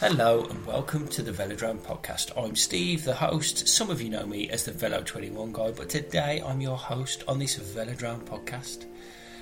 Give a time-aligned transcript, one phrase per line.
[0.00, 2.32] Hello and welcome to the Velodrome podcast.
[2.34, 3.68] I'm Steve, the host.
[3.68, 7.22] Some of you know me as the Velo 21 guy, but today I'm your host
[7.28, 8.86] on this Velodrome podcast.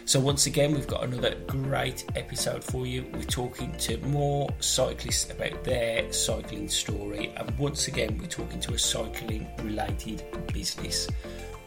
[0.05, 3.07] So, once again, we've got another great episode for you.
[3.15, 8.75] We're talking to more cyclists about their cycling story, and once again, we're talking to
[8.75, 11.07] a cycling related business.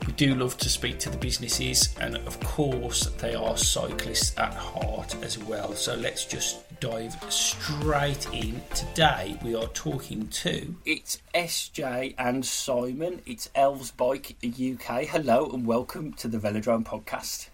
[0.08, 4.54] We do love to speak to the businesses, and of course, they are cyclists at
[4.54, 5.74] heart as well.
[5.74, 8.62] So let's just dive straight in.
[8.74, 13.22] Today, we are talking to it's SJ and Simon.
[13.28, 15.04] It's Elves Bike UK.
[15.06, 17.50] Hello, and welcome to the Velodrome podcast.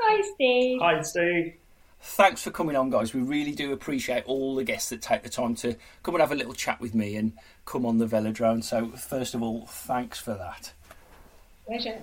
[0.00, 0.80] Hi, Steve.
[0.80, 1.54] Hi, Steve.
[2.00, 3.14] Thanks for coming on, guys.
[3.14, 6.32] We really do appreciate all the guests that take the time to come and have
[6.32, 7.32] a little chat with me and
[7.64, 8.64] come on the Velodrome.
[8.64, 10.72] So, first of all, thanks for that.
[11.66, 12.02] Pleasure.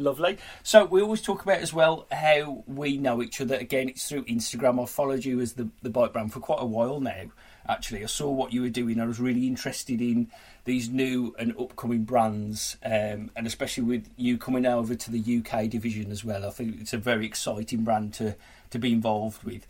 [0.00, 0.38] Lovely.
[0.62, 3.56] So we always talk about as well how we know each other.
[3.56, 4.80] Again, it's through Instagram.
[4.80, 7.24] I've followed you as the the bike brand for quite a while now.
[7.68, 8.98] Actually, I saw what you were doing.
[8.98, 10.30] I was really interested in
[10.64, 15.68] these new and upcoming brands, um, and especially with you coming over to the UK
[15.68, 16.46] division as well.
[16.46, 18.36] I think it's a very exciting brand to
[18.70, 19.66] to be involved with.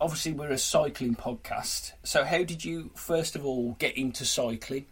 [0.00, 1.92] Obviously, we're a cycling podcast.
[2.02, 4.86] So, how did you first of all get into cycling?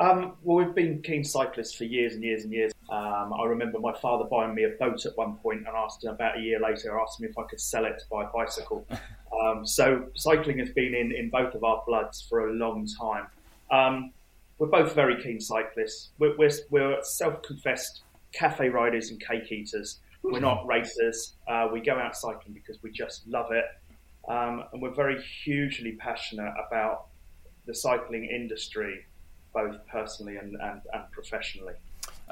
[0.00, 2.72] Um, well, we've been keen cyclists for years and years and years.
[2.90, 6.38] Um, I remember my father buying me a boat at one point and asked about
[6.38, 8.86] a year later, asked me if I could sell it to buy a bicycle.
[9.34, 13.26] Um, so cycling has been in, in both of our bloods for a long time.
[13.68, 14.12] Um,
[14.58, 16.10] we're both very keen cyclists.
[16.20, 19.98] We're, we're, we're self-confessed cafe riders and cake eaters.
[20.22, 21.34] We're not racers.
[21.48, 23.64] Uh, we go out cycling because we just love it.
[24.28, 27.06] Um, and we're very hugely passionate about
[27.66, 29.04] the cycling industry
[29.54, 31.74] both personally and, and, and professionally.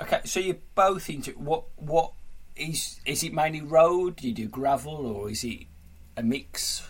[0.01, 1.65] Okay, so you're both into what?
[1.77, 2.13] What
[2.57, 4.17] is is it mainly road?
[4.17, 5.67] Do you do gravel, or is it
[6.17, 6.89] a mix?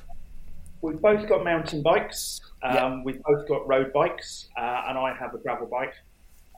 [0.80, 2.40] We've both got mountain bikes.
[2.62, 5.94] Um, We've both got road bikes, uh, and I have a gravel bike.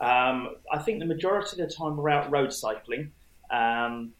[0.01, 3.13] Um, I think the majority of the time we're out road cycling.
[3.51, 4.13] Um,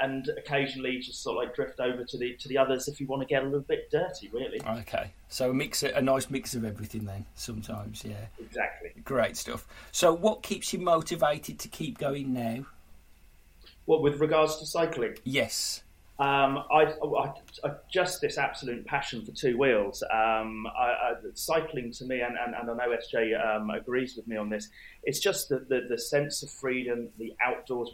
[0.00, 3.06] and occasionally just sort of like drift over to the to the others if you
[3.06, 4.60] want to get a little bit dirty, really.
[4.80, 7.24] Okay, so a mix, a nice mix of everything then.
[7.34, 8.26] Sometimes, yeah.
[8.38, 8.92] Exactly.
[9.04, 9.66] Great stuff.
[9.92, 12.66] So, what keeps you motivated to keep going now?
[13.86, 15.16] What with regards to cycling?
[15.24, 15.82] Yes.
[16.20, 17.32] Um, I, I,
[17.64, 20.02] I, just this absolute passion for two wheels.
[20.12, 24.36] Um, I, cycling to me, and, and, and I know SJ um, agrees with me
[24.36, 24.68] on this.
[25.02, 27.88] It's just the, the, the sense of freedom, the outdoors.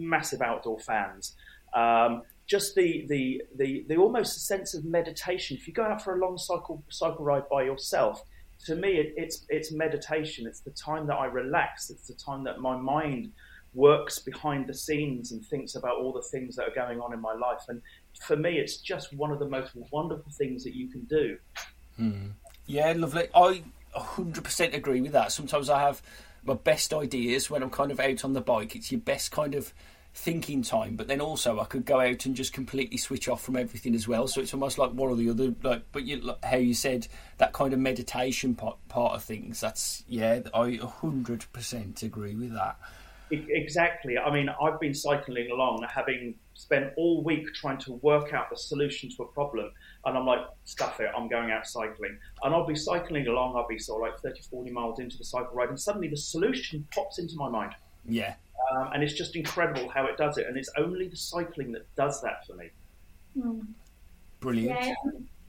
[0.00, 1.36] Massive outdoor fans.
[1.74, 5.56] Um, just the, the, the, the almost sense of meditation.
[5.56, 8.24] If you go out for a long cycle cycle ride by yourself,
[8.66, 10.46] to me it, it's it's meditation.
[10.46, 11.90] It's the time that I relax.
[11.90, 13.32] It's the time that my mind
[13.72, 17.20] works behind the scenes and thinks about all the things that are going on in
[17.20, 17.62] my life.
[17.68, 17.80] And
[18.26, 21.38] for me, it's just one of the most wonderful things that you can do.
[21.96, 22.28] Hmm.
[22.66, 23.28] Yeah, lovely.
[23.34, 23.62] I
[23.96, 25.32] 100% agree with that.
[25.32, 26.02] Sometimes I have
[26.44, 28.74] my best ideas when I'm kind of out on the bike.
[28.74, 29.72] It's your best kind of
[30.14, 33.56] thinking time, but then also I could go out and just completely switch off from
[33.56, 34.26] everything as well.
[34.26, 35.54] So it's almost like one or the other.
[35.62, 37.06] Like, but you, like how you said
[37.38, 39.60] that kind of meditation part, part of things.
[39.60, 42.76] That's yeah, I hundred percent agree with that.
[43.30, 44.18] Exactly.
[44.18, 48.56] I mean, I've been cycling along, having spent all week trying to work out the
[48.56, 49.70] solution to a problem.
[50.04, 52.18] And I'm like, stuff it, I'm going out cycling.
[52.42, 55.24] And I'll be cycling along, I'll be sort of like 30, 40 miles into the
[55.24, 57.72] cycle ride, and suddenly the solution pops into my mind.
[58.04, 58.34] Yeah.
[58.72, 60.46] Um, and it's just incredible how it does it.
[60.46, 62.70] And it's only the cycling that does that for me.
[63.36, 63.66] Mm.
[64.40, 64.84] Brilliant.
[64.84, 64.94] Yeah.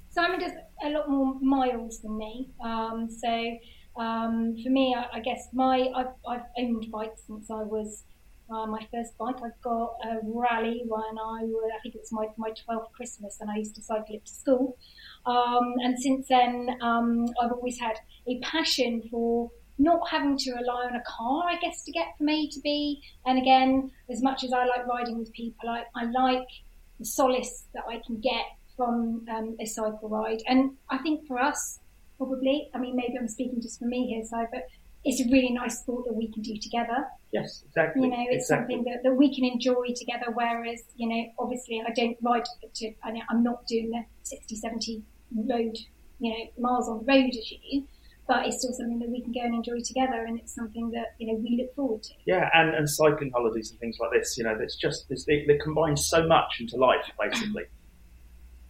[0.09, 0.51] Simon does
[0.83, 2.49] a lot more miles than me.
[2.63, 3.57] Um, so
[4.01, 8.03] um, for me, I, I, guess my I've, I've owned bikes since I was
[8.49, 9.37] uh, my first bike.
[9.37, 13.37] I got a rally when I was, I think it was my, my 12th Christmas,
[13.39, 14.77] and I used to cycle it to school.
[15.25, 17.97] Um, and since then, um, I've always had
[18.27, 22.29] a passion for not having to rely on a car, I guess, to get from
[22.29, 23.01] A to B.
[23.25, 26.47] And again, as much as I like riding with people, I, I like
[26.99, 28.45] the solace that I can get
[28.77, 30.41] from um, a cycle ride.
[30.47, 31.79] And I think for us,
[32.17, 34.67] probably, I mean, maybe I'm speaking just for me here, so, but
[35.03, 37.07] it's a really nice sport that we can do together.
[37.31, 38.03] Yes, exactly.
[38.03, 38.75] You know, it's exactly.
[38.75, 40.27] something that, that we can enjoy together.
[40.33, 42.43] Whereas, you know, obviously I don't ride
[42.75, 45.01] to, I'm not doing the 60, 70
[45.35, 45.77] road,
[46.19, 47.87] you know, miles on the road as you
[48.31, 51.15] but it's still something that we can go and enjoy together, and it's something that
[51.17, 52.13] you know we look forward to.
[52.25, 55.43] Yeah, and, and cycling holidays and things like this, you know, it's just it's, they,
[55.45, 57.65] they combine so much into life, basically.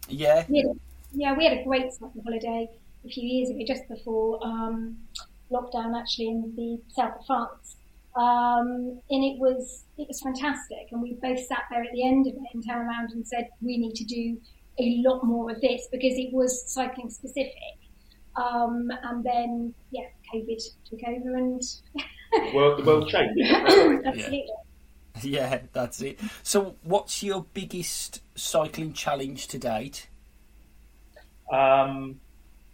[0.08, 0.44] Yeah.
[0.48, 0.64] yeah,
[1.12, 2.68] yeah, we had a great cycling holiday
[3.06, 4.96] a few years ago, just before um,
[5.50, 7.76] lockdown, actually in the south of France.
[8.16, 12.26] Um, and it was it was fantastic, and we both sat there at the end
[12.26, 14.38] of it and turned around and said we need to do
[14.80, 17.54] a lot more of this because it was cycling specific
[18.36, 21.62] Um, and then, yeah, COVID took over and.
[22.54, 23.40] world, the world changed.
[24.06, 24.46] Absolutely.
[25.22, 26.18] Yeah, that's it.
[26.42, 30.08] So, what's your biggest cycling challenge to date?
[31.52, 32.18] Um,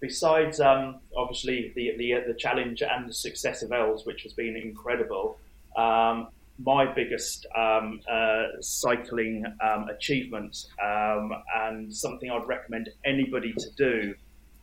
[0.01, 4.57] besides, um, obviously, the, the the challenge and the success of Els, which has been
[4.57, 5.39] incredible,
[5.77, 6.29] um,
[6.65, 14.15] my biggest um, uh, cycling um, achievement um, and something I'd recommend anybody to do.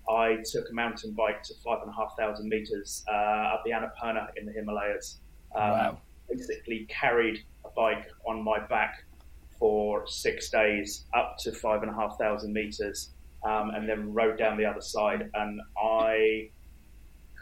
[0.09, 3.71] I took a mountain bike to five and a half thousand meters uh, up the
[3.71, 5.17] Annapurna in the Himalayas.
[5.55, 5.97] Um, Wow.
[6.29, 9.03] Basically, carried a bike on my back
[9.59, 13.11] for six days up to five and a half thousand meters,
[13.43, 15.29] um, and then rode down the other side.
[15.35, 16.49] And I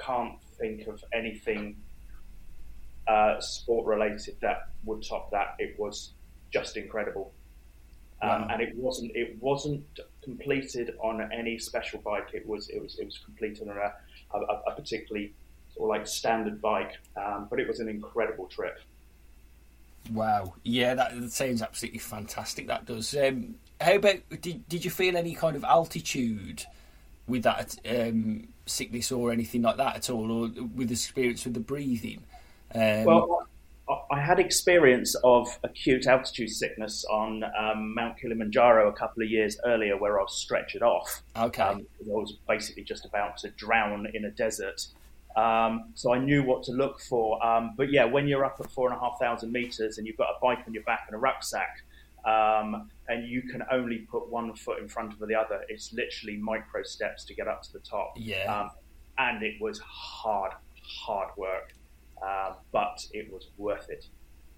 [0.05, 1.77] can't think of anything
[3.07, 5.55] uh, sport related that would top that.
[5.59, 6.13] It was
[6.51, 7.33] just incredible,
[8.21, 8.47] um, Wow.
[8.51, 9.85] and it wasn't it wasn't
[10.23, 12.29] completed on any special bike.
[12.33, 13.93] It was it was it was completed on a,
[14.37, 15.33] a, a particularly
[15.75, 18.79] sort of like standard bike, um, but it was an incredible trip.
[20.11, 20.55] Wow.
[20.63, 22.67] Yeah, that, that sounds absolutely fantastic.
[22.67, 23.15] That does.
[23.15, 26.65] Um, how about did did you feel any kind of altitude
[27.27, 31.53] with that um, sickness or anything like that at all, or with the experience with
[31.53, 32.23] the breathing?
[32.75, 33.47] Um, Well,
[34.13, 39.57] I- had experience of acute altitude sickness on um, Mount Kilimanjaro a couple of years
[39.65, 41.21] earlier, where I was stretchered off.
[41.35, 41.63] okay.
[41.63, 44.87] Um, I was basically just about to drown in a desert.
[45.35, 47.43] Um, so I knew what to look for.
[47.45, 50.17] Um, but yeah, when you're up at four and a half thousand meters and you've
[50.17, 51.83] got a bike on your back and a rucksack,
[52.25, 56.37] um, and you can only put one foot in front of the other, it's literally
[56.37, 58.13] micro steps to get up to the top.
[58.15, 58.61] Yeah.
[58.61, 58.69] Um,
[59.17, 61.73] and it was hard, hard work,
[62.23, 64.07] um, but it was worth it.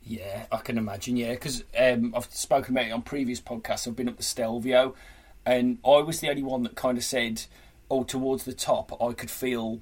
[0.03, 1.17] Yeah, I can imagine.
[1.17, 3.88] Yeah, because um, I've spoken about it on previous podcasts.
[3.88, 4.94] I've been up the Stelvio,
[5.45, 7.44] and I was the only one that kind of said,
[7.89, 9.81] "Oh, towards the top, I could feel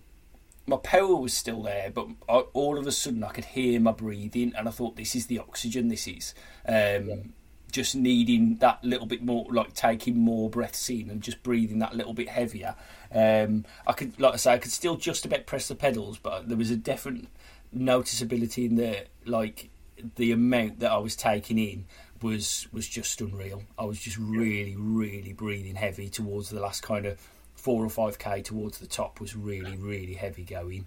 [0.65, 3.91] my power was still there, but I, all of a sudden I could hear my
[3.91, 5.89] breathing, and I thought, this is the oxygen.
[5.89, 6.33] This is
[6.67, 7.33] um,
[7.71, 11.95] just needing that little bit more, like taking more breaths in and just breathing that
[11.95, 12.75] little bit heavier.
[13.11, 16.47] Um, I could, like I say, I could still just about press the pedals, but
[16.47, 17.27] there was a definite
[17.75, 19.69] noticeability in the like
[20.15, 21.85] the amount that I was taking in
[22.21, 23.63] was was just unreal.
[23.77, 27.19] I was just really, really breathing heavy towards the last kind of
[27.55, 30.85] four or five k towards the top was really, really heavy going.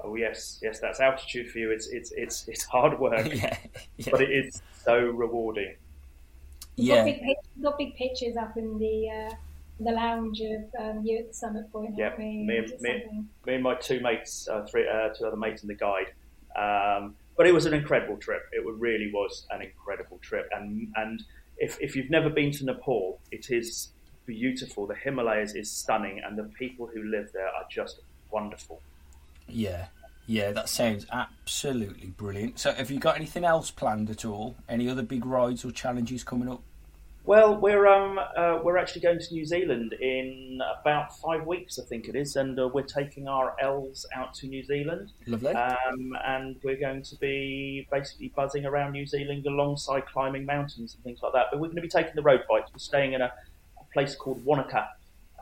[0.00, 1.70] Oh yes, yes, that's altitude for you.
[1.70, 3.56] It's it's it's it's hard work, yeah,
[3.96, 5.74] yeah, but it is so rewarding.
[6.76, 9.34] We've got yeah, big, pic- we've got big pictures up in the uh,
[9.80, 11.94] the lounge of um, you at the summit point.
[11.96, 15.36] Yeah, aren't me and- me- Me and my two mates, uh, three uh, two other
[15.36, 16.12] mates, and the guide.
[16.56, 18.42] Um, but it was an incredible trip.
[18.52, 21.22] It really was an incredible trip, and and
[21.58, 23.88] if if you've never been to Nepal, it is
[24.26, 24.86] beautiful.
[24.86, 28.00] The Himalayas is stunning, and the people who live there are just
[28.30, 28.80] wonderful.
[29.48, 29.86] yeah,
[30.26, 30.52] yeah.
[30.52, 32.58] That sounds absolutely brilliant.
[32.60, 34.56] So, have you got anything else planned at all?
[34.68, 36.62] Any other big rides or challenges coming up?
[37.26, 41.84] Well, we're um uh, we're actually going to New Zealand in about five weeks, I
[41.84, 45.54] think it is, and uh, we're taking our elves out to New Zealand, Lovely.
[45.54, 51.02] um, and we're going to be basically buzzing around New Zealand alongside climbing mountains and
[51.02, 51.46] things like that.
[51.50, 52.70] But we're going to be taking the road bikes.
[52.74, 53.32] We're staying in a,
[53.80, 54.86] a place called Wanaka,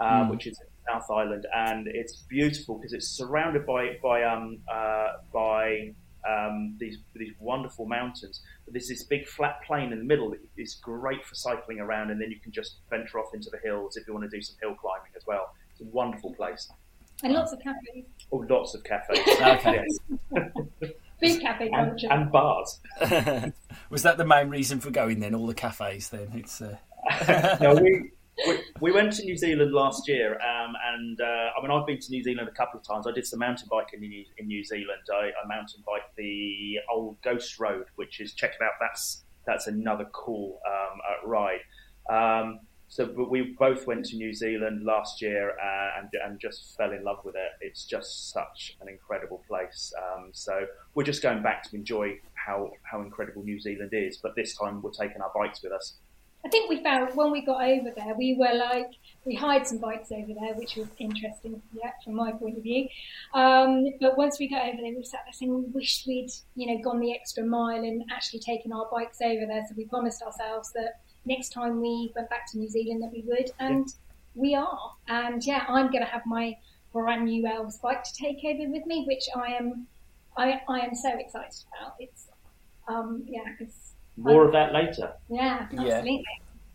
[0.00, 0.31] uh, Mm.
[0.31, 5.15] which is in South Island, and it's beautiful because it's surrounded by by um uh,
[5.32, 5.94] by
[6.29, 8.43] um, these these wonderful mountains.
[8.64, 12.10] But there's this big flat plain in the middle that is great for cycling around,
[12.10, 14.43] and then you can just venture off into the hills if you want to do
[14.43, 15.55] some hill climbing as well.
[15.72, 16.70] It's a wonderful place.
[17.22, 19.19] and lots of cafes, Oh, lots of cafes.
[19.41, 19.84] Okay.
[20.32, 20.93] Yes.
[21.20, 22.81] food cafe and, and bars.
[23.91, 25.34] Was that the main reason for going then?
[25.34, 26.32] All the cafes then?
[26.34, 26.76] It's uh...
[27.60, 28.10] no, we,
[28.46, 31.98] we we went to New Zealand last year, um, and uh, I mean I've been
[32.01, 33.06] to New Zealand a couple of times.
[33.06, 35.03] I did some mountain biking in New, in New Zealand.
[35.12, 38.72] I, I mountain biked the old Ghost Road, which is check it out.
[38.81, 41.60] That's that's another cool um, uh, ride.
[42.10, 46.77] Um, so, but we both went to New Zealand last year uh, and and just
[46.77, 47.53] fell in love with it.
[47.60, 49.93] It's just such an incredible place.
[49.98, 54.19] Um, so we're just going back to enjoy how how incredible New Zealand is.
[54.19, 55.94] But this time we're taking our bikes with us.
[56.44, 58.91] I think we found when we got over there, we were like
[59.25, 62.89] we hired some bikes over there, which was interesting, yeah, from my point of view.
[63.32, 66.67] Um, but once we got over there, we sat there saying we wished we'd you
[66.67, 69.65] know gone the extra mile and actually taken our bikes over there.
[69.69, 73.22] So we promised ourselves that next time we went back to New Zealand that we
[73.27, 73.87] would, and
[74.34, 74.93] we are.
[75.08, 76.56] And yeah, I'm going to have my
[76.93, 79.87] brand new Elves bike to take over with me, which I am
[80.37, 81.94] I, I am so excited about.
[81.99, 82.27] It's
[82.89, 83.92] um, yeah, because
[84.22, 85.12] More of that later.
[85.29, 85.81] yeah, Yeah.
[85.81, 86.24] absolutely.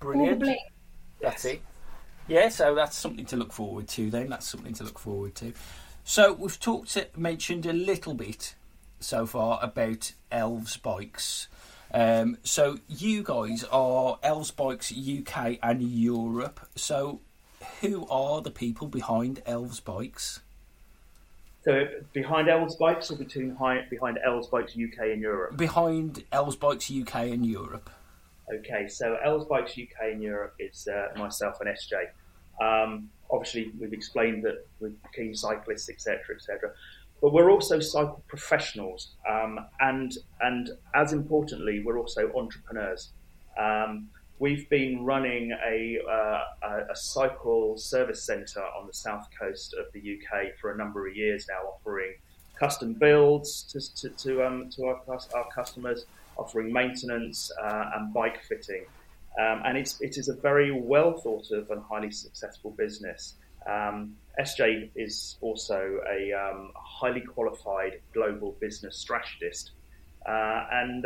[0.01, 0.39] All Brilliant.
[0.39, 0.57] bling.
[1.21, 1.61] That's it.
[2.27, 4.09] Yeah, so that's something to look forward to.
[4.11, 5.53] Then that's something to look forward to.
[6.03, 8.55] So we've talked, mentioned a little bit
[8.99, 11.47] so far about Elves Bikes.
[11.93, 16.59] Um, so you guys are Elves Bikes UK and Europe.
[16.75, 17.21] So
[17.81, 20.41] who are the people behind Elves Bikes?
[21.67, 23.49] So behind Elves Bikes or between
[23.89, 25.57] behind Elves Bikes UK and Europe?
[25.57, 27.89] Behind Elves Bikes UK and Europe.
[28.49, 32.05] Okay, so Elves Bikes UK and Europe is uh, myself and SJ.
[32.65, 36.71] Um, obviously, we've explained that we're keen cyclists, etc., etc.
[37.21, 43.11] But we're also cycle professionals, um, and and as importantly, we're also entrepreneurs.
[43.59, 44.07] Um,
[44.39, 49.99] we've been running a, uh, a cycle service centre on the south coast of the
[49.99, 52.13] UK for a number of years now, offering
[52.59, 56.05] custom builds to to, to, um, to our, our customers,
[56.37, 58.85] offering maintenance uh, and bike fitting.
[59.39, 63.35] Um, and it's, it is a very well thought of and highly successful business.
[63.67, 69.71] Um, SJ is also a um, highly qualified global business strategist.
[70.25, 71.05] Uh, and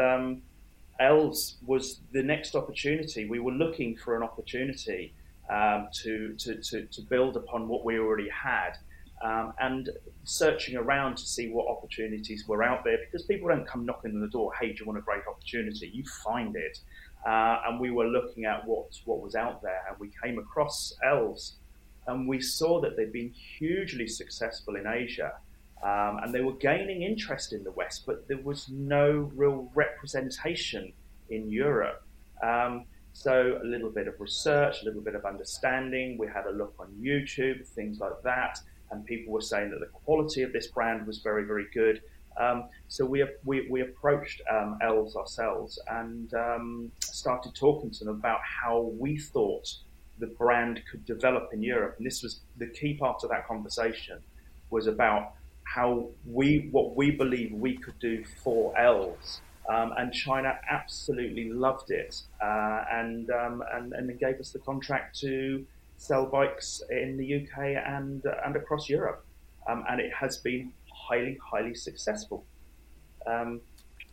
[1.00, 3.26] Elves was the next opportunity.
[3.26, 5.14] We were looking for an opportunity
[5.50, 8.78] um, to, to, to, to, build upon what we already had.
[9.24, 9.90] Um, and
[10.24, 14.22] searching around to see what opportunities were out there because people don't come knocking on
[14.22, 15.92] the door, hey, do you want a great opportunity?
[15.94, 16.80] You find it.
[17.26, 20.94] Uh, and we were looking at what, what was out there, and we came across
[21.06, 21.58] elves,
[22.08, 25.34] and we saw that they'd been hugely successful in Asia,
[25.84, 30.94] um, and they were gaining interest in the West, but there was no real representation
[31.30, 32.04] in Europe.
[32.44, 36.18] Um, so a little bit of research, a little bit of understanding.
[36.18, 38.60] We had a look on YouTube, things like that,
[38.92, 42.02] and people were saying that the quality of this brand was very, very good.
[42.40, 48.16] Um, so we, we, we approached um, Elves ourselves and um, started talking to them
[48.16, 49.68] about how we thought
[50.20, 51.96] the brand could develop in Europe.
[51.98, 54.20] And this was the key part of that conversation
[54.70, 55.34] was about
[55.74, 59.42] how we what we believe we could do for Elves.
[59.70, 65.20] Um, and China absolutely loved it, uh, and, um, and and gave us the contract
[65.20, 65.66] to
[65.98, 69.24] sell bikes in the UK and uh, and across Europe,
[69.70, 72.44] um, and it has been highly, highly successful.
[73.26, 73.62] Um,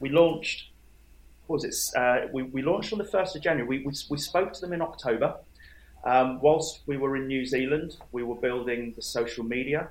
[0.00, 0.71] we launched,
[1.47, 1.99] what was it?
[1.99, 3.67] Uh, we, we launched on the 1st of January.
[3.67, 5.37] We, we, we spoke to them in October.
[6.05, 9.88] Um, whilst we were in New Zealand, we were building the social media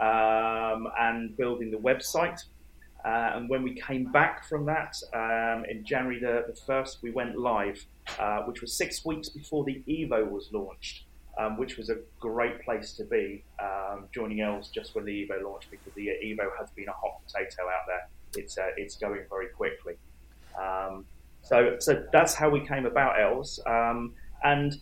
[0.00, 2.44] um, and building the website.
[3.04, 7.10] Uh, and when we came back from that um, in January the, the 1st, we
[7.10, 7.84] went live,
[8.18, 11.04] uh, which was six weeks before the Evo was launched
[11.38, 15.42] um, which was a great place to be, um, joining Elves just when the Evo
[15.42, 18.08] launched because the Evo has been a hot potato out there.
[18.36, 19.94] It's uh, it's going very quickly.
[20.60, 21.04] Um,
[21.42, 24.76] so so that's how we came about Elves, um, and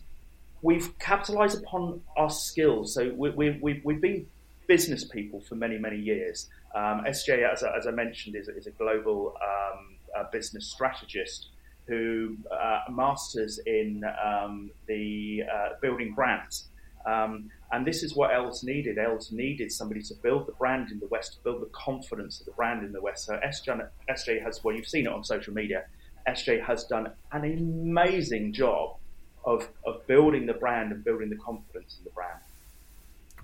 [0.61, 2.93] we've capitalised upon our skills.
[2.93, 4.27] So we, we, we, we've been
[4.67, 6.49] business people for many many years.
[6.75, 9.97] Um, SJ, as, as I mentioned, is, is a global um,
[10.31, 11.49] business strategist
[11.87, 16.67] who uh, masters in um, the uh, building brands.
[17.05, 18.97] Um, and this is what Elves needed.
[18.97, 22.45] Elves needed somebody to build the brand in the West, to build the confidence of
[22.45, 23.25] the brand in the West.
[23.25, 25.85] So SJ, SJ has, well, you've seen it on social media.
[26.27, 28.95] SJ has done an amazing job
[29.43, 32.39] of, of building the brand and building the confidence in the brand.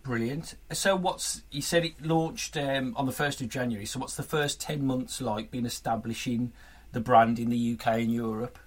[0.09, 0.55] Brilliant.
[0.71, 3.85] So, what's you said it launched um, on the first of January.
[3.85, 6.51] So, what's the first ten months like been establishing
[6.93, 8.57] the brand in the UK and Europe?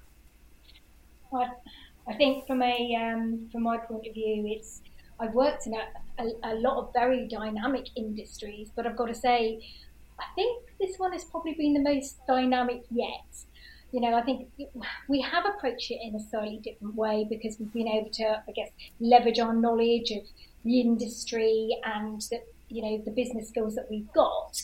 [1.35, 1.49] I,
[2.07, 4.83] I think from a um, from my point of view, it's
[5.19, 9.15] I've worked in a, a, a, lot of very dynamic industries, but I've got to
[9.15, 9.69] say,
[10.21, 13.27] I think this one has probably been the most dynamic yet.
[13.91, 14.49] You know, I think
[15.09, 18.53] we have approached it in a slightly different way because we've been able to, I
[18.53, 18.71] guess,
[19.01, 20.23] leverage our knowledge of
[20.65, 24.63] the industry and the, you know the business skills that we've got.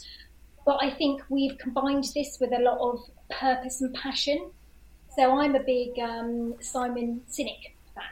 [0.64, 3.00] But I think we've combined this with a lot of
[3.30, 4.50] purpose and passion.
[5.16, 8.04] So I'm a big um, Simon Sinek fan,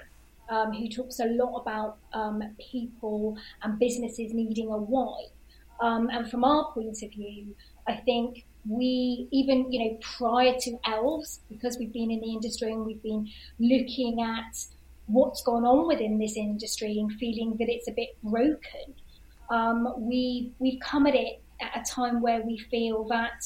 [0.49, 5.27] um, who talks a lot about um, people and businesses needing a why.
[5.81, 7.55] Um, and from our point of view,
[7.87, 12.73] I think we even you know prior to elves because we've been in the industry
[12.73, 13.29] and we've been
[13.59, 14.67] looking at
[15.07, 18.95] what's gone on within this industry and feeling that it's a bit broken
[19.51, 23.45] um, we we've come at it at a time where we feel that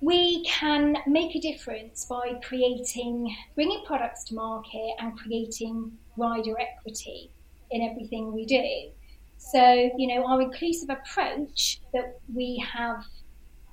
[0.00, 7.30] we can make a difference by creating, bringing products to market and creating rider equity
[7.70, 8.90] in everything we do.
[9.38, 13.04] So, you know, our inclusive approach that we have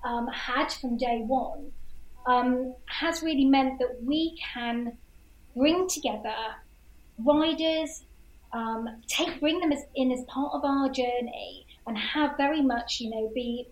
[0.03, 1.71] um, had from day one
[2.27, 4.97] um, has really meant that we can
[5.55, 6.35] bring together
[7.17, 8.03] riders,
[8.53, 13.00] um, take bring them as, in as part of our journey and have very much,
[13.00, 13.67] you know, be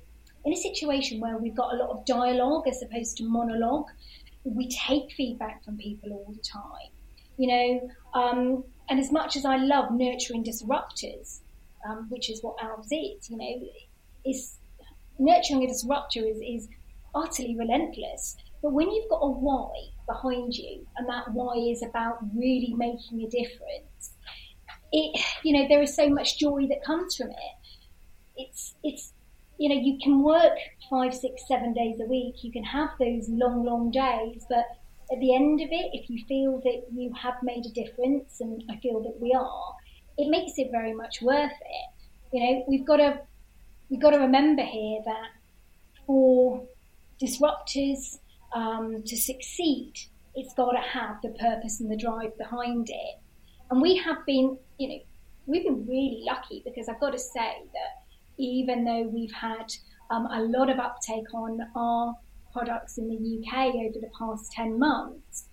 [0.46, 3.88] in a situation where we've got a lot of dialogue as opposed to monologue.
[4.44, 6.92] We take feedback from people all the time,
[7.38, 7.90] you know.
[8.14, 11.40] Um, and as much as I love nurturing disruptors,
[11.88, 13.68] um, which is what Elves is, you know,
[14.26, 14.58] is
[15.18, 16.68] nurturing a disruptor is, is
[17.16, 18.36] utterly relentless.
[18.62, 23.22] But when you've got a why behind you, and that why is about really making
[23.24, 24.14] a difference,
[24.92, 27.58] it you know there is so much joy that comes from it.
[28.38, 29.14] It's it's
[29.58, 30.58] you know you can work
[30.90, 32.44] five, six, seven days a week.
[32.44, 34.66] You can have those long, long days, but
[35.12, 38.64] at the end of it, if you feel that you have made a difference, and
[38.70, 39.76] I feel that we are,
[40.18, 42.06] it makes it very much worth it.
[42.32, 43.20] You know, we've got to
[43.90, 45.30] we've got to remember here that
[46.06, 46.64] for
[47.22, 48.20] disruptors
[48.54, 49.94] um, to succeed,
[50.36, 53.20] it's got to have the purpose and the drive behind it.
[53.70, 55.00] And we have been, you know,
[55.46, 58.04] we've been really lucky because I've got to say that
[58.38, 59.72] even though we've had
[60.10, 62.16] um, a lot of uptake on our
[62.52, 65.46] products in the UK over the past 10 months,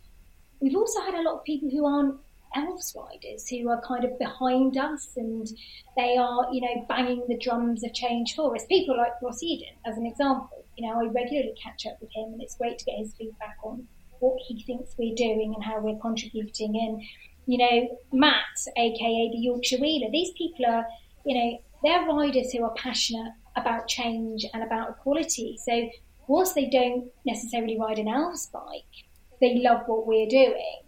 [0.60, 2.16] we've also had a lot of people who aren't
[2.56, 5.48] elves riders who are kind of behind us and
[5.96, 8.64] they are, you know, banging the drums of change for us.
[8.66, 10.59] People like Ross Eden, as an example.
[10.76, 13.56] You know, I regularly catch up with him and it's great to get his feedback
[13.62, 13.86] on
[14.20, 16.76] what he thinks we're doing and how we're contributing.
[16.76, 17.02] And,
[17.46, 18.44] you know, Matt,
[18.76, 20.86] aka the Yorkshire Wheeler, these people are,
[21.24, 25.58] you know, they're riders who are passionate about change and about equality.
[25.64, 25.88] So
[26.28, 29.06] whilst they don't necessarily ride an elves bike,
[29.40, 30.82] they love what we're doing.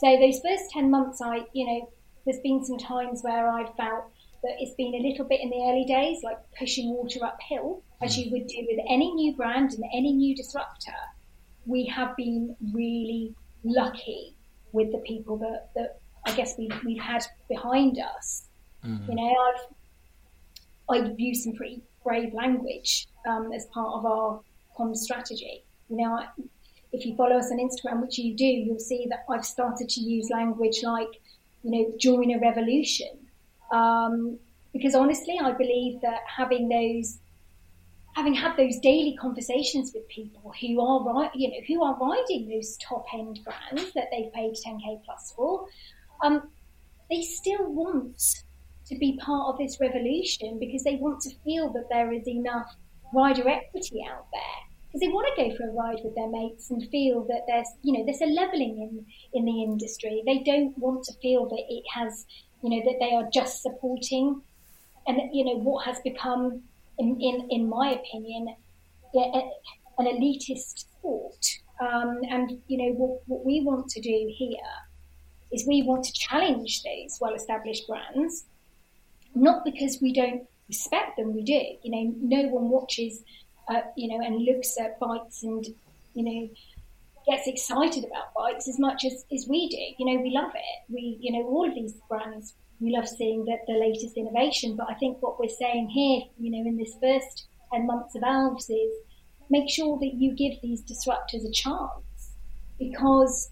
[0.00, 1.92] So those first 10 months, I, you know,
[2.24, 4.04] there's been some times where I've felt
[4.46, 8.16] that it's been a little bit in the early days, like pushing water uphill, as
[8.16, 8.24] mm.
[8.24, 11.00] you would do with any new brand and any new disruptor.
[11.66, 13.34] We have been really
[13.64, 14.36] lucky
[14.72, 18.44] with the people that, that I guess we've, we've had behind us.
[18.84, 19.08] Mm.
[19.08, 19.34] You know,
[20.88, 24.40] I've, I've used some pretty brave language um, as part of our
[24.78, 25.64] comms strategy.
[25.88, 26.26] You know, I,
[26.92, 30.00] if you follow us on Instagram, which you do, you'll see that I've started to
[30.00, 31.20] use language like,
[31.64, 33.08] you know, join a revolution.
[33.72, 34.38] Um,
[34.76, 37.18] because honestly, I believe that having those,
[38.14, 42.76] having had those daily conversations with people who are you know, who are riding those
[42.78, 45.66] top end brands that they've paid 10k plus for,
[46.24, 46.48] um,
[47.10, 48.20] they still want
[48.86, 52.74] to be part of this revolution because they want to feel that there is enough
[53.14, 56.70] rider equity out there because they want to go for a ride with their mates
[56.70, 60.22] and feel that there's you know there's a leveling in in the industry.
[60.24, 62.26] They don't want to feel that it has
[62.62, 64.42] you know that they are just supporting
[65.06, 66.62] and you know what has become
[66.98, 68.54] in in, in my opinion
[69.14, 71.46] an elitist sport.
[71.80, 74.56] Um, and you know what, what we want to do here
[75.52, 78.44] is we want to challenge those well-established brands,
[79.34, 81.34] not because we don't respect them.
[81.34, 81.60] We do.
[81.82, 83.22] You know, no one watches
[83.68, 85.66] uh, you know, and looks at bikes and,
[86.14, 86.48] you know,
[87.28, 90.04] gets excited about bikes as much as, as we do.
[90.04, 90.92] You know, we love it.
[90.92, 94.76] We, you know, all of these brands, we love seeing the, the latest innovation.
[94.76, 98.22] But I think what we're saying here, you know, in this first 10 months of
[98.22, 98.92] Elves is
[99.50, 102.32] make sure that you give these disruptors a chance
[102.78, 103.50] because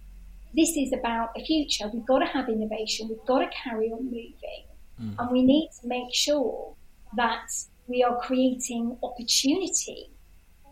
[0.55, 1.89] this is about a future.
[1.93, 3.09] We've got to have innovation.
[3.09, 4.65] We've got to carry on moving.
[5.01, 5.15] Mm.
[5.19, 6.75] And we need to make sure
[7.17, 7.47] that
[7.87, 10.11] we are creating opportunity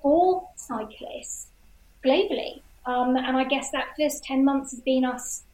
[0.01, 1.49] for cyclists
[2.05, 2.63] globally.
[2.87, 5.45] Um, and I guess that first 10 months has been us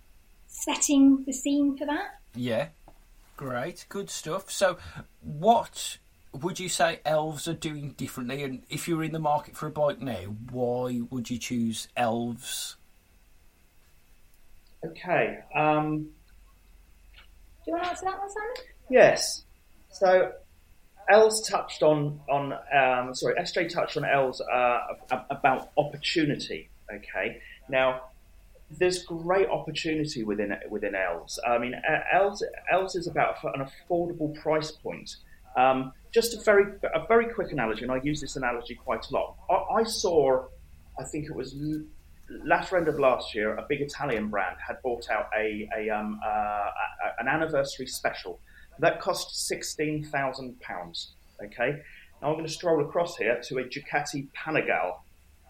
[0.47, 2.21] setting the scene for that.
[2.35, 2.69] Yeah,
[3.39, 4.51] great, good stuff.
[4.51, 4.77] So,
[5.23, 5.97] what
[6.33, 8.43] would you say elves are doing differently?
[8.43, 12.77] And if you're in the market for a bike now, why would you choose elves?
[14.85, 15.39] Okay.
[15.57, 16.11] Um,
[17.65, 18.55] Do you want to answer that one, Simon?
[18.91, 19.45] Yes.
[19.91, 20.33] So
[21.09, 24.79] Els touched on on um, sorry, SJ touched on Els uh,
[25.31, 26.69] about opportunity.
[26.93, 28.03] Okay, now
[28.71, 31.41] there's great opportunity within within Els.
[31.47, 31.75] I mean,
[32.13, 35.17] Els Els is about an affordable price point.
[35.57, 39.15] Um, just a very a very quick analogy, and I use this analogy quite a
[39.15, 39.37] lot.
[39.51, 40.45] I, I saw,
[40.99, 41.55] I think it was
[42.45, 46.21] latter end of last year, a big Italian brand had bought out a, a, um,
[46.25, 48.39] uh, a an anniversary special
[48.79, 51.07] that cost £16,000.
[51.45, 51.83] Okay,
[52.21, 54.99] now I'm going to stroll across here to a Ducati Panigale,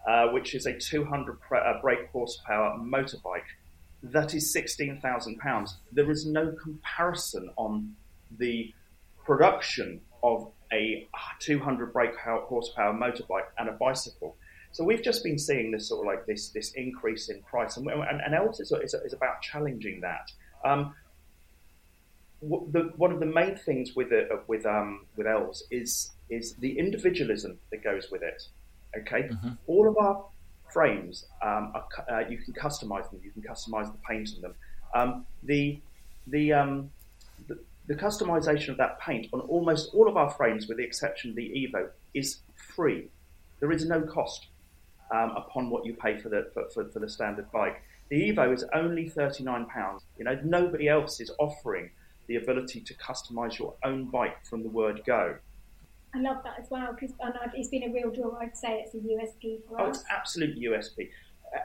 [0.06, 3.48] uh, which is a 200 pre- uh, brake horsepower motorbike.
[4.02, 5.70] That is £16,000.
[5.92, 7.96] There is no comparison on
[8.38, 8.72] the
[9.24, 11.08] production of a
[11.40, 14.36] 200 brake horsepower motorbike and a bicycle.
[14.70, 17.88] So we've just been seeing this sort of like this this increase in price, and
[17.88, 20.30] and, and Elves is, is, is about challenging that.
[20.62, 20.94] Um,
[22.40, 26.78] the, one of the main things with it, with um, with elves is is the
[26.78, 28.42] individualism that goes with it.
[28.96, 29.50] Okay, mm-hmm.
[29.66, 30.24] all of our
[30.72, 33.20] frames um, are, uh, you can customize them.
[33.22, 34.54] You can customize the paint on them.
[34.94, 35.80] Um, the
[36.26, 36.90] the, um,
[37.46, 41.30] the the customization of that paint on almost all of our frames, with the exception
[41.30, 43.08] of the Evo, is free.
[43.60, 44.46] There is no cost
[45.10, 47.82] um, upon what you pay for the for, for, for the standard bike.
[48.10, 50.02] The Evo is only thirty nine pounds.
[50.18, 51.90] You know, nobody else is offering
[52.26, 55.36] the ability to customize your own bike from the word go.
[56.14, 57.14] I love that as well because
[57.54, 58.38] it's been a real draw.
[58.38, 59.98] I'd say it's a USP for oh, us.
[59.98, 61.10] it's absolute USP.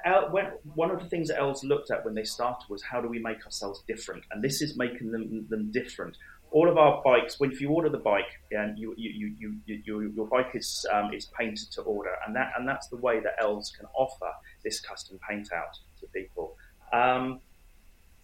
[0.05, 3.01] Uh, when, one of the things that Els looked at when they started was how
[3.01, 6.17] do we make ourselves different, and this is making them them different.
[6.51, 10.13] All of our bikes, when if you order the bike, and you, you, you, you,
[10.15, 13.33] your bike is um, is painted to order, and that and that's the way that
[13.41, 14.29] Els can offer
[14.63, 16.55] this custom paint out to people.
[16.93, 17.41] Um,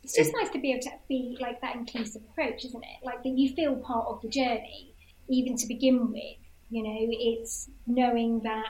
[0.03, 3.03] it's just it, nice to be able to be like that inclusive approach, isn't it?
[3.05, 4.88] Like that you feel part of the journey,
[5.29, 6.37] even to begin with.
[6.69, 8.67] You know, it's knowing that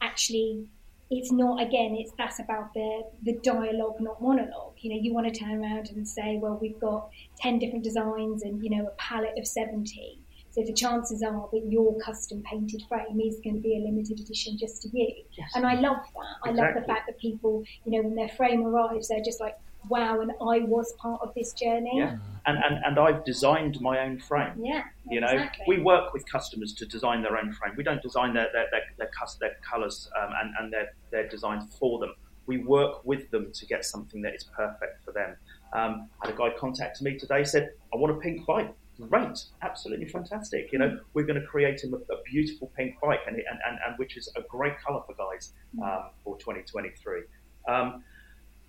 [0.00, 0.68] actually
[1.10, 5.26] it's not again it's that's about the the dialogue not monologue you know you want
[5.26, 7.08] to turn around and say well we've got
[7.40, 10.18] 10 different designs and you know a palette of 70
[10.52, 14.20] so the chances are that your custom painted frame is going to be a limited
[14.20, 15.50] edition just to you yes.
[15.54, 18.64] and i love that i love the fact that people you know when their frame
[18.64, 19.56] arrives they're just like
[19.88, 21.92] wow, and I was part of this journey.
[21.94, 22.16] Yeah,
[22.46, 24.52] and, and, and I've designed my own frame.
[24.62, 25.64] Yeah, you know, exactly.
[25.68, 27.74] we work with customers to design their own frame.
[27.76, 31.64] We don't design their their their, their, their colours um, and, and their, their designs
[31.78, 32.14] for them.
[32.46, 35.36] We work with them to get something that is perfect for them.
[35.72, 38.74] Um, had a guy contacted me today, said, I want a pink bike.
[39.08, 40.72] Great, absolutely fantastic.
[40.72, 41.00] You know, mm.
[41.14, 44.16] we're going to create him a, a beautiful pink bike, and, and, and, and, which
[44.16, 45.82] is a great colour for guys mm.
[45.82, 47.22] um, for 2023.
[47.68, 48.02] Um,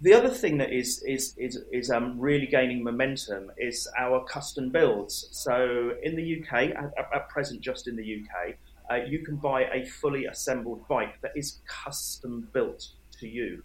[0.01, 4.69] the other thing that is is is, is um, really gaining momentum is our custom
[4.69, 5.29] builds.
[5.31, 8.55] So in the UK, at, at present, just in the UK,
[8.89, 12.87] uh, you can buy a fully assembled bike that is custom built
[13.19, 13.63] to you.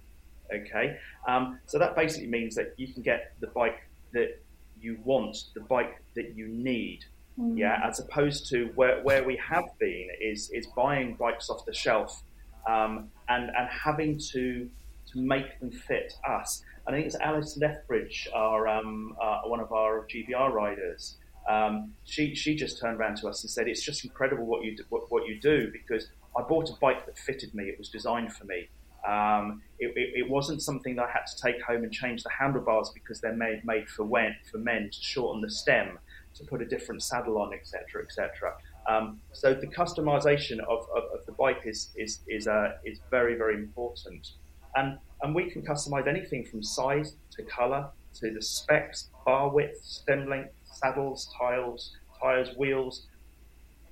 [0.55, 4.41] Okay, um, so that basically means that you can get the bike that
[4.81, 7.05] you want, the bike that you need.
[7.41, 7.59] Mm.
[7.59, 11.75] Yeah, as opposed to where, where we have been is is buying bikes off the
[11.75, 12.23] shelf
[12.69, 14.69] um, and and having to
[15.13, 16.63] to make them fit us.
[16.87, 21.17] And I think it's Alice Lethbridge, our um, uh, one of our GBR riders.
[21.49, 24.77] Um, she she just turned around to us and said, "It's just incredible what you
[24.77, 27.65] do, what, what, you do because I bought a bike that fitted me.
[27.65, 28.69] It was designed for me.
[29.07, 32.31] Um, it, it, it, wasn't something that I had to take home and change the
[32.31, 35.99] handlebars because they're made made for when, for men to shorten the stem,
[36.35, 38.55] to put a different saddle on, etc., etc."
[38.89, 43.37] Um, so the customization of, of, of, the bike is is is, uh, is very
[43.37, 44.31] very important
[44.77, 47.89] and and we can customize anything from size to color
[48.21, 53.07] to the specs, bar width, stem length, saddles, tiles, tires, wheels,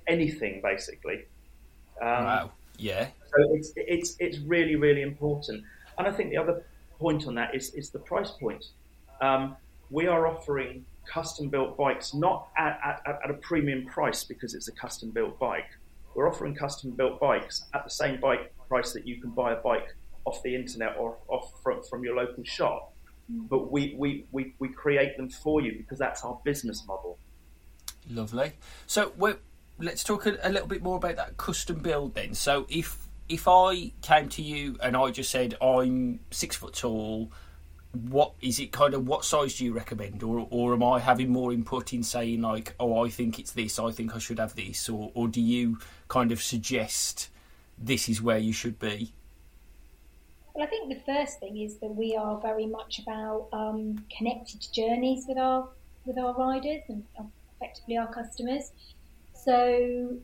[0.07, 1.25] anything basically.
[2.01, 2.51] Um, wow.
[2.77, 3.07] Yeah.
[3.27, 5.63] So it's it's it's really really important,
[5.97, 6.63] and I think the other
[6.99, 8.65] point on that is is the price point.
[9.21, 9.55] Um,
[9.89, 14.67] we are offering custom built bikes not at, at, at a premium price because it's
[14.67, 15.69] a custom built bike.
[16.15, 19.57] We're offering custom built bikes at the same bike price that you can buy a
[19.57, 19.95] bike
[20.25, 22.93] off the internet or off from, from your local shop.
[23.31, 23.47] Mm.
[23.49, 27.17] But we, we, we, we create them for you because that's our business model.
[28.09, 28.53] Lovely.
[28.87, 29.13] So
[29.79, 32.33] let's talk a, a, little bit more about that custom build then.
[32.33, 37.31] So if if I came to you and I just said I'm six foot tall,
[37.91, 41.29] what is it kind of what size do you recommend, or or am I having
[41.29, 44.55] more input in saying like oh I think it's this, I think I should have
[44.55, 47.29] this, or or do you kind of suggest
[47.77, 49.11] this is where you should be?
[50.55, 54.65] Well, I think the first thing is that we are very much about um, connected
[54.71, 55.67] journeys with our
[56.05, 57.03] with our riders and
[57.59, 58.71] effectively our customers.
[59.33, 60.17] So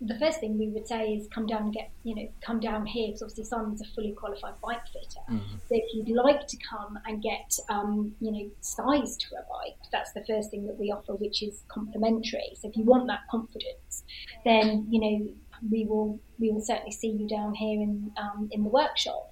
[0.00, 2.86] the first thing we would say is come down and get you know come down
[2.86, 5.20] here because obviously Simon's a fully qualified bike fitter.
[5.30, 5.56] Mm-hmm.
[5.68, 9.76] So if you'd like to come and get um, you know sized for a bike,
[9.92, 12.54] that's the first thing that we offer, which is complimentary.
[12.54, 14.04] So if you want that confidence,
[14.42, 15.28] then you know
[15.70, 19.25] we will we will certainly see you down here in um, in the workshop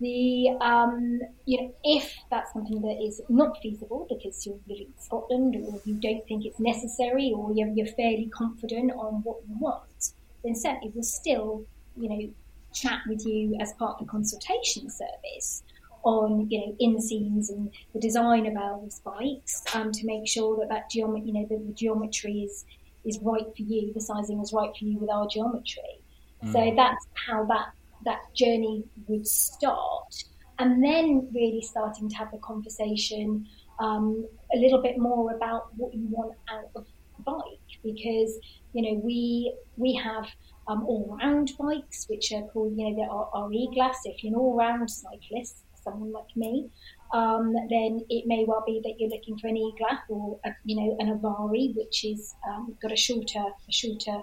[0.00, 5.02] the um, you know if that's something that is not feasible because you're living in
[5.02, 9.56] Scotland or you don't think it's necessary or you're, you're fairly confident on what you
[9.58, 10.12] want,
[10.44, 11.64] then certainly we'll still
[11.96, 12.30] you know
[12.72, 15.62] chat with you as part of the consultation service
[16.04, 20.68] on you know inseams and the design of our bikes um, to make sure that
[20.68, 22.64] that geometry you know the, the, geometry is
[23.04, 26.00] is right for you, the sizing is right for you with our geometry.
[26.44, 26.52] Mm.
[26.52, 27.68] So that's how that
[28.08, 30.12] that journey would start.
[30.58, 33.46] And then really starting to have the conversation
[33.78, 38.38] um, a little bit more about what you want out of the bike because
[38.72, 40.26] you know we we have
[40.66, 44.90] um, all-round bikes which are called you know are, are Eglath if you're an all-round
[44.90, 46.68] cyclist someone like me
[47.12, 50.76] um, then it may well be that you're looking for an Eglath or a, you
[50.76, 54.20] know an avari which is um, got a shorter a shorter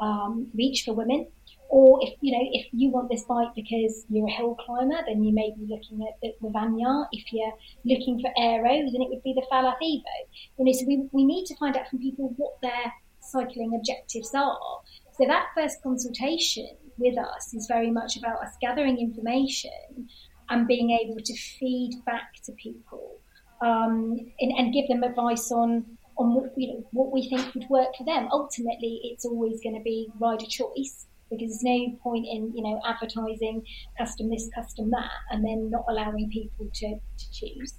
[0.00, 1.26] um, reach for women
[1.72, 5.24] or if you know, if you want this bike because you're a hill climber, then
[5.24, 7.06] you may be looking at the, Vanyar.
[7.12, 7.54] If you're
[7.86, 10.18] looking for aero, then it would be the Falath Evo.
[10.58, 14.34] You know, so we, we need to find out from people what their cycling objectives
[14.34, 14.80] are.
[15.16, 20.08] So that first consultation with us is very much about us gathering information
[20.50, 23.16] and being able to feed back to people
[23.62, 25.86] um, and, and give them advice on
[26.18, 28.28] on what you know what we think would work for them.
[28.30, 32.80] Ultimately, it's always going to be rider choice because there's no point in you know
[32.86, 33.64] advertising
[33.98, 37.74] custom this, custom that, and then not allowing people to, to choose.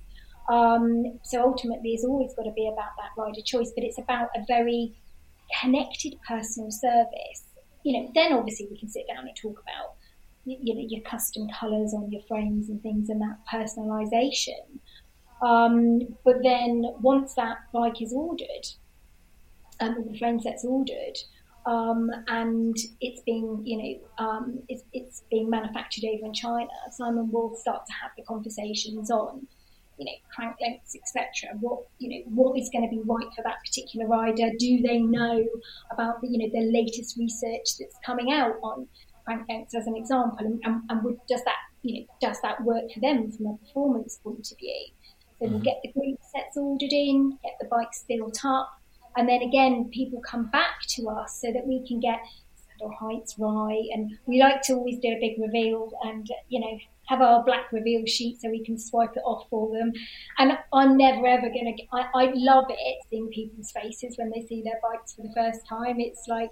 [0.50, 4.30] Um, so ultimately, it's always got to be about that rider choice, but it's about
[4.36, 4.94] a very
[5.62, 7.44] connected personal service.
[7.84, 9.96] You know, then obviously we can sit down and talk about
[10.46, 14.80] you know your custom colours on your frames and things and that personalisation.
[15.42, 18.66] Um, but then once that bike is ordered,
[19.80, 21.18] um, the frame set's ordered,
[21.66, 26.68] um, and it's being, you know, um, it's, it's being manufactured over in China.
[26.92, 29.48] Simon will start to have the conversations on,
[29.98, 31.56] you know, crank lengths, etc.
[31.60, 34.50] What, you know, what is going to be right for that particular rider?
[34.58, 35.46] Do they know
[35.92, 38.88] about the, you know, the latest research that's coming out on
[39.24, 42.62] crank lengths, as an example, and, and, and would, does that, you know, does that
[42.64, 44.88] work for them from a performance point of view?
[45.40, 45.64] So we'll mm-hmm.
[45.64, 48.70] get the group sets ordered in, get the bikes built up,
[49.16, 52.20] and then again, people come back to us so that we can get
[52.56, 53.88] saddle heights right.
[53.94, 57.72] And we like to always do a big reveal and, you know, have our black
[57.72, 59.92] reveal sheet so we can swipe it off for them.
[60.38, 64.62] And I'm never ever going to, I love it seeing people's faces when they see
[64.62, 66.00] their bikes for the first time.
[66.00, 66.50] It's like,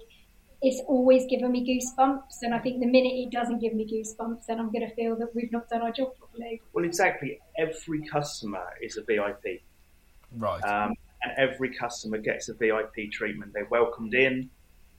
[0.60, 2.42] it's always given me goosebumps.
[2.42, 5.16] And I think the minute it doesn't give me goosebumps, then I'm going to feel
[5.16, 6.62] that we've not done our job properly.
[6.72, 7.40] Well, exactly.
[7.58, 9.62] Every customer is a VIP.
[10.36, 10.62] Right.
[10.62, 13.52] Um, and every customer gets a VIP treatment.
[13.52, 14.50] They're welcomed in.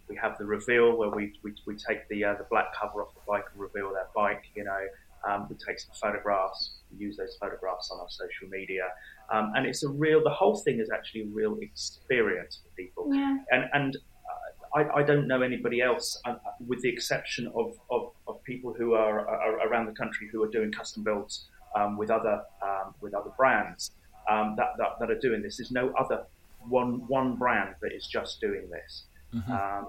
[0.08, 3.14] We have the reveal where we, we, we take the uh, the black cover off
[3.14, 4.44] the bike and reveal their bike.
[4.56, 4.82] You know,
[5.28, 6.76] um, we take some photographs.
[6.92, 8.84] We use those photographs on our social media,
[9.32, 10.24] um, and it's a real.
[10.24, 13.10] The whole thing is actually a real experience for people.
[13.14, 13.38] Yeah.
[13.52, 18.12] And and uh, I, I, don't know anybody else, uh, with the exception of, of,
[18.28, 22.10] of people who are, are, around the country who are doing custom builds um, with
[22.12, 23.92] other um, with other brands
[24.30, 25.58] um, that, that, that, are doing this.
[25.58, 26.26] There's no other
[26.68, 29.04] one one brand that is just doing this.
[29.34, 29.52] Mm-hmm.
[29.52, 29.88] Um,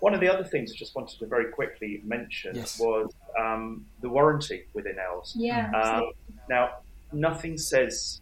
[0.00, 2.78] one of the other things I just wanted to very quickly mention yes.
[2.78, 5.34] was um, the warranty within Els.
[5.36, 5.70] Yeah.
[5.72, 6.12] Um,
[6.48, 6.78] now,
[7.12, 8.20] nothing says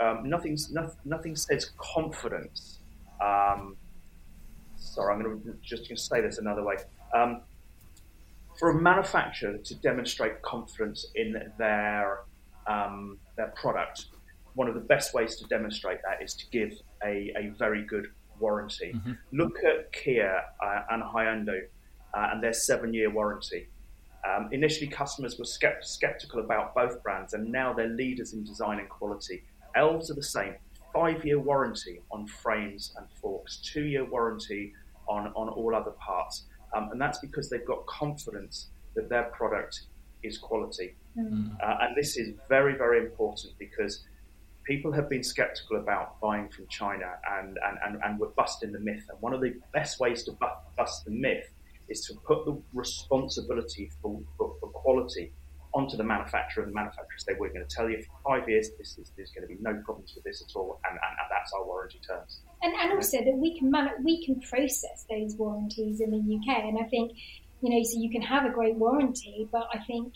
[0.00, 0.58] um, nothing,
[1.04, 2.78] nothing says confidence.
[3.20, 3.76] Um,
[4.76, 6.76] sorry, I'm going to just going to say this another way.
[8.58, 12.20] for a manufacturer to demonstrate confidence in their
[13.36, 14.06] their product,
[14.54, 16.72] one of the best ways to demonstrate that is to give
[17.04, 18.06] a, a very good
[18.38, 18.92] warranty.
[18.94, 19.12] Mm-hmm.
[19.32, 21.62] Look at Kia uh, and Hyundai
[22.14, 23.68] uh, and their seven year warranty.
[24.28, 28.78] Um, initially, customers were skept- skeptical about both brands, and now they're leaders in design
[28.78, 29.44] and quality.
[29.74, 30.54] Elves are the same
[30.92, 34.72] five year warranty on frames and forks, two year warranty
[35.08, 36.46] on, on all other parts.
[36.74, 39.82] Um, and that's because they've got confidence that their product
[40.22, 40.94] is quality.
[41.16, 41.56] Mm.
[41.62, 44.04] Uh, and this is very, very important because
[44.70, 48.78] people have been skeptical about buying from China and, and, and, and we're busting the
[48.78, 49.02] myth.
[49.10, 50.32] And one of the best ways to
[50.76, 51.50] bust the myth
[51.88, 55.32] is to put the responsibility for, for, for quality
[55.74, 58.70] onto the manufacturer and the manufacturer say, we're going to tell you for five years
[58.78, 61.28] this is, there's going to be no problems with this at all and, and, and
[61.32, 62.38] that's our warranty terms.
[62.62, 66.64] And, and also that we can man- we can process those warranties in the UK
[66.64, 67.10] and I think,
[67.60, 70.12] you know, so you can have a great warranty, but I think,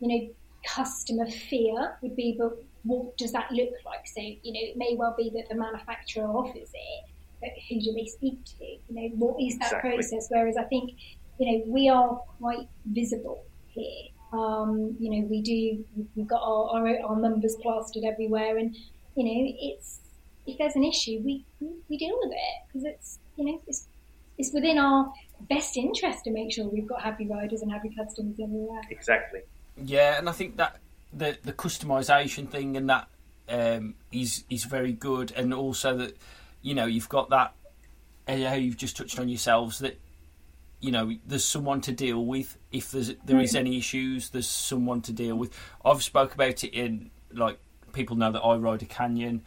[0.00, 0.28] you know,
[0.66, 2.36] customer fear would be,
[2.84, 4.06] what does that look like?
[4.06, 7.04] So, you know, it may well be that the manufacturer offers it,
[7.40, 8.64] but who do they speak to?
[8.64, 9.90] You know, what is that exactly.
[9.90, 10.28] process?
[10.30, 10.92] Whereas I think,
[11.38, 14.08] you know, we are quite visible here.
[14.32, 18.76] Um, you know, we do, we've got our, our, our numbers plastered everywhere, and,
[19.16, 20.00] you know, it's,
[20.46, 21.44] if there's an issue, we,
[21.88, 23.88] we deal with it because it's, you know, it's,
[24.38, 25.12] it's within our
[25.48, 28.80] best interest to make sure we've got happy riders and happy customers everywhere.
[28.90, 29.40] Exactly.
[29.76, 30.78] Yeah, and I think that
[31.12, 33.08] the the customization thing and that
[33.48, 36.16] um, is is very good, and also that
[36.62, 37.54] you know you've got that
[38.28, 39.98] how you've just touched on yourselves that
[40.80, 45.00] you know there's someone to deal with if there's there is any issues there's someone
[45.00, 45.52] to deal with
[45.84, 47.58] i've spoke about it in like
[47.92, 49.42] people know that I ride a Canyon.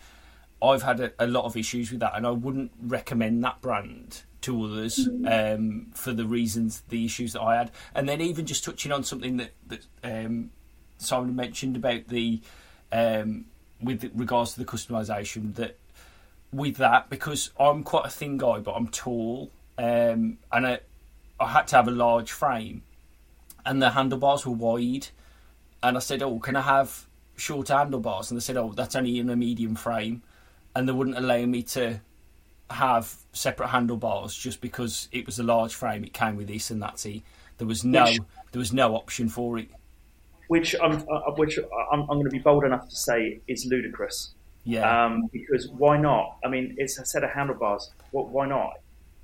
[0.62, 4.24] I've had a, a lot of issues with that, and I wouldn't recommend that brand
[4.42, 7.72] to others um, for the reasons, the issues that I had.
[7.94, 10.52] And then even just touching on something that that um,
[10.98, 12.42] Simon mentioned about the
[12.92, 13.46] um,
[13.82, 15.78] with regards to the customization that
[16.52, 20.80] with that because I'm quite a thin guy, but I'm tall, um, and I,
[21.40, 22.84] I had to have a large frame,
[23.66, 25.08] and the handlebars were wide,
[25.82, 29.20] and I said, "Oh, can I have shorter handlebars?" And they said, "Oh, that's only
[29.20, 30.22] in a medium frame,"
[30.76, 32.00] and they wouldn't allow me to
[32.70, 36.04] have separate handlebars just because it was a large frame.
[36.04, 37.22] It came with this, and that's it.
[37.58, 38.06] There was no,
[38.52, 39.70] there was no option for it.
[40.54, 41.58] Which I'm, uh, which
[41.92, 44.36] I'm, I'm going to be bold enough to say is ludicrous.
[44.66, 46.38] Yeah, Um, because why not?
[46.46, 47.92] I mean, it's a set of handlebars.
[48.12, 48.30] What?
[48.30, 48.74] Why not?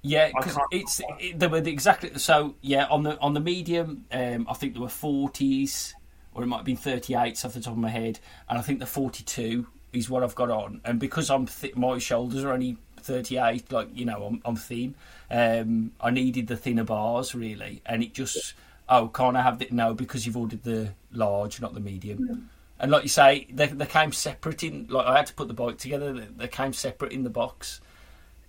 [0.01, 2.55] Yeah, because it's it, they were the exactly so.
[2.61, 5.93] Yeah, on the on the medium, um, I think there were forties,
[6.33, 8.61] or it might have been thirty eights off the top of my head, and I
[8.61, 10.81] think the forty two is what I've got on.
[10.83, 14.55] And because I'm th- my shoulders are only thirty eight, like you know, I'm, I'm
[14.55, 14.95] thin.
[15.29, 18.55] Um, I needed the thinner bars really, and it just
[18.89, 22.49] oh, can't I have the no because you've ordered the large, not the medium.
[22.79, 24.87] And like you say, they they came separate in.
[24.89, 26.13] Like I had to put the bike together.
[26.13, 27.81] They, they came separate in the box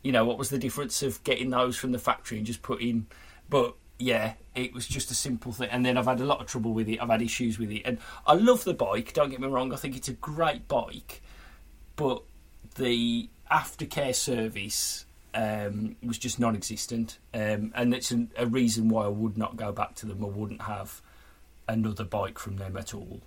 [0.03, 3.07] you know, what was the difference of getting those from the factory and just putting,
[3.49, 5.69] but yeah, it was just a simple thing.
[5.71, 7.01] And then I've had a lot of trouble with it.
[7.01, 9.13] I've had issues with it, and I love the bike.
[9.13, 9.73] Don't get me wrong.
[9.73, 11.23] I think it's a great bike,
[11.97, 12.23] but
[12.77, 19.09] the aftercare service um, was just non-existent, um, and it's an, a reason why I
[19.09, 20.25] would not go back to them.
[20.25, 21.01] I wouldn't have
[21.69, 23.21] another bike from them at all.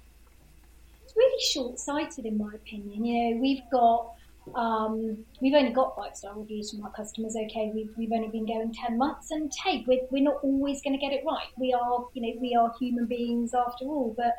[1.03, 3.05] it's really short-sighted in my opinion.
[3.05, 4.13] You know, we've got
[4.55, 7.35] um, we've only got five star reviews from our customers.
[7.35, 10.93] Okay, we've, we've only been going ten months, and hey, we're, we're not always going
[10.93, 11.47] to get it right.
[11.57, 14.13] We are, you know, we are human beings after all.
[14.17, 14.35] But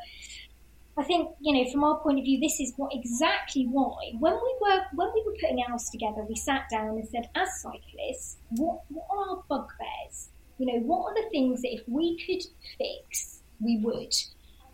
[0.97, 4.33] I think, you know, from our point of view, this is what exactly why when
[4.33, 8.37] we were when we were putting ours together, we sat down and said, as cyclists,
[8.51, 10.29] what what are our bugbears?
[10.57, 12.43] You know, what are the things that if we could
[12.77, 14.13] fix, we would,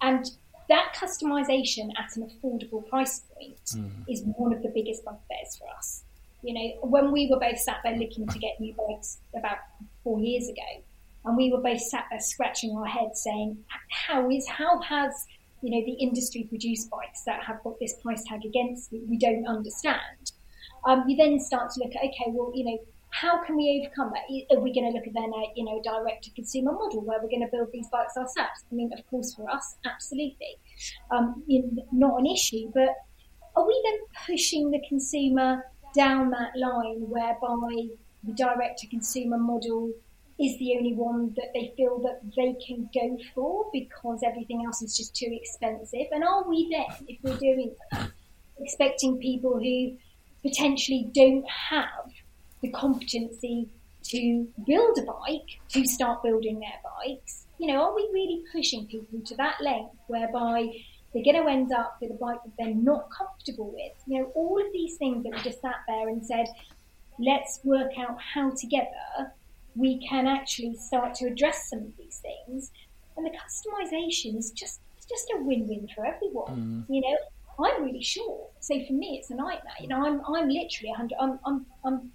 [0.01, 0.29] and
[0.69, 3.91] that customization at an affordable price point mm.
[4.07, 6.03] is one of the biggest bugbears for us.
[6.43, 9.57] You know, when we were both sat there looking to get new bikes about
[10.03, 10.84] four years ago,
[11.25, 13.57] and we were both sat there scratching our heads saying,
[13.89, 15.25] "How is how has
[15.62, 19.02] you know the industry produced bikes that have got this price tag against it?
[19.08, 20.32] We don't understand."
[20.86, 22.78] Um, you then start to look at, okay, well, you know,
[23.12, 24.56] how can we overcome that?
[24.56, 27.19] Are we going to look at then a you know direct to consumer model where
[27.21, 28.63] we're going to build these bikes ourselves?
[28.71, 30.58] I mean, of course, for us, absolutely,
[31.12, 31.43] um,
[31.91, 32.71] not an issue.
[32.74, 32.95] But
[33.56, 37.89] are we then pushing the consumer down that line whereby
[38.24, 39.91] the direct to consumer model
[40.41, 44.82] is the only one that they feel that they can go for because everything else
[44.82, 46.08] is just too expensive?
[46.12, 48.10] And are we then, if we're doing that,
[48.60, 49.97] expecting people who
[50.41, 52.12] potentially don't have
[52.62, 53.69] the competency
[54.04, 57.45] to build a bike to start building their bikes?
[57.60, 60.69] You know, are we really pushing people to that length whereby
[61.13, 63.93] they're going to end up with a bike that they're not comfortable with?
[64.08, 66.47] You know, all of these things that we just sat there and said,
[67.19, 69.34] let's work out how together
[69.75, 72.71] we can actually start to address some of these things.
[73.17, 76.86] And the customization is just it's just a win-win for everyone.
[76.89, 77.17] You know,
[77.65, 79.73] I'm really short, so for me it's a nightmare.
[79.79, 81.15] You know, I'm I'm literally 100.
[81.19, 82.12] I'm I'm I'm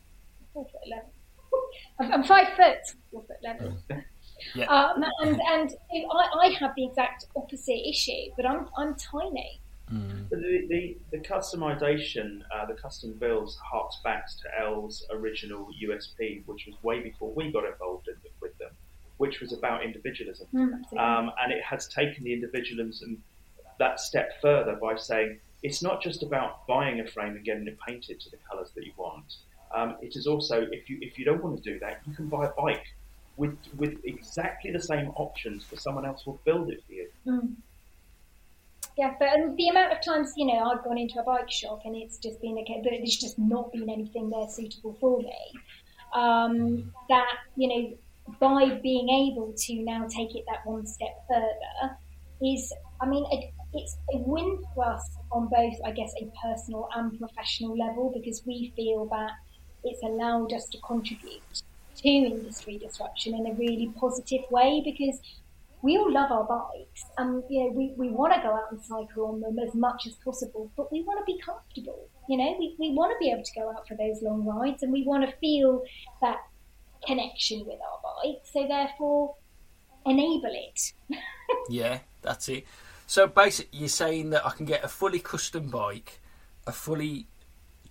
[0.52, 1.10] four foot eleven.
[2.00, 2.78] I'm, I'm five foot,
[3.10, 3.76] four foot eleven.
[4.54, 4.66] Yeah.
[4.66, 9.60] Um, and and I, I have the exact opposite issue, but I'm I'm tiny.
[9.88, 16.66] The, the, the customization, uh, the custom builds harks back to L's original USP, which
[16.66, 18.70] was way before we got involved in, with them,
[19.18, 20.48] which was about individualism.
[20.52, 20.98] Mm.
[20.98, 23.22] Um, and it has taken the individualism
[23.78, 27.78] that step further by saying it's not just about buying a frame and getting it
[27.86, 29.36] painted to the colours that you want.
[29.74, 32.28] Um, it is also if you if you don't want to do that, you can
[32.28, 32.86] buy a bike
[33.36, 37.08] with with exactly the same options, but someone else will build it for you.
[37.26, 37.54] Mm.
[38.96, 41.82] Yeah, but um, the amount of times, you know, I've gone into a bike shop
[41.84, 45.52] and it's just been okay, but there's just not been anything there suitable for me.
[46.14, 47.96] Um, that, you know,
[48.40, 51.96] by being able to now take it that one step further
[52.42, 56.88] is, I mean, it, it's a win for us on both, I guess, a personal
[56.96, 59.32] and professional level because we feel that
[59.84, 61.42] it's allowed us to contribute
[61.96, 65.20] to industry disruption in a really positive way because
[65.82, 68.80] we all love our bikes and you know we, we want to go out and
[68.80, 72.56] cycle on them as much as possible but we want to be comfortable you know
[72.58, 75.04] we, we want to be able to go out for those long rides and we
[75.04, 75.82] want to feel
[76.20, 76.38] that
[77.06, 79.34] connection with our bike so therefore
[80.06, 80.92] enable it
[81.68, 82.64] Yeah, that's it.
[83.06, 86.20] So basically, you're saying that I can get a fully custom bike,
[86.66, 87.26] a fully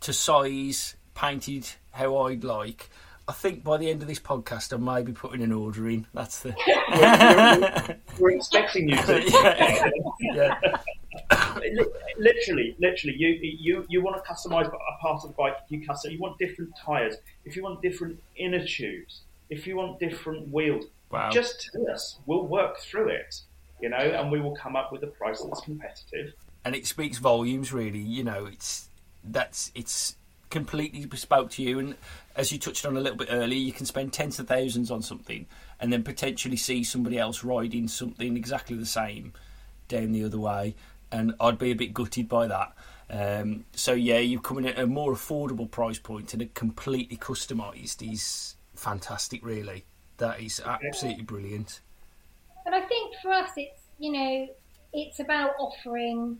[0.02, 2.90] to size, painted how I'd like.
[3.28, 6.06] I think by the end of this podcast, I may be putting an order in.
[6.14, 7.98] That's the.
[8.20, 9.24] We're expecting you to.
[10.22, 10.60] yeah.
[11.32, 11.56] yeah.
[12.18, 15.56] literally, literally, you you you want to customize a part of the bike.
[15.70, 16.12] You custom.
[16.12, 17.16] You want different tires.
[17.46, 21.30] If you want different inner tubes, if you want different wheels, Wow.
[21.32, 22.18] just tell us.
[22.26, 23.42] We'll work through it.
[23.82, 26.34] You know, and we will come up with a price that's competitive.
[26.64, 28.90] and it speaks volumes really you know it's
[29.24, 30.16] that's it's
[30.56, 31.96] completely bespoke to you and
[32.36, 35.02] as you touched on a little bit earlier you can spend tens of thousands on
[35.02, 35.46] something
[35.82, 39.34] and then potentially see somebody else riding something exactly the same
[39.90, 40.74] down the other way
[41.12, 42.74] and i'd be a bit gutted by that.
[43.08, 47.18] Um, so yeah you come in at a more affordable price point and a completely
[47.18, 49.86] customized is fantastic really.
[50.18, 51.82] That is absolutely brilliant.
[52.66, 54.48] And I think for us, it's you know,
[54.94, 56.38] it's about offering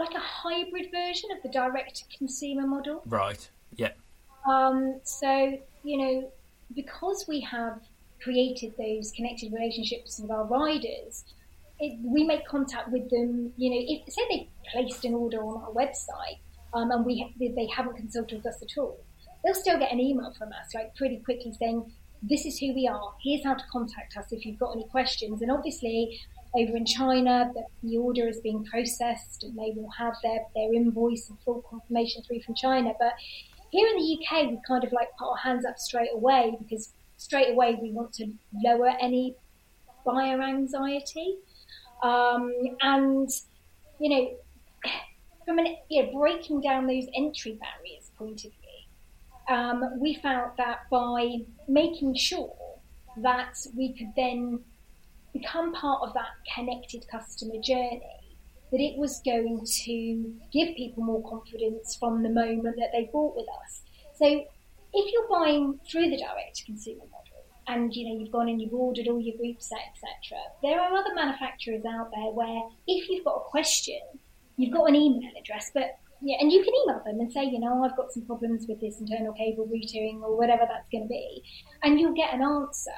[0.00, 3.02] like a hybrid version of the direct to consumer model.
[3.06, 3.92] right yeah
[4.46, 6.32] Um, so you know,
[6.74, 7.80] because we have
[8.22, 11.24] created those connected relationships with our riders,
[11.78, 13.52] it, we make contact with them.
[13.56, 16.38] You know, if say they placed an order on our website
[16.74, 18.98] um, and we they haven't consulted with us at all,
[19.42, 21.92] they'll still get an email from us like pretty quickly saying,
[22.22, 23.14] "This is who we are.
[23.22, 26.20] Here's how to contact us if you've got any questions." And obviously,
[26.54, 30.74] over in China, the, the order is being processed and they will have their, their
[30.74, 32.92] invoice and full confirmation through from China.
[32.98, 33.12] But
[33.70, 36.92] here in the UK, we kind of like put our hands up straight away because
[37.16, 38.32] straight away we want to
[38.64, 39.36] lower any
[40.04, 41.36] buyer anxiety.
[42.02, 43.28] Um, and,
[44.00, 44.90] you know,
[45.44, 50.52] from an, you know, breaking down those entry barriers point of view, um, we found
[50.56, 51.38] that by
[51.68, 52.56] making sure
[53.18, 54.60] that we could then
[55.32, 58.02] become part of that connected customer journey,
[58.70, 63.36] that it was going to give people more confidence from the moment that they bought
[63.36, 63.82] with us.
[64.16, 64.44] So
[64.92, 68.60] if you're buying through the direct to consumer model and you know you've gone and
[68.60, 73.08] you've ordered all your group set, etc., there are other manufacturers out there where if
[73.08, 74.00] you've got a question,
[74.56, 77.58] you've got an email address, but yeah, and you can email them and say, you
[77.58, 81.08] know, I've got some problems with this internal cable routing or whatever that's going to
[81.08, 81.42] be,
[81.82, 82.90] and you'll get an answer.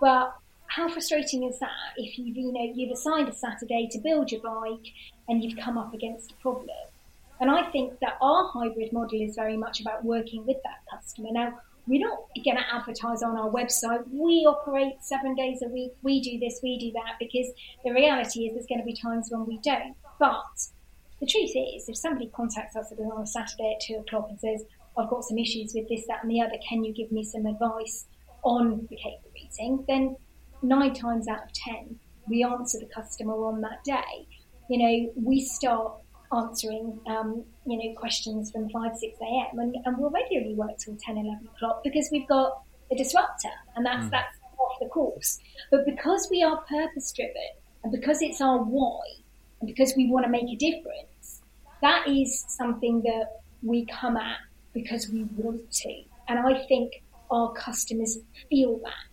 [0.00, 0.34] But
[0.74, 1.68] how frustrating is that
[1.98, 4.86] if you've you know you've assigned a Saturday to build your bike
[5.28, 6.76] and you've come up against a problem?
[7.40, 11.28] And I think that our hybrid model is very much about working with that customer.
[11.30, 15.92] Now, we're not going to advertise on our website, we operate seven days a week,
[16.02, 17.48] we do this, we do that, because
[17.84, 19.96] the reality is there's going to be times when we don't.
[20.20, 20.68] But
[21.20, 24.64] the truth is, if somebody contacts us on a Saturday at two o'clock and says,
[24.96, 27.46] I've got some issues with this, that, and the other, can you give me some
[27.46, 28.06] advice
[28.44, 29.84] on the cable routing?
[29.88, 30.16] Then
[30.62, 31.98] nine times out of ten,
[32.28, 34.26] we answer the customer on that day.
[34.68, 35.92] You know, we start
[36.32, 39.58] answering, um, you know, questions from 5, 6 a.m.
[39.58, 43.84] And, and we'll regularly work till 10, 11 o'clock because we've got a disruptor and
[43.84, 45.38] that's, that's off the course.
[45.70, 47.34] But because we are purpose driven
[47.82, 49.00] and because it's our why
[49.60, 51.42] and because we want to make a difference,
[51.82, 54.38] that is something that we come at
[54.72, 56.02] because we want to.
[56.28, 59.11] And I think our customers feel that.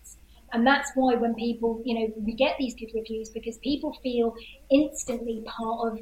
[0.51, 4.35] And that's why when people, you know, we get these good reviews because people feel
[4.71, 5.99] instantly part of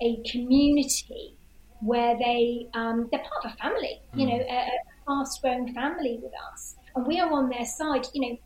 [0.00, 1.36] a community
[1.80, 4.70] where they um, they're part of a family, you know, a, a
[5.06, 8.06] fast-growing family with us, and we are on their side.
[8.14, 8.38] You know,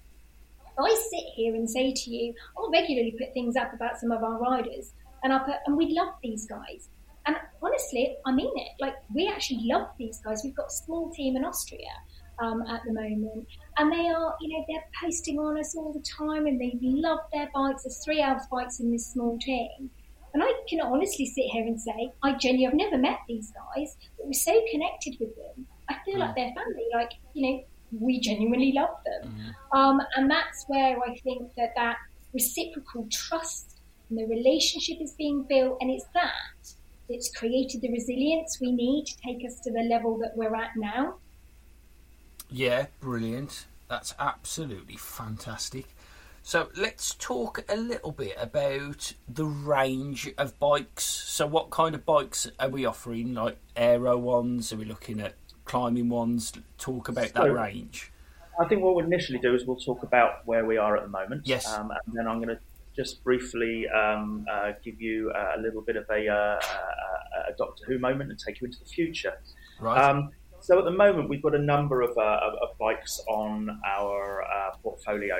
[0.79, 4.23] I sit here and say to you, I'll regularly put things up about some of
[4.23, 4.93] our riders,
[5.23, 6.89] and I put, and we love these guys.
[7.27, 8.73] And honestly, I mean it.
[8.81, 10.41] Like we actually love these guys.
[10.45, 11.93] We've got a small team in Austria
[12.39, 13.47] um, at the moment,
[13.79, 17.21] and they are, you know, they're posting on us all the time, and they love
[17.33, 17.85] their bikes.
[17.85, 19.91] There's three hours bikes in this small team,
[20.35, 23.97] and I can honestly sit here and say, I genuinely, I've never met these guys,
[24.17, 25.67] but we're so connected with them.
[25.89, 26.87] I feel like they're family.
[26.93, 27.65] Like, you know,
[27.99, 29.55] we genuinely love them.
[29.73, 31.97] Um, and that's where I think that that
[32.35, 33.79] reciprocal trust
[34.11, 35.79] and the relationship is being built.
[35.81, 36.33] And it's that
[37.09, 40.71] that's created the resilience we need to take us to the level that we're at
[40.77, 41.15] now.
[42.51, 43.67] Yeah, brilliant.
[43.89, 45.87] That's absolutely fantastic.
[46.43, 51.05] So let's talk a little bit about the range of bikes.
[51.05, 53.35] So what kind of bikes are we offering?
[53.35, 54.73] Like aero ones?
[54.73, 55.35] Are we looking at
[55.65, 56.53] climbing ones?
[56.79, 58.13] Talk about that range.
[58.61, 61.09] I think what we'll initially do is we'll talk about where we are at the
[61.09, 61.43] moment.
[61.45, 61.67] Yes.
[61.67, 62.61] Um, and then I'm going to
[62.95, 67.85] just briefly um, uh, give you a little bit of a, uh, a, a Doctor
[67.87, 69.35] Who moment and take you into the future.
[69.81, 69.99] Right.
[69.99, 70.31] Um,
[70.67, 74.43] so at the moment, we've got a number of, uh, of, of bikes on our
[74.43, 75.37] uh, portfolio.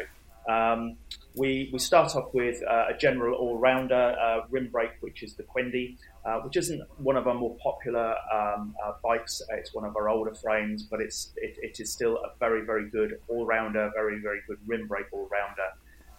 [0.49, 0.99] Um,
[1.35, 5.43] we, we start off with uh, a general all-rounder uh, rim brake, which is the
[5.43, 9.43] Quendi, uh, which isn't one of our more popular um, uh, bikes.
[9.51, 12.89] It's one of our older frames, but it's it, it is still a very very
[12.89, 15.71] good all-rounder, very very good rim brake all-rounder.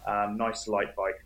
[0.05, 1.23] Um, nice light bike.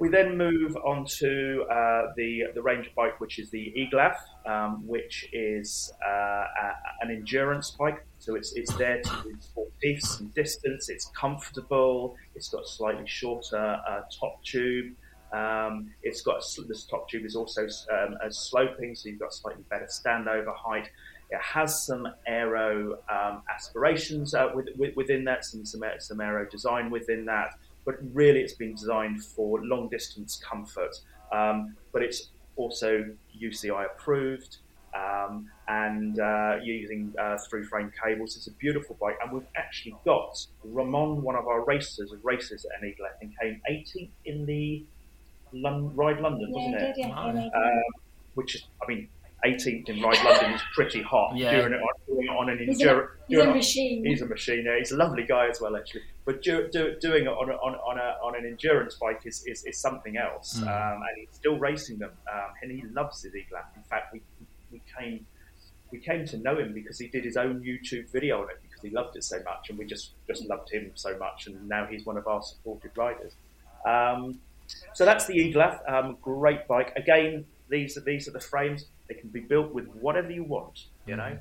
[0.00, 4.86] We then move on to uh, the the Ranger bike, which is the Eglath, um,
[4.86, 8.04] which is uh, a, an endurance bike.
[8.18, 10.88] So it's it's there to do pace and distance.
[10.88, 12.16] It's comfortable.
[12.34, 14.94] It's got a slightly shorter uh, top tube.
[15.32, 19.64] Um, it's got a, this top tube is also um, sloping, so you've got slightly
[19.68, 20.88] better standover height.
[21.30, 26.46] It has some aero um, aspirations uh, with, with, within that, some, some some aero
[26.48, 27.48] design within that
[27.84, 30.94] but really it's been designed for long distance comfort.
[31.32, 33.04] Um, but it's also
[33.40, 34.58] UCI approved
[34.94, 38.36] um, and uh, using uh, through frame cables.
[38.36, 42.84] It's a beautiful bike, and we've actually got Ramon, one of our racers, races at
[42.86, 44.84] Eagle, I think, came 18th in the
[45.52, 46.94] Lon- Ride London, yeah, wasn't it?
[46.94, 47.82] Did, yeah, um,
[48.34, 49.08] which is, I mean,
[49.44, 51.36] 18th in Ride London is pretty hot.
[51.36, 51.60] Yeah.
[51.60, 52.58] Doing it on, doing it on an
[53.28, 53.54] He's, endurance.
[53.54, 54.04] a, he's a machine.
[54.04, 54.64] He's a machine.
[54.66, 56.02] Yeah, he's a lovely guy as well, actually.
[56.24, 59.44] But do, do, doing it on, a, on, on, a, on an endurance bike is,
[59.46, 60.58] is, is something else.
[60.58, 60.62] Mm.
[60.62, 63.76] Um, and he's still racing them, um, and he loves his Eglath.
[63.76, 64.22] In fact, we,
[64.70, 65.26] we came
[65.94, 68.82] we came to know him because he did his own YouTube video on it because
[68.82, 71.46] he loved it so much, and we just just loved him so much.
[71.46, 73.32] And now he's one of our supported riders.
[73.86, 74.40] Um,
[74.92, 76.92] so that's the Eglath, um, great bike.
[76.96, 78.86] Again, these are these are the frames.
[79.08, 80.86] They can be built with whatever you want.
[81.06, 81.38] You know.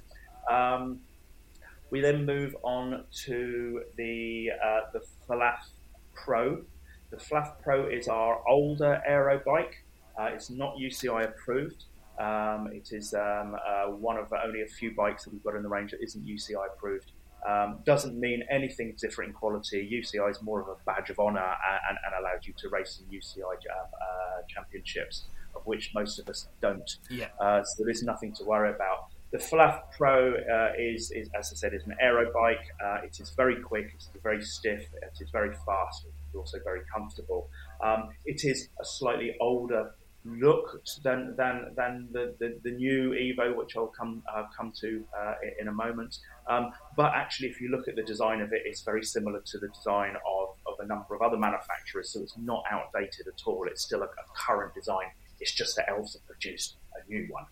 [1.94, 5.70] We then move on to the uh, the Falath
[6.16, 6.64] Pro.
[7.12, 9.86] The Falath Pro is our older aero bike.
[10.20, 11.84] Uh, it's not UCI approved.
[12.20, 15.62] Um, it is um, uh, one of only a few bikes that we've got in
[15.62, 17.12] the range that isn't UCI approved.
[17.48, 19.88] Um, doesn't mean anything different in quality.
[19.88, 21.56] UCI is more of a badge of honour
[21.90, 25.26] and, and allows you to race in UCI uh, championships,
[25.56, 26.90] of which most of us don't.
[27.12, 27.28] Yeah.
[27.40, 29.13] Uh, so there is nothing to worry about.
[29.34, 32.66] The Falath Pro uh, is, is, as I said, is an aero bike.
[32.80, 33.90] Uh, it is very quick.
[33.96, 34.84] It's very stiff.
[35.02, 36.06] It is very fast.
[36.06, 37.50] It's also very comfortable.
[37.84, 43.56] Um, it is a slightly older look than than than the, the, the new Evo,
[43.56, 46.20] which I'll come uh, come to uh, in a moment.
[46.48, 49.58] Um, but actually, if you look at the design of it, it's very similar to
[49.58, 52.12] the design of, of a number of other manufacturers.
[52.12, 53.66] So it's not outdated at all.
[53.66, 55.08] It's still a, a current design.
[55.40, 57.46] It's just that Elves have produced a new one.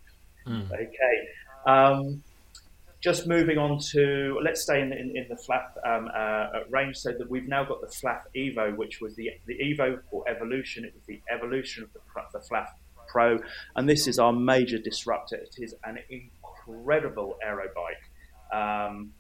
[0.48, 0.72] Mm.
[0.72, 1.16] Okay.
[1.66, 2.24] Um,
[3.02, 6.98] just moving on to let's stay in, in, in the Falath um, uh, range.
[6.98, 10.86] So that we've now got the Falath Evo, which was the the Evo or Evolution.
[10.86, 12.00] It was the evolution of the,
[12.32, 12.70] the Falath
[13.08, 13.40] Pro,
[13.76, 15.36] and this is our major disruptor.
[15.36, 18.58] It is an incredible aero bike.
[18.58, 19.14] Um,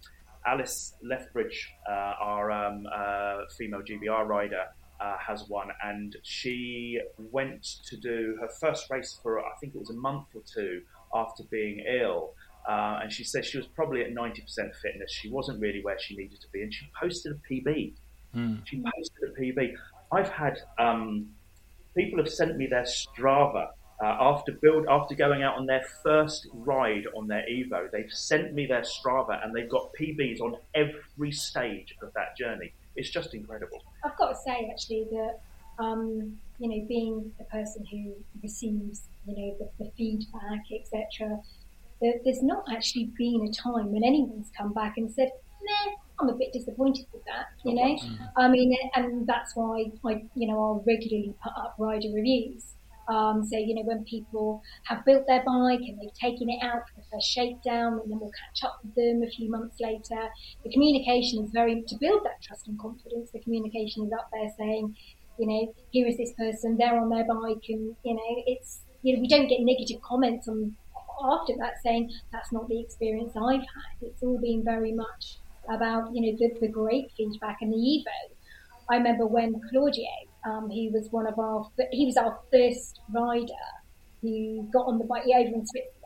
[0.45, 4.65] Alice Lethbridge, uh, our um, uh, female GBR rider,
[4.99, 6.99] uh, has one, and she
[7.31, 10.81] went to do her first race for I think it was a month or two
[11.13, 12.33] after being ill.
[12.67, 14.43] Uh, and she said she was probably at 90%
[14.81, 15.11] fitness.
[15.11, 16.61] She wasn't really where she needed to be.
[16.61, 17.93] And she posted a PB.
[18.35, 18.61] Mm.
[18.65, 19.75] She posted a PB.
[20.11, 21.29] I've had um,
[21.95, 23.69] people have sent me their Strava
[24.01, 27.89] uh, after build after going out on their first ride on their Evo.
[27.91, 32.73] They've sent me their Strava and they've got PBs on every stage of that journey.
[32.95, 33.81] It's just incredible.
[34.03, 35.39] I've got to say actually that
[35.79, 38.13] um, you know being the person who
[38.43, 41.39] receives you know the, the feedback etc
[42.01, 45.29] there's not actually been a time when anyone's come back and said,
[45.63, 47.95] nah, I'm a bit disappointed with that, you know?
[47.95, 48.17] Mm.
[48.37, 52.73] I mean, and that's why I, you know, I'll regularly put up rider reviews.
[53.07, 56.87] Um, so, you know, when people have built their bike and they've taken it out
[56.87, 60.29] for the first shakedown and then we'll catch up with them a few months later,
[60.63, 64.49] the communication is very, to build that trust and confidence, the communication is up there
[64.57, 64.95] saying,
[65.37, 69.15] you know, here is this person, they're on their bike and, you know, it's, you
[69.15, 70.75] know, we don't get negative comments on
[71.23, 74.01] after that saying that's not the experience I've had.
[74.01, 75.37] It's all been very much
[75.69, 78.35] about you know the, the great feedback and the Evo.
[78.89, 80.09] I remember when Claudio,
[80.45, 83.45] um, he was one of our he was our first rider
[84.21, 86.00] who got on the bike over in Switzerland.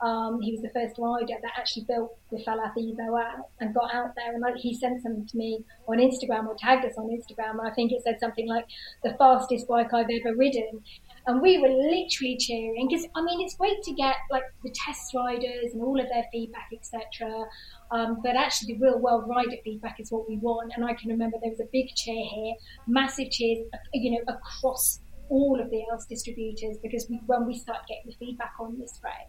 [0.00, 3.94] Um, he was the first rider that actually built the Falath Evo out and got
[3.94, 4.32] out there.
[4.32, 7.58] And like, he sent something to me on Instagram or tagged us on Instagram.
[7.58, 8.64] And I think it said something like
[9.04, 10.82] the fastest bike I've ever ridden
[11.26, 15.14] and we were literally cheering because I mean it's great to get like the test
[15.14, 17.46] riders and all of their feedback etc.
[17.90, 20.72] Um, but actually the real world rider feedback is what we want.
[20.76, 22.54] And I can remember there was a big cheer here,
[22.86, 27.80] massive cheers, you know, across all of the Elves distributors because we, when we start
[27.88, 29.28] getting the feedback on this frame.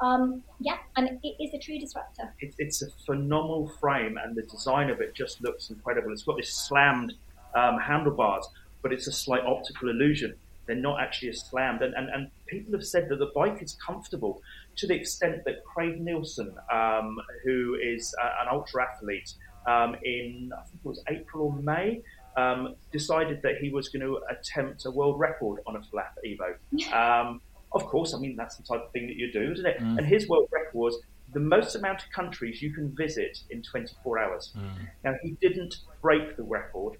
[0.00, 2.32] Um, yeah, and it is a true disruptor.
[2.40, 6.12] It, it's a phenomenal frame, and the design of it just looks incredible.
[6.12, 7.14] It's got this slammed
[7.54, 8.46] um, handlebars,
[8.82, 10.34] but it's a slight optical illusion.
[10.66, 11.82] They're not actually slammed.
[11.82, 14.42] And, and, and people have said that the bike is comfortable
[14.76, 19.32] to the extent that Craig Nielsen, um, who is uh, an ultra athlete,
[19.66, 22.02] um, in I think it was April or May,
[22.36, 26.54] um, decided that he was going to attempt a world record on a Falath Evo.
[26.92, 27.40] Um,
[27.72, 29.78] of course, I mean that's the type of thing that you do, isn't it?
[29.80, 29.98] Mm.
[29.98, 30.98] And his world record was
[31.32, 34.52] the most amount of countries you can visit in 24 hours.
[34.56, 34.88] Mm.
[35.04, 36.96] Now he didn't break the record,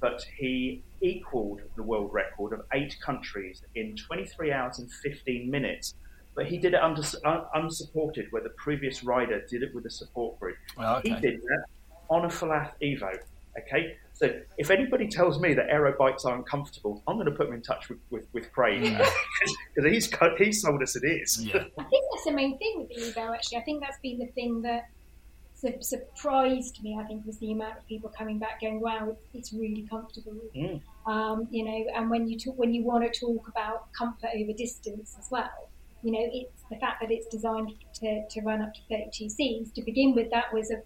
[0.00, 5.94] but he equaled the world record of eight countries in 23 hours and 15 minutes.
[6.34, 9.90] But he did it under, un, unsupported, where the previous rider did it with a
[9.90, 10.56] support group.
[10.78, 11.10] Oh, okay.
[11.10, 11.64] He did that
[12.08, 13.16] on a Falath Evo.
[13.56, 17.46] Okay, so if anybody tells me that aero bikes are uncomfortable, I'm going to put
[17.46, 18.96] them in touch with, with, with Craig
[19.74, 20.08] because he's
[20.38, 21.44] he's told us it is.
[21.44, 21.64] Yeah.
[21.78, 23.34] I think that's the main thing with the Evo.
[23.34, 24.88] Actually, I think that's been the thing that
[25.56, 26.96] su- surprised me.
[26.96, 30.40] I think was the amount of people coming back going, "Wow, it's, it's really comfortable."
[30.54, 30.80] Mm.
[31.06, 34.52] Um, you know, and when you talk, when you want to talk about comfort over
[34.52, 35.68] distance as well,
[36.04, 39.70] you know, it's the fact that it's designed to, to run up to 32 Cs.
[39.70, 40.82] To begin with, that was a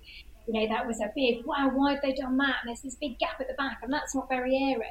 [0.49, 2.57] you know, that was a big, wow, why have they done that?
[2.63, 4.83] And there's this big gap at the back, and that's not very aero.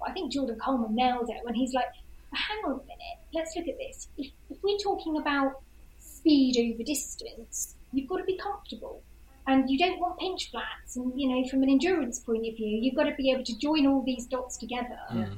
[0.00, 1.88] But I think Jordan Coleman nailed it when he's like,
[2.32, 4.08] hang on a minute, let's look at this.
[4.16, 5.60] If, if we're talking about
[5.98, 9.02] speed over distance, you've got to be comfortable.
[9.46, 10.96] And you don't want pinch flats.
[10.96, 13.58] And, you know, from an endurance point of view, you've got to be able to
[13.58, 14.98] join all these dots together.
[15.12, 15.28] Mm.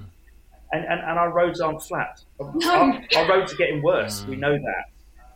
[0.71, 2.23] And, and, and, our roads aren't flat.
[2.55, 2.71] No.
[2.71, 4.23] Our, our roads are getting worse.
[4.23, 4.29] Mm.
[4.29, 4.85] We know that.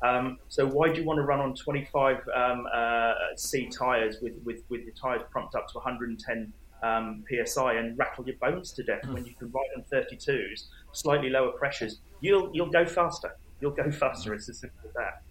[0.03, 4.34] Um, so why do you want to run on 25 um, uh, C tyres with,
[4.44, 8.82] with, with your tyres pumped up to 110 um, psi and rattle your bones to
[8.82, 9.14] death mm.
[9.14, 12.00] when you can ride on 32s, slightly lower pressures?
[12.20, 13.36] You'll you'll go faster.
[13.61, 14.34] You'll go faster.
[14.34, 15.22] It's as simple as that.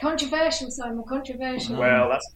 [0.00, 1.04] Controversial, Simon.
[1.08, 1.76] Controversial.
[1.76, 2.32] Well, that's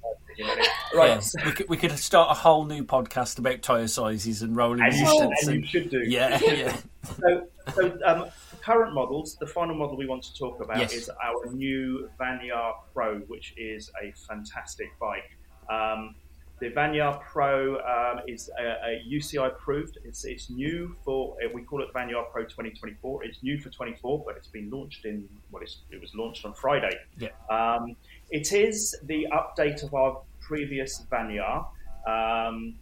[0.94, 1.08] right.
[1.08, 1.46] Yeah.
[1.46, 4.92] We, could, we could start a whole new podcast about tyre sizes and rolling and
[4.92, 5.12] distance.
[5.12, 6.02] You, and, and you should do.
[6.04, 6.76] Yeah, yeah.
[7.20, 8.26] so, so um,
[8.68, 10.92] current models, the final model we want to talk about yes.
[10.92, 15.30] is our new Vanyar Pro, which is a fantastic bike.
[15.70, 16.14] Um,
[16.60, 19.96] the Vanyar Pro um, is a, a, UCI approved.
[20.04, 23.24] It's, it's new for uh, we call it Vanyar Pro 2024.
[23.24, 26.94] It's new for 24, but it's been launched in well, it was launched on Friday.
[27.16, 27.28] Yeah.
[27.48, 27.96] Um,
[28.30, 31.64] it is the update of our previous Vanyar.
[32.06, 32.74] Um,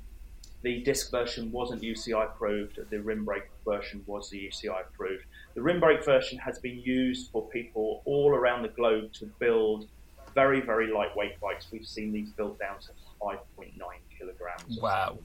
[0.62, 2.80] the disc version wasn't UCI approved.
[2.90, 5.24] The rim brake version was the UCI approved.
[5.56, 9.88] The rim brake version has been used for people all around the globe to build
[10.34, 11.68] very, very lightweight bikes.
[11.72, 12.88] We've seen these built down to
[13.22, 13.72] 5.9
[14.18, 14.78] kilograms.
[14.78, 15.18] Wow.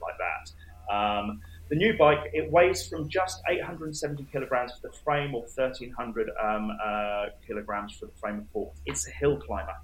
[0.00, 0.94] Like that.
[0.94, 6.30] Um, the new bike, it weighs from just 870 kilograms for the frame or 1300
[6.40, 8.72] um, uh, kilograms for the frame and fork.
[8.86, 9.74] It's a hill climber.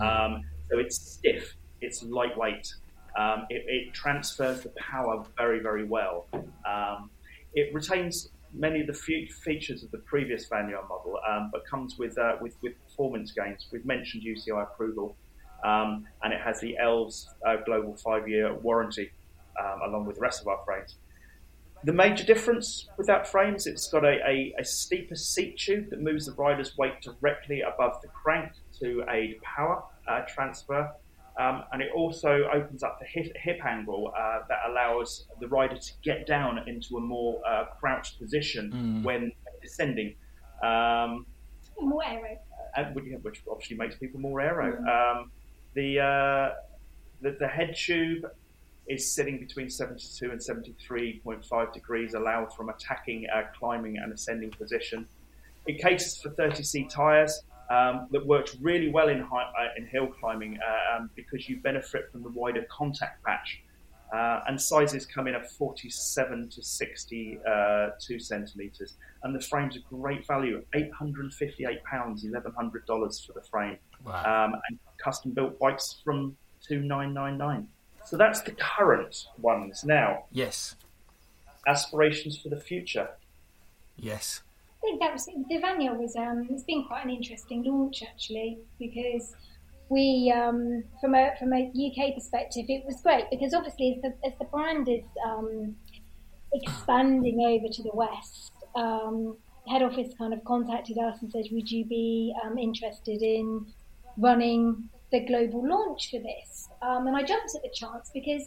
[0.00, 2.72] Um, so it's stiff, it's lightweight,
[3.18, 6.26] um, it, it, transfers the power very, very well.
[6.66, 7.10] Um,
[7.54, 12.16] it retains many of the features of the previous Vanyar model, um, but comes with,
[12.18, 13.66] uh, with, with performance gains.
[13.72, 15.16] We've mentioned UCI approval,
[15.64, 19.10] um, and it has the ELVS uh, global five-year warranty
[19.58, 20.96] um, along with the rest of our frames.
[21.84, 25.90] The major difference with that frame is it's got a, a, a, steeper seat tube
[25.90, 30.90] that moves the rider's weight directly above the crank to aid power uh, transfer.
[31.38, 35.76] Um, and it also opens up the hip, hip angle uh, that allows the rider
[35.76, 39.04] to get down into a more uh, crouched position mm.
[39.04, 40.14] when descending.
[40.62, 41.26] Um,
[41.78, 42.38] more aero.
[42.76, 42.84] Uh,
[43.22, 44.78] which obviously makes people more aero.
[44.80, 45.16] Mm.
[45.20, 45.30] Um,
[45.74, 46.54] the, uh,
[47.20, 48.24] the, the head tube
[48.88, 55.06] is sitting between 72 and 73.5 degrees, allowed from attacking, uh, climbing, and ascending position.
[55.66, 60.06] It caters for 30C tyres um, that works really well in, high, uh, in hill
[60.06, 63.62] climbing uh, um, because you benefit from the wider contact patch.
[64.12, 68.94] Uh, and sizes come in at 47 to 62 uh, centimeters,
[69.24, 74.44] and the frame's a great value, 858 pounds, 1100 dollars for the frame, wow.
[74.44, 76.36] um, and custom built bikes from
[76.68, 77.66] 2999.
[78.04, 79.82] So that's the current ones.
[79.82, 80.76] Now, yes,
[81.66, 83.08] aspirations for the future.
[83.96, 84.42] Yes,
[84.86, 89.34] think that was the Vanyar was um, it's been quite an interesting launch actually because
[89.88, 94.26] we um, from a from a UK perspective it was great because obviously as the,
[94.26, 95.74] as the brand is um,
[96.52, 99.36] expanding over to the west um,
[99.68, 103.66] head office kind of contacted us and said would you be um, interested in
[104.16, 106.68] running the global launch for this?
[106.82, 108.42] Um, and I jumped at the chance because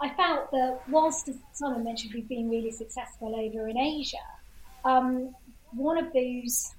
[0.00, 4.16] I felt that whilst as Simon mentioned we've been really successful over in Asia
[4.84, 5.34] um,
[5.72, 6.74] one of those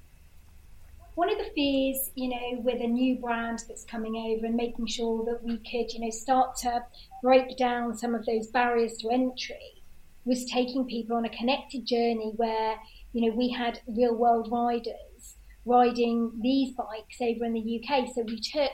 [1.16, 4.88] one of the fears, you know, with a new brand that's coming over and making
[4.88, 6.84] sure that we could, you know, start to
[7.22, 9.84] break down some of those barriers to entry
[10.24, 12.76] was taking people on a connected journey where,
[13.14, 15.36] you know, we had real world riders
[15.66, 18.08] riding these bikes over in the UK.
[18.14, 18.72] So we took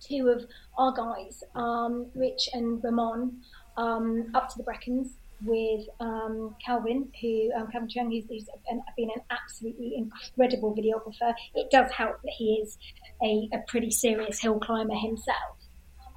[0.00, 0.44] two of
[0.76, 3.40] our guys, um, Rich and Ramon,
[3.76, 8.48] um, up to the Brecons with um, Calvin, who um, Calvin Chung, who's, who's
[8.96, 11.34] been an absolutely incredible videographer.
[11.54, 12.78] It does help that he is
[13.22, 15.56] a, a pretty serious hill climber himself.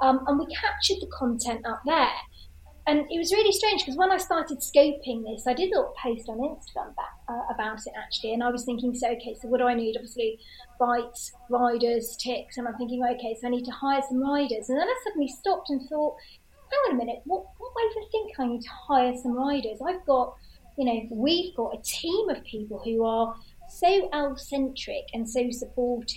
[0.02, 2.10] Um, and we captured the content up there.
[2.88, 5.94] And it was really strange because when I started scoping this, I did a little
[6.02, 9.48] post on Instagram back, uh, about it actually, and I was thinking, so okay, so
[9.50, 9.96] what do I need?
[9.96, 10.40] Obviously,
[10.80, 14.68] bikes, riders, ticks, and I'm thinking, okay, so I need to hire some riders.
[14.70, 16.16] And then I suddenly stopped and thought,
[16.72, 19.34] hang on a minute, what, what way do I think I need to hire some
[19.34, 19.80] riders?
[19.86, 20.36] I've got,
[20.78, 23.36] you know, we've got a team of people who are
[23.70, 26.16] so elf centric and so supportive.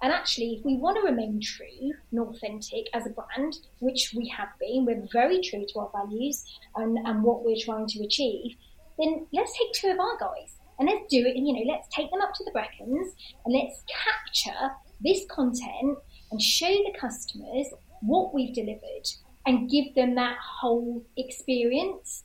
[0.00, 4.28] And actually, if we want to remain true and authentic as a brand, which we
[4.28, 6.44] have been, we're very true to our values
[6.76, 8.56] and, and what we're trying to achieve,
[8.98, 11.36] then let's take two of our guys and let's do it.
[11.36, 13.08] And, you know, let's take them up to the Brecons
[13.44, 14.70] and let's capture
[15.00, 15.98] this content
[16.30, 17.66] and show the customers
[18.00, 19.06] what we've delivered
[19.48, 22.24] and give them that whole experience.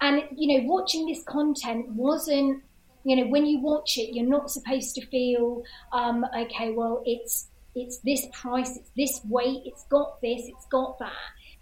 [0.00, 2.62] And, you know, watching this content wasn't,
[3.02, 7.48] you know, when you watch it, you're not supposed to feel, um, okay, well, it's,
[7.74, 11.12] it's this price, it's this weight, it's got this, it's got that.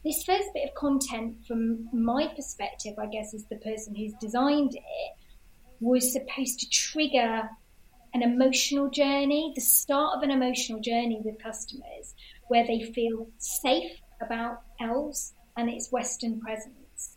[0.05, 4.75] This first bit of content, from my perspective, I guess, as the person who's designed
[4.75, 5.13] it,
[5.81, 7.49] was supposed to trigger
[8.13, 12.15] an emotional journey, the start of an emotional journey with customers
[12.49, 17.17] where they feel safe about elves and its Western presence.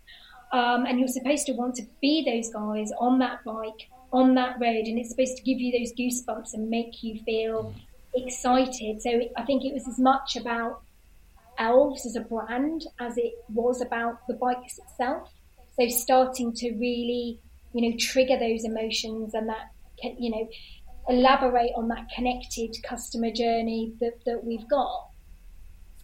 [0.51, 4.59] Um, and you're supposed to want to be those guys on that bike, on that
[4.59, 7.73] road, and it's supposed to give you those goosebumps and make you feel
[8.13, 9.01] excited.
[9.01, 10.83] So I think it was as much about
[11.57, 15.31] elves as a brand as it was about the bikes itself.
[15.79, 17.39] So starting to really,
[17.73, 19.71] you know, trigger those emotions and that,
[20.19, 20.47] you know,
[21.09, 25.09] elaborate on that connected customer journey that, that we've got.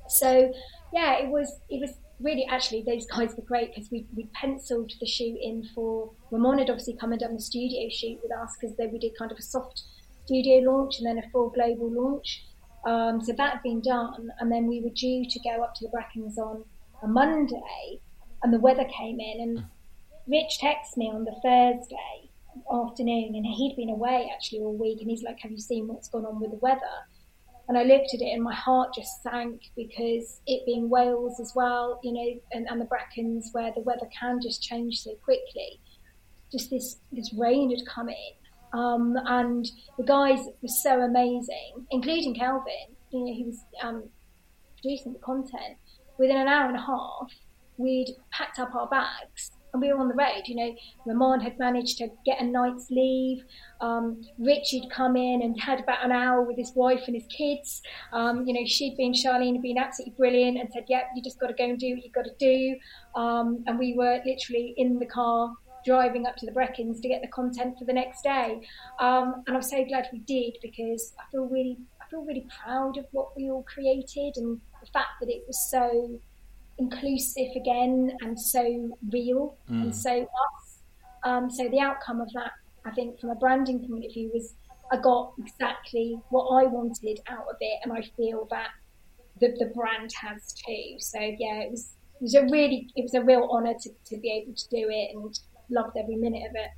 [0.07, 0.51] So
[0.93, 4.91] yeah, it was it was really actually those guys were great because we we penciled
[4.99, 8.57] the shoot in for Ramon had obviously come and done the studio shoot with us
[8.59, 9.83] because then we did kind of a soft
[10.25, 12.45] studio launch and then a full global launch.
[12.85, 15.85] Um, so that had been done, and then we were due to go up to
[15.85, 16.63] the Brecons on
[17.03, 17.99] a Monday,
[18.41, 19.65] and the weather came in, and
[20.27, 22.29] Rich texted me on the Thursday
[22.71, 26.07] afternoon, and he'd been away actually all week, and he's like, "Have you seen what's
[26.07, 27.05] gone on with the weather?"
[27.69, 31.53] And I looked at it and my heart just sank because it being Wales as
[31.55, 35.79] well, you know, and, and the Brecons where the weather can just change so quickly.
[36.51, 38.33] Just this, this rain had come in.
[38.73, 39.67] Um, and
[39.99, 44.03] the guys were so amazing, including Kelvin, you know, he was um,
[44.81, 45.77] producing the content.
[46.17, 47.31] Within an hour and a half,
[47.77, 50.43] we'd packed up our bags and we were on the road.
[50.45, 53.43] You know, Ramon had managed to get a night's leave.
[53.81, 57.81] Um, Richard come in and had about an hour with his wife and his kids.
[58.13, 61.39] Um, you know, she'd been Charlene had been absolutely brilliant and said, "Yep, you just
[61.39, 62.75] got to go and do what you got to do."
[63.15, 65.55] Um, and we were literally in the car
[65.85, 68.61] driving up to the Brecons to get the content for the next day.
[68.99, 72.97] Um, and I'm so glad we did because I feel really, I feel really proud
[72.97, 76.19] of what we all created and the fact that it was so
[76.79, 79.83] inclusive again and so real mm.
[79.83, 80.79] and so us.
[81.23, 82.51] Um, so the outcome of that,
[82.85, 84.53] I think, from a branding point of view, was
[84.91, 88.69] I got exactly what I wanted out of it, and I feel that
[89.39, 90.95] the, the brand has too.
[90.99, 94.17] So yeah, it was it was a really it was a real honour to, to
[94.17, 96.71] be able to do it, and loved every minute of it.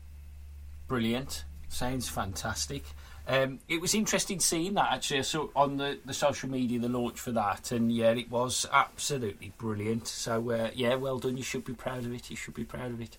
[0.87, 2.83] Brilliant, sounds fantastic.
[3.27, 5.23] Um, it was interesting seeing that actually.
[5.23, 9.53] Saw on the, the social media the launch for that, and yeah, it was absolutely
[9.57, 10.07] brilliant.
[10.07, 11.37] So uh, yeah, well done.
[11.37, 12.29] You should be proud of it.
[12.29, 13.17] You should be proud of it.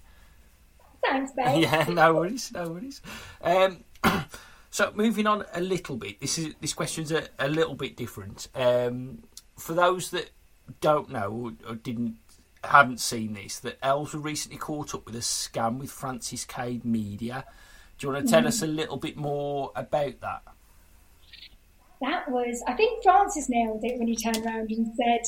[1.05, 1.63] Thanks, babe.
[1.63, 3.01] yeah, no worries, no worries.
[3.43, 3.85] Um,
[4.71, 6.21] so moving on a little bit.
[6.21, 8.49] This is this question's a, a little bit different.
[8.55, 9.23] Um,
[9.57, 10.31] for those that
[10.81, 12.17] don't know or, or didn't
[12.65, 16.85] haven't seen this, that Elves were recently caught up with a scam with Francis Cade
[16.85, 17.45] Media
[18.03, 20.43] do you want to tell us a little bit more about that?
[22.01, 25.23] That was, I think Francis nailed it when he turned around and said,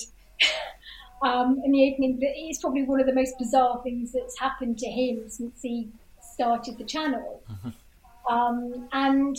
[1.23, 4.79] um, in the evening, that it's probably one of the most bizarre things that's happened
[4.79, 5.89] to him since he
[6.21, 7.45] started the channel.
[7.49, 8.35] Mm-hmm.
[8.35, 9.37] Um, and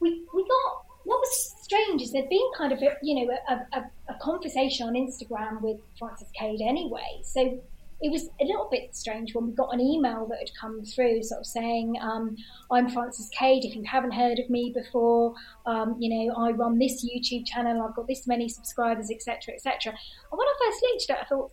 [0.00, 3.78] we, we got, what was strange is there'd been kind of a, you know, a,
[3.78, 7.20] a, a conversation on Instagram with Francis Cade anyway.
[7.22, 7.60] So
[8.00, 11.22] it was a little bit strange when we got an email that had come through,
[11.22, 12.36] sort of saying, um,
[12.70, 13.64] "I'm Francis Cade.
[13.64, 15.34] If you haven't heard of me before,
[15.64, 17.82] um, you know, I run this YouTube channel.
[17.82, 21.24] I've got this many subscribers, etc., etc." And when I first looked at it, I
[21.26, 21.52] thought,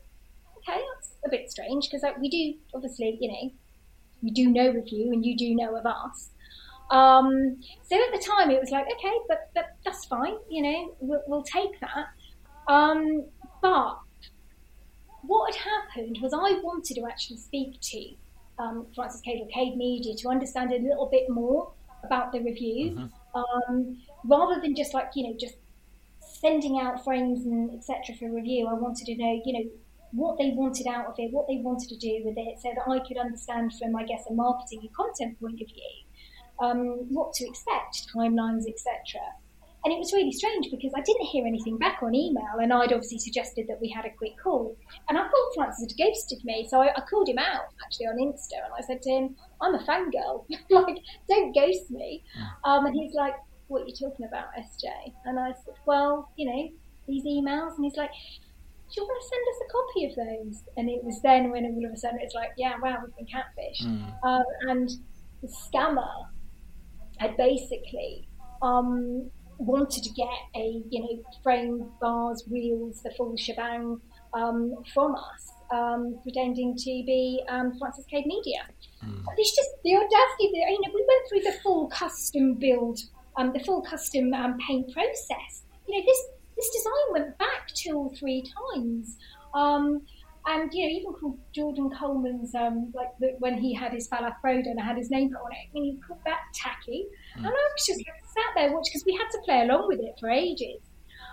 [0.58, 3.52] "Okay, that's a bit strange because like, we do obviously, you know,
[4.22, 6.32] we do know of you and you do know of us."
[6.92, 10.96] Um, so at the time, it was like, okay, but, but that's fine, you know,
[11.00, 12.08] we'll, we'll take that.
[12.68, 13.26] Um,
[13.62, 13.98] but
[15.26, 18.10] what had happened was I wanted to actually speak to
[18.60, 21.72] um, Francis Cade or Cade Media to understand a little bit more
[22.04, 23.40] about the review, mm-hmm.
[23.74, 25.56] um, rather than just like you know just
[26.20, 28.16] sending out frames and etc.
[28.18, 28.68] for review.
[28.68, 29.70] I wanted to know you know
[30.12, 32.90] what they wanted out of it, what they wanted to do with it, so that
[32.90, 36.04] I could understand from I guess a marketing and content point of view
[36.60, 39.22] um, what to expect, timelines, etc.
[39.84, 42.94] And it was really strange because I didn't hear anything back on email, and I'd
[42.94, 44.78] obviously suggested that we had a quick call.
[45.10, 48.16] And I thought Francis had ghosted me, so I, I, called him out actually on
[48.16, 50.98] Insta, and I said to him, "I'm a fangirl, like
[51.30, 52.70] don't ghost me." Hmm.
[52.70, 53.36] Um, and he's like,
[53.68, 56.70] "What are you talking about, SJ?" And I said, "Well, you know,
[57.08, 58.12] these emails." And he's like,
[58.94, 60.64] do you want to send us a copy of those?
[60.78, 63.26] And it was then when all of a sudden it's like, yeah, wow, we've been
[63.26, 63.88] catfished.
[63.88, 64.24] Mm.
[64.24, 64.90] Um, and
[65.42, 66.28] the scammer
[67.18, 68.28] had basically
[68.62, 74.00] um, wanted to get a you know frame, bars, wheels, the full shebang
[74.34, 78.66] um, from us, um, pretending to be um, Francis Cade Media.
[79.04, 79.24] Mm.
[79.38, 80.52] It's just the audacity.
[80.54, 83.00] That, you know, we went through the full custom build,
[83.38, 85.64] um, the full custom um, paint process.
[85.88, 86.22] You know, this
[86.56, 89.18] this design went back two or three times.
[89.54, 90.02] Um,
[90.46, 94.66] and you know, even called Jordan Coleman's um, like the, when he had his Frodo
[94.66, 95.56] and I had his name on it.
[95.56, 97.06] I mean, he called that tacky,
[97.38, 97.38] mm.
[97.38, 100.00] and I was just like, sat there watching because we had to play along with
[100.00, 100.82] it for ages.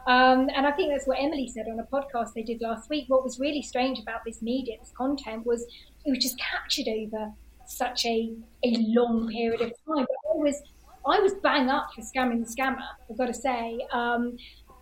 [0.07, 3.05] Um, and I think that's what Emily said on a podcast they did last week.
[3.09, 5.67] What was really strange about this media, this content, was
[6.05, 7.33] it was just captured over
[7.67, 8.35] such a
[8.65, 10.07] a long period of time.
[10.07, 10.63] But I was
[11.07, 12.83] I was bang up for scamming the scammer.
[13.11, 13.79] I've got to say.
[13.93, 14.37] Um,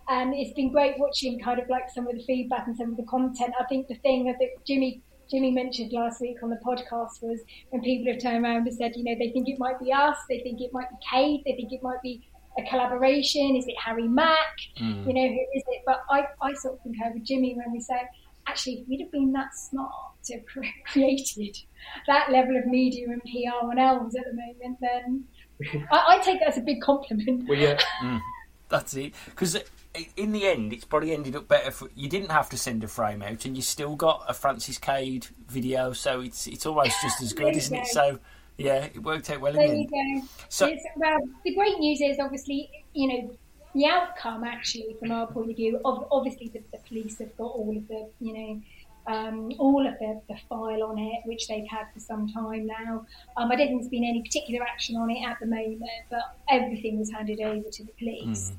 [0.09, 2.97] and it's been great watching kind of like some of the feedback and some of
[2.97, 3.53] the content.
[3.59, 7.81] I think the thing that Jimmy Jimmy mentioned last week on the podcast was when
[7.81, 10.39] people have turned around and said, you know, they think it might be us, they
[10.39, 12.27] think it might be Cade, they think it might be
[12.57, 13.55] a collaboration.
[13.55, 14.57] Is it Harry Mack?
[14.81, 15.07] Mm.
[15.07, 15.83] You know, who is it?
[15.85, 18.01] But I, I sort of concur with Jimmy when we say,
[18.47, 19.91] actually, if we'd have been that smart
[20.25, 20.43] to have
[20.87, 21.57] created
[22.07, 25.23] that level of media and PR on elves at the moment, then
[25.91, 27.47] I, I take that as a big compliment.
[27.47, 27.79] Well, yeah.
[28.03, 28.19] mm.
[28.69, 29.13] That's it.
[29.25, 29.57] Because
[30.15, 31.71] in the end, it's probably ended up better.
[31.71, 34.77] For, you didn't have to send a frame out, and you still got a Francis
[34.77, 37.87] Cade video, so it's it's almost just as good, isn't it?
[37.87, 38.19] So
[38.57, 40.29] yeah, it worked out well there in the end.
[40.49, 43.37] So it's, well, the great news is obviously you know
[43.73, 45.79] the outcome actually from our point of view.
[45.83, 48.61] Obviously, the, the police have got all of the you know.
[49.07, 53.07] Um, all of the, the, file on it, which they've had for some time now.
[53.37, 55.81] Um, I don't think there's been any particular action on it at the moment,
[56.11, 58.51] but everything was handed over to the police.
[58.51, 58.57] Mm.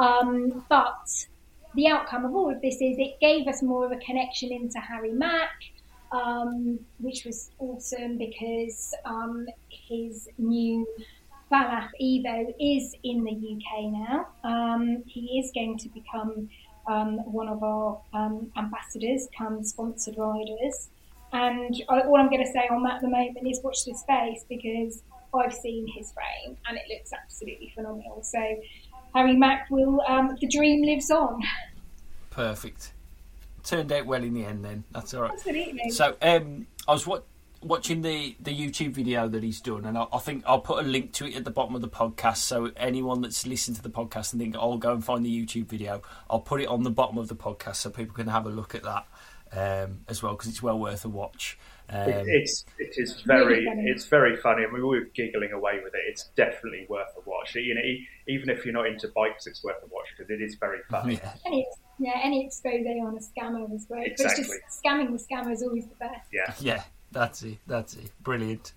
[0.00, 1.26] Um, but
[1.74, 4.78] the outcome of all of this is it gave us more of a connection into
[4.80, 5.50] Harry Mack,
[6.10, 10.86] um, which was awesome because um, his new
[11.52, 14.28] Falath Evo is in the UK now.
[14.42, 16.48] Um, he is going to become
[16.86, 20.88] um, one of our um, ambassadors, come sponsored riders.
[21.32, 24.44] And all I'm going to say on that at the moment is watch this space
[24.48, 28.22] because I've seen his frame and it looks absolutely phenomenal.
[28.22, 28.40] So
[29.14, 30.00] Harry Mack will.
[30.06, 31.42] Um, the dream lives on.
[32.30, 32.92] Perfect.
[33.64, 34.64] Turned out well in the end.
[34.64, 35.32] Then that's all right.
[35.32, 35.90] Absolutely.
[35.90, 37.24] So um, I was what
[37.62, 40.88] watching the, the YouTube video that he's done, and I, I, think I'll put a
[40.88, 42.38] link to it at the bottom of the podcast.
[42.38, 45.66] So anyone that's listened to the podcast and think I'll go and find the YouTube
[45.66, 48.50] video, I'll put it on the bottom of the podcast so people can have a
[48.50, 49.06] look at that
[49.52, 51.58] um, as well because it's well worth a watch.
[51.92, 54.62] Um, it's it is very really it's very funny.
[54.64, 56.02] I mean, we were giggling away with it.
[56.06, 57.54] It's definitely worth a watch.
[57.56, 57.80] You know,
[58.28, 61.14] even if you're not into bikes, it's worth a watch because it is very funny.
[61.14, 61.32] Yeah.
[61.46, 61.66] Any,
[61.98, 64.12] yeah, any expose on a scammer is great.
[64.12, 64.44] Exactly.
[64.44, 66.28] But it's just scamming the scammer is always the best.
[66.32, 67.58] Yeah, yeah, that's it.
[67.66, 68.12] That's it.
[68.22, 68.72] Brilliant.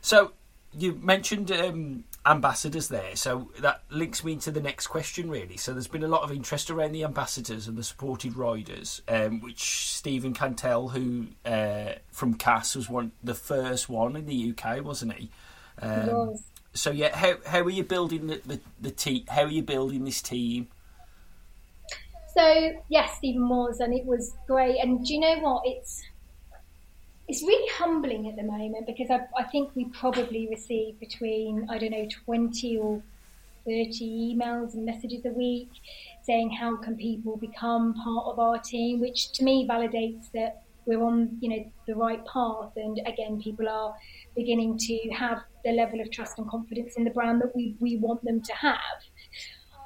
[0.00, 0.32] So
[0.72, 5.56] you mentioned um, ambassadors there, so that links me to the next question, really.
[5.56, 9.40] So there's been a lot of interest around the ambassadors and the supported riders, um,
[9.40, 14.84] which Stephen Cantell, who uh, from Cass was one the first one in the UK,
[14.84, 15.30] wasn't he?
[15.80, 16.36] Um.
[16.72, 19.24] So yeah, how how are you building the the, the team?
[19.28, 20.68] How are you building this team?
[22.34, 24.78] So yes, Stephen was, and it was great.
[24.82, 25.62] And do you know what?
[25.64, 26.02] It's
[27.28, 31.78] it's really humbling at the moment because I, I think we probably receive between, I
[31.78, 33.02] don't know, 20 or
[33.64, 35.70] 30 emails and messages a week
[36.22, 41.02] saying how can people become part of our team, which to me validates that we're
[41.02, 43.94] on you know the right path, and again, people are
[44.36, 47.96] beginning to have the level of trust and confidence in the brand that we we
[47.96, 49.00] want them to have.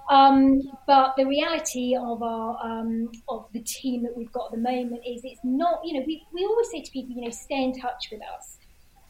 [0.08, 4.58] Um, but the reality of our um, of the team that we've got at the
[4.58, 7.62] moment is it's not you know we, we always say to people you know stay
[7.62, 8.58] in touch with us,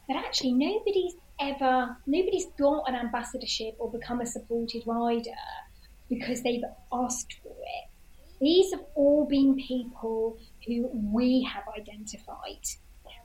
[0.07, 5.31] but actually nobody's ever nobody's got an ambassadorship or become a supported rider
[6.09, 7.89] because they've asked for it.
[8.41, 10.37] These have all been people
[10.67, 12.65] who we have identified.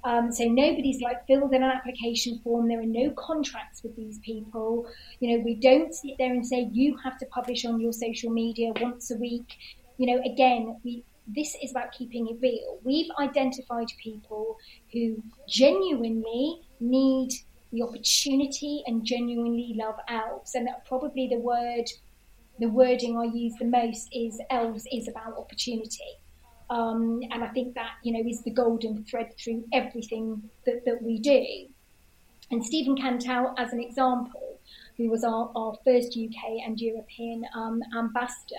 [0.05, 2.69] Um, so nobody's like filled in an application form.
[2.69, 4.87] There are no contracts with these people.
[5.21, 8.31] You know, we don't sit there and say you have to publish on your social
[8.31, 9.57] media once a week.
[9.97, 12.79] You know, again, we this is about keeping it real.
[12.85, 14.59] We've identified people
[14.93, 17.31] who genuinely need
[17.73, 21.87] the opportunity and genuinely love elves, and probably the word
[22.61, 26.19] the wording I use the most is elves is about opportunity.
[26.71, 31.03] Um, and I think that, you know, is the golden thread through everything that, that
[31.03, 31.69] we do.
[32.51, 34.59] And Stephen Cantal, as an example,
[34.97, 38.57] who was our, our first UK and European um, ambassador,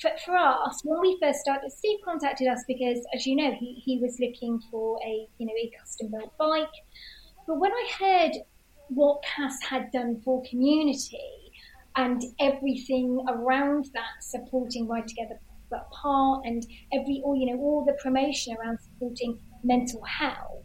[0.00, 3.74] for, for, us, when we first started, Steve contacted us because, as you know, he,
[3.74, 6.68] he was looking for a, you know, a custom built bike.
[7.46, 8.32] But when I heard
[8.88, 11.50] what Cass had done for community,
[11.96, 15.38] and everything around that supporting Ride Together
[15.70, 20.64] but part and every all you know all the promotion around supporting mental health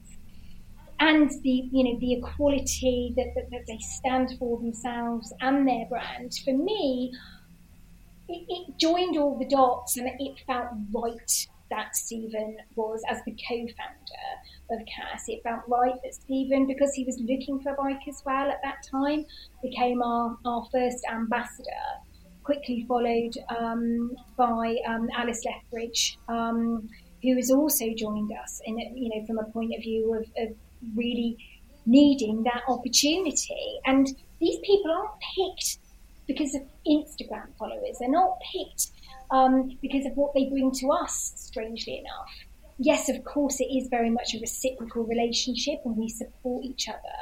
[1.00, 5.86] and the you know the equality that, that, that they stand for themselves and their
[5.90, 7.12] brand for me
[8.28, 13.32] it, it joined all the dots and it felt right that Stephen was as the
[13.32, 14.36] co-founder
[14.72, 15.26] of Cass.
[15.28, 18.60] It felt right that Stephen, because he was looking for a bike as well at
[18.64, 19.26] that time,
[19.64, 21.70] became our, our first ambassador.
[22.46, 26.88] Quickly followed um, by um, Alice Lethbridge, um,
[27.22, 30.56] who has also joined us, in you know, from a point of view of, of
[30.96, 31.38] really
[31.86, 33.80] needing that opportunity.
[33.86, 34.08] And
[34.40, 35.80] these people aren't picked
[36.28, 37.98] because of Instagram followers.
[38.00, 38.92] They're not picked
[39.32, 42.30] um, because of what they bring to us, strangely enough.
[42.78, 47.18] Yes, of course, it is very much a reciprocal relationship and we support each other.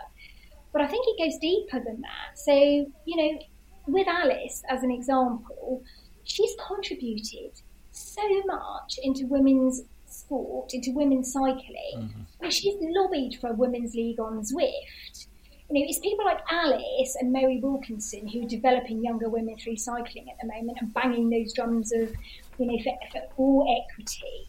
[0.71, 2.37] But I think it goes deeper than that.
[2.37, 3.39] So, you know,
[3.87, 5.83] with Alice, as an example,
[6.23, 7.51] she's contributed
[7.91, 12.49] so much into women's sport, into women's cycling, mm-hmm.
[12.49, 15.27] she's lobbied for a women's league on Zwift
[15.73, 19.77] you know, it's people like Alice and Mary Wilkinson who are developing younger women through
[19.77, 22.13] cycling at the moment and banging those drums of,
[22.59, 24.47] you know, for, for all equity.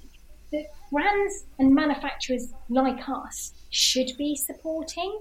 [0.53, 5.20] That brands and manufacturers like us should be supporting.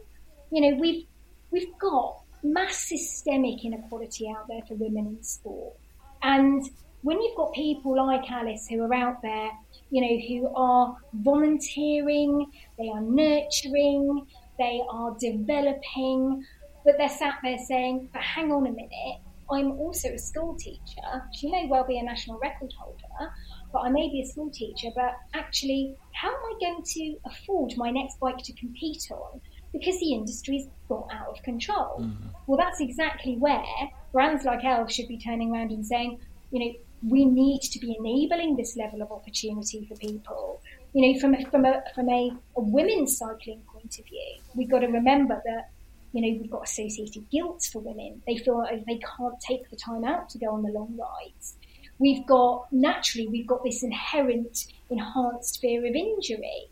[0.51, 1.05] You know, we've
[1.51, 5.73] we've got mass systemic inequality out there for women in sport,
[6.21, 6.63] and
[7.03, 9.51] when you've got people like Alice who are out there,
[9.91, 14.25] you know, who are volunteering, they are nurturing,
[14.57, 16.45] they are developing,
[16.85, 19.19] but they're sat there saying, but hang on a minute,
[19.51, 21.27] I'm also a school teacher.
[21.33, 23.31] She may well be a national record holder,
[23.71, 27.73] but I may be a school teacher, but actually, how am I going to afford
[27.75, 29.41] my next bike to compete on?
[29.73, 31.97] Because the industry's got out of control.
[31.99, 32.27] Mm-hmm.
[32.47, 33.65] Well, that's exactly where
[34.13, 36.19] brands like Elf should be turning around and saying,
[36.51, 36.73] you know,
[37.09, 40.61] we need to be enabling this level of opportunity for people
[40.93, 44.69] you know, from a, from a from a, a women's cycling point of view, we've
[44.69, 45.69] got to remember that
[46.11, 48.21] you know we've got associated guilt for women.
[48.27, 51.57] They feel like they can't take the time out to go on the long rides.
[51.97, 56.69] We've got naturally we've got this inherent enhanced fear of injury.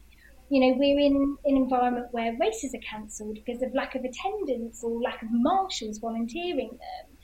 [0.52, 4.84] You know, we're in an environment where races are cancelled because of lack of attendance
[4.84, 7.18] or lack of marshals volunteering them.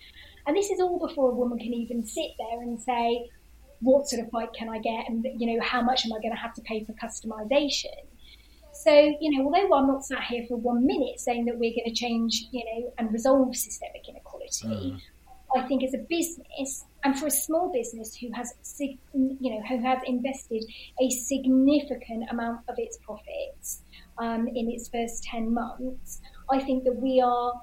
[0.45, 3.29] And this is all before a woman can even sit there and say,
[3.81, 6.31] what sort of bike can I get, and you know how much am I going
[6.31, 7.99] to have to pay for customization.
[8.73, 11.85] So you know, although I'm not sat here for one minute saying that we're going
[11.85, 15.01] to change, you know, and resolve systemic inequality, mm.
[15.55, 18.97] I think as a business and for a small business who has, you
[19.39, 20.61] know, who has invested
[21.01, 23.81] a significant amount of its profits
[24.17, 26.19] um, in its first ten months,
[26.51, 27.53] I think that we are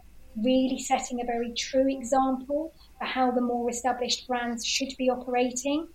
[0.43, 5.89] really setting a very true example for how the more established brands should be operating.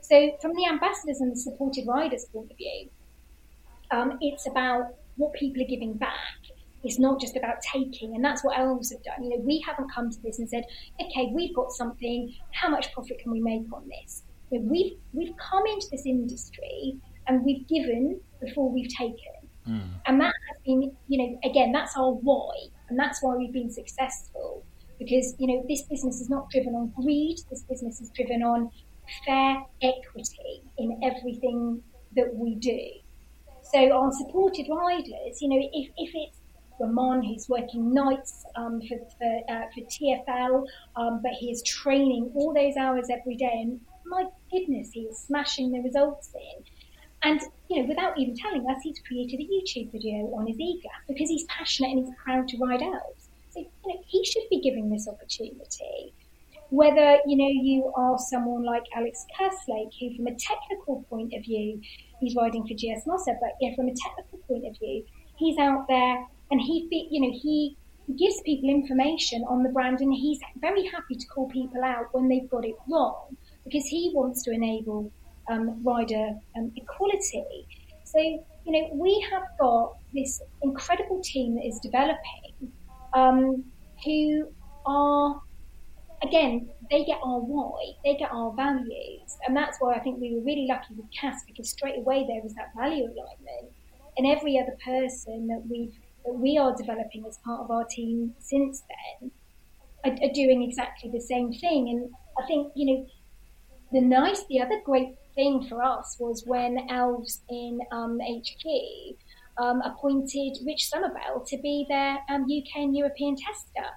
[0.00, 2.88] So, from the ambassadors and the supported riders' point of view,
[3.90, 6.38] um, it's about what people are giving back.
[6.84, 9.24] It's not just about taking, and that's what elves have done.
[9.24, 10.64] You know, we haven't come to this and said,
[11.00, 12.34] "Okay, we've got something.
[12.52, 16.06] How much profit can we make on this?" You know, we've we've come into this
[16.06, 19.34] industry and we've given before we've taken,
[19.66, 19.88] mm.
[20.06, 22.52] and that has been, you know, again, that's our why,
[22.88, 24.64] and that's why we've been successful.
[24.98, 27.38] Because you know, this business is not driven on greed.
[27.50, 28.70] This business is driven on
[29.26, 31.82] fair equity in everything
[32.16, 32.80] that we do.
[33.72, 36.38] So our supported riders, you know, if, if it's
[36.80, 40.66] Ramon, who's working nights um, for for, uh, for TFL,
[40.96, 45.18] um, but he is training all those hours every day, and my goodness, he is
[45.18, 46.64] smashing the results in.
[47.22, 51.08] And you know, without even telling us, he's created a YouTube video on his EGAP
[51.08, 53.28] because he's passionate and he's proud to ride elves.
[53.50, 56.12] So you know, he should be given this opportunity.
[56.70, 61.44] Whether you know you are someone like Alex Kerslake, who, from a technical point of
[61.44, 61.80] view,
[62.20, 65.04] he's riding for GS Mossa, but know, from a technical point of view,
[65.36, 67.76] he's out there and he, you know, he
[68.18, 72.28] gives people information on the brand, and he's very happy to call people out when
[72.28, 75.10] they've got it wrong because he wants to enable
[75.48, 77.66] um, rider um, equality.
[78.04, 82.72] So, you know, we have got this incredible team that is developing
[83.14, 83.64] um,
[84.04, 84.48] who
[84.86, 85.40] are,
[86.22, 89.36] again, they get our why, they get our values.
[89.46, 92.42] And that's why I think we were really lucky with Cass because straight away there
[92.42, 93.72] was that value alignment.
[94.16, 98.34] And every other person that we've that we are developing as part of our team
[98.38, 99.30] since then
[100.04, 101.88] are, are doing exactly the same thing.
[101.88, 102.10] And
[102.42, 103.06] I think, you know,
[103.92, 109.16] the nice, the other great thing for us was when Elves in um, HQ
[109.58, 113.88] um, appointed Rich Somerville to be their um, UK and European tester.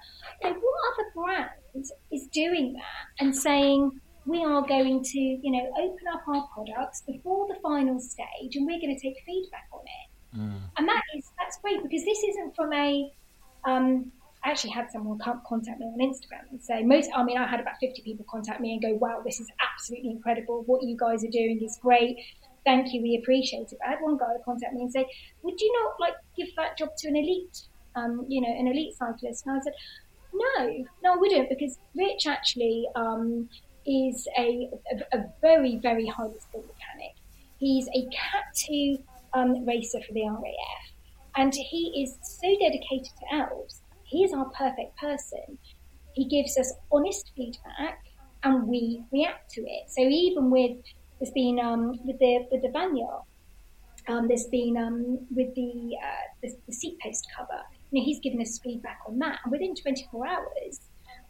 [0.44, 5.72] Now, what other brand is doing that and saying, we are going to, you know,
[5.80, 9.82] open up our products before the final stage and we're going to take feedback on
[9.86, 10.17] it?
[10.38, 10.60] Mm.
[10.78, 13.12] And that is that's great because this isn't from a.
[13.66, 14.12] Um,
[14.44, 17.10] I actually had someone contact me on Instagram and say most.
[17.14, 20.12] I mean, I had about fifty people contact me and go, "Wow, this is absolutely
[20.12, 20.64] incredible!
[20.66, 22.18] What you guys are doing is great.
[22.64, 25.06] Thank you, we appreciate it." I had one guy contact me and say,
[25.42, 27.64] "Would you not like give that job to an elite,
[27.96, 29.74] um, you know, an elite cyclist?" And I said,
[30.34, 33.50] "No, no, I wouldn't because Rich actually um,
[33.88, 37.16] is a, a, a very, very highly skilled mechanic.
[37.58, 39.00] He's a Cat two
[39.38, 40.92] um, racer for the RAF.
[41.36, 43.82] And he is so dedicated to elves.
[44.04, 45.58] He is our perfect person.
[46.14, 48.04] He gives us honest feedback
[48.44, 49.90] and we react to it.
[49.90, 50.78] So even with,
[51.20, 53.24] there's been, um, with the, with the Vanyar,
[54.08, 57.62] um, there's been um, with the, uh, the, the seat post cover.
[57.92, 60.80] You know, he's given us feedback on that, and within 24 hours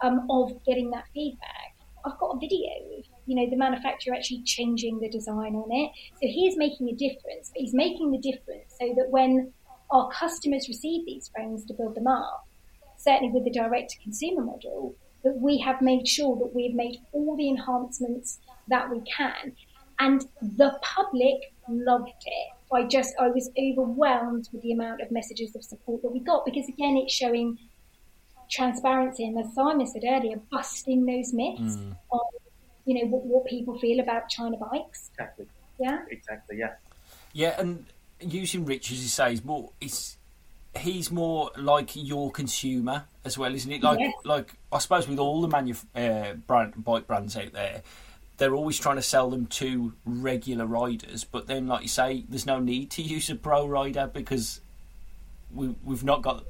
[0.01, 1.76] um, of getting that feedback,
[2.08, 5.91] I've got a video of you know, the manufacturer actually changing the design on it.
[6.14, 9.53] So he is making a difference, but he's making the difference so that when
[9.91, 12.47] our customers receive these phones to build them up,
[12.97, 16.97] certainly with the direct to consumer model, that we have made sure that we've made
[17.12, 18.39] all the enhancements
[18.70, 19.53] that we can.
[19.99, 22.53] And the public loved it.
[22.72, 26.45] I just, I was overwhelmed with the amount of messages of support that we got
[26.45, 27.58] because again, it's showing
[28.50, 31.95] transparency and as Simon said earlier, busting those myths mm.
[32.10, 32.22] on
[32.86, 35.10] you know what, what people feel about China bikes.
[35.14, 35.45] Exactly.
[35.80, 36.00] Yeah.
[36.10, 36.58] Exactly.
[36.58, 36.74] Yeah.
[37.34, 37.86] Yeah, and
[38.20, 39.72] using Rich as you say is more.
[39.80, 40.18] It's
[40.76, 43.84] he's more like your consumer as well, isn't it?
[43.84, 44.14] Like yes.
[44.24, 47.84] like I suppose with all the manu- uh, brand, bike brands out there,
[48.38, 52.45] they're always trying to sell them to regular riders, but then like you say, there's
[52.45, 54.62] no need to use a pro rider because
[55.54, 56.45] we we've not got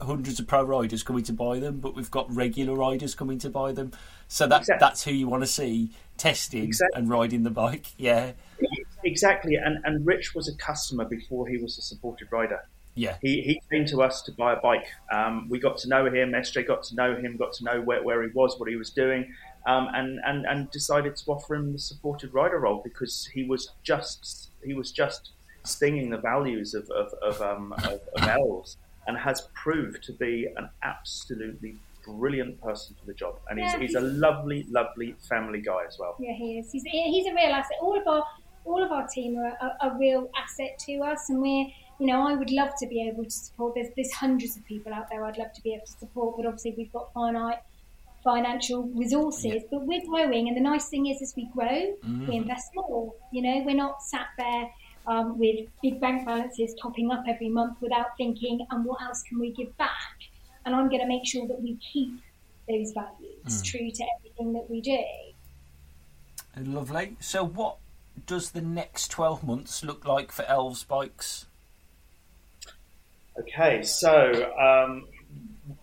[0.00, 3.50] hundreds of pro riders coming to buy them, but we've got regular riders coming to
[3.50, 3.92] buy them.
[4.28, 4.86] So that exactly.
[4.86, 7.00] that's who you want to see testing exactly.
[7.00, 7.86] and riding the bike.
[7.96, 8.32] Yeah,
[9.04, 9.56] exactly.
[9.56, 12.60] And and Rich was a customer before he was a supported rider.
[12.94, 14.86] Yeah, he, he came to us to buy a bike.
[15.12, 16.32] Um, we got to know him.
[16.32, 17.36] SJ got to know him.
[17.36, 19.32] Got to know where, where he was, what he was doing,
[19.66, 23.70] um, and and and decided to offer him the supported rider role because he was
[23.82, 25.32] just he was just
[25.62, 30.48] stinging the values of of, of, um, of, of elves and has proved to be
[30.56, 35.14] an absolutely brilliant person for the job, and he's, yeah, he's, he's, a lovely, lovely
[35.28, 36.16] family guy as well.
[36.18, 36.70] Yeah, he is.
[36.70, 37.76] He's, he's a real asset.
[37.80, 38.24] All of our
[38.64, 41.66] all of our team are a, a, real asset to us, and we're
[41.98, 43.74] you know I would love to be able to support.
[43.74, 46.46] There's there's hundreds of people out there I'd love to be able to support, but
[46.46, 47.58] obviously we've got finite
[48.24, 49.44] financial resources.
[49.44, 49.60] Yeah.
[49.70, 52.28] But we're growing, and the nice thing is, as we grow, mm.
[52.28, 53.14] we invest more.
[53.32, 54.68] You know, we're not sat there.
[55.08, 59.38] Um, with big bank balances topping up every month without thinking, and what else can
[59.38, 60.16] we give back?
[60.66, 62.20] and I'm going to make sure that we keep
[62.68, 63.64] those values mm.
[63.64, 64.98] true to everything that we do.
[66.58, 67.16] Lovely.
[67.20, 67.76] So, what
[68.26, 71.46] does the next 12 months look like for Elves Bikes?
[73.38, 75.06] Okay, so um,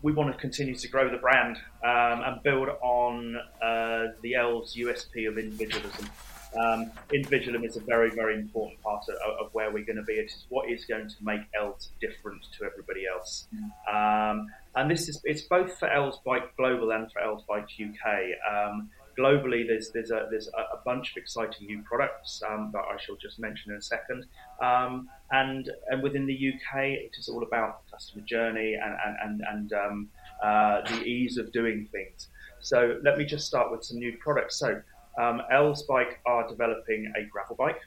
[0.01, 4.75] we want to continue to grow the brand um, and build on uh, the Elves
[4.75, 6.09] USP of individualism.
[6.55, 10.13] Um, individualism is a very, very important part of, of, where we're going to be.
[10.13, 13.47] It is what is going to make Elves different to everybody else.
[13.91, 18.07] Um, and this is it's both for Elves Bike Global and for Elves Bike UK.
[18.51, 22.97] Um, globally, there's there's a there's a, bunch of exciting new products um, that I
[22.99, 24.25] shall just mention in a second.
[24.61, 29.17] Um, and and within the UK, it is all about the customer journey and and
[29.23, 30.09] and, and um,
[30.43, 32.27] uh, the ease of doing things.
[32.59, 34.57] So let me just start with some new products.
[34.57, 34.81] So
[35.19, 37.79] um, Elves Bike are developing a gravel bike.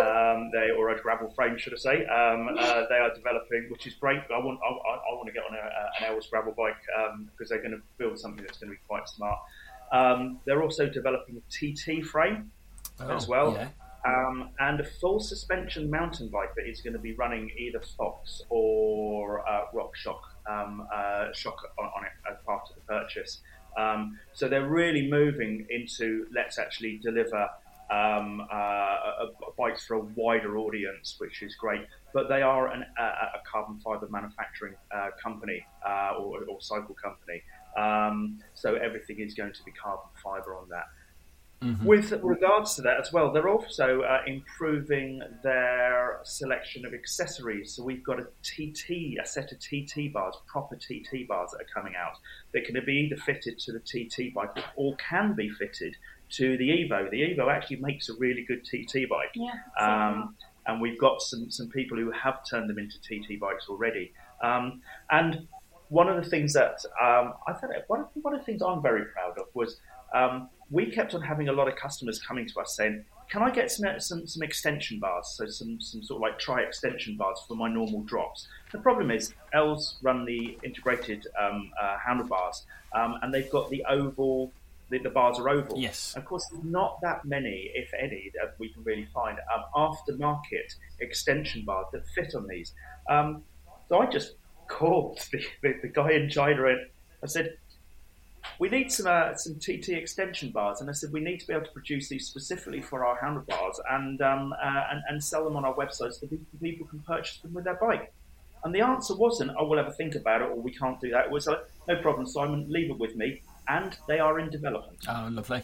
[0.00, 2.06] Um, they or a gravel frame, should I say?
[2.06, 4.20] Um, uh, they are developing, which is great.
[4.34, 6.76] I want I, I want to get on a, an Elves gravel bike
[7.32, 9.38] because they're going to build something that's going to be quite smart.
[9.92, 12.50] Um, they're also developing a TT frame
[13.00, 13.52] oh, as well.
[13.52, 13.68] Yeah.
[14.06, 18.42] Um, and a full suspension mountain bike that is going to be running either Fox
[18.48, 19.64] or uh,
[19.94, 23.40] Shock um, uh, shock on, on, it as part of the purchase.
[23.78, 27.48] Um, so they're really moving into let's actually deliver
[27.90, 29.26] um, uh,
[29.56, 31.86] bikes for a wider audience, which is great.
[32.12, 36.94] But they are an, a, a, carbon fiber manufacturing uh, company uh, or, or, cycle
[37.02, 37.42] company.
[37.76, 40.86] Um, so everything is going to be carbon fiber on that.
[41.62, 41.84] Mm-hmm.
[41.84, 47.72] With regards to that as well, they're also uh, improving their selection of accessories.
[47.72, 51.72] So we've got a TT, a set of TT bars, proper TT bars that are
[51.74, 52.12] coming out
[52.54, 55.96] that can be either fitted to the TT bike or can be fitted
[56.30, 57.10] to the Evo.
[57.10, 59.32] The Evo actually makes a really good TT bike.
[59.34, 60.36] Yeah, um,
[60.66, 64.12] and we've got some, some people who have turned them into TT bikes already.
[64.42, 65.48] Um, and
[65.88, 68.82] one of the things that um, I thought one of, one of the things I'm
[68.82, 69.80] very proud of was
[70.14, 73.50] um, we kept on having a lot of customers coming to us saying, "Can I
[73.50, 75.28] get some some, some extension bars?
[75.36, 79.10] So some some sort of like tri extension bars for my normal drops." The problem
[79.10, 84.52] is, Elves run the integrated um, uh, handlebars, um, and they've got the oval.
[84.90, 85.78] The, the, bars are oval.
[85.78, 86.14] Yes.
[86.16, 91.62] Of course, not that many, if any, that we can really find um, aftermarket extension
[91.66, 92.72] bars that fit on these.
[93.06, 93.42] Um,
[93.90, 94.36] so I just
[94.66, 96.86] called the, the, the guy in China and
[97.22, 97.58] I said,
[98.58, 101.52] we need some uh, some TT extension bars, and I said we need to be
[101.52, 105.56] able to produce these specifically for our handlebars and um, uh, and, and sell them
[105.56, 108.12] on our website so that people can purchase them with their bike.
[108.64, 111.10] And the answer wasn't, "Oh, we'll have a think about it," or "We can't do
[111.10, 112.66] that." It was like, "No problem, Simon.
[112.68, 114.98] Leave it with me." And they are in development.
[115.08, 115.62] Oh, lovely.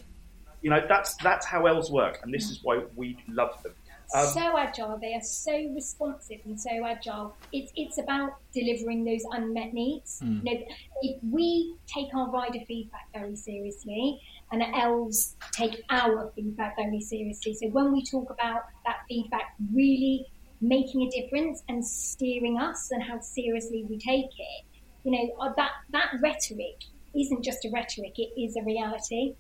[0.63, 3.73] You know, that's that's how Elves work, and this is why we love them.
[4.15, 7.35] Um, so agile, they are so responsive and so agile.
[7.53, 10.21] It's it's about delivering those unmet needs.
[10.23, 10.45] Mm.
[10.45, 10.65] You know,
[11.03, 14.21] if we take our rider feedback very seriously,
[14.53, 17.55] and the elves take our feedback very seriously.
[17.55, 20.27] So when we talk about that feedback really
[20.61, 24.65] making a difference and steering us and how seriously we take it,
[25.03, 26.85] you know, uh, that that rhetoric
[27.17, 29.35] isn't just a rhetoric; it is a reality.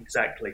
[0.00, 0.52] Exactly.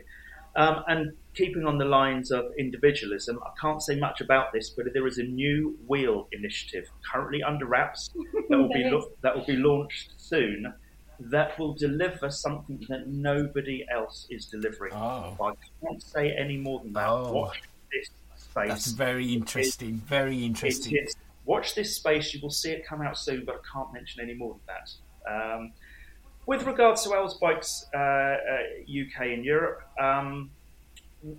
[0.54, 4.86] Um, and keeping on the lines of individualism, I can't say much about this, but
[4.92, 8.10] there is a new wheel initiative currently under wraps
[8.48, 10.72] that will be lo- that will be launched soon.
[11.20, 14.92] That will deliver something that nobody else is delivering.
[14.92, 15.36] Oh.
[15.40, 15.52] I
[15.86, 17.08] can't say any more than that.
[17.08, 17.32] Oh.
[17.32, 17.62] Watch
[17.92, 18.68] this space.
[18.68, 20.02] That's very interesting.
[20.04, 21.06] It, very interesting.
[21.44, 22.34] Watch this space.
[22.34, 24.90] You will see it come out soon, but I can't mention any more than that.
[25.30, 25.72] Um,
[26.46, 28.36] with regards to Elves Bikes uh, uh,
[28.88, 30.50] UK and Europe, um,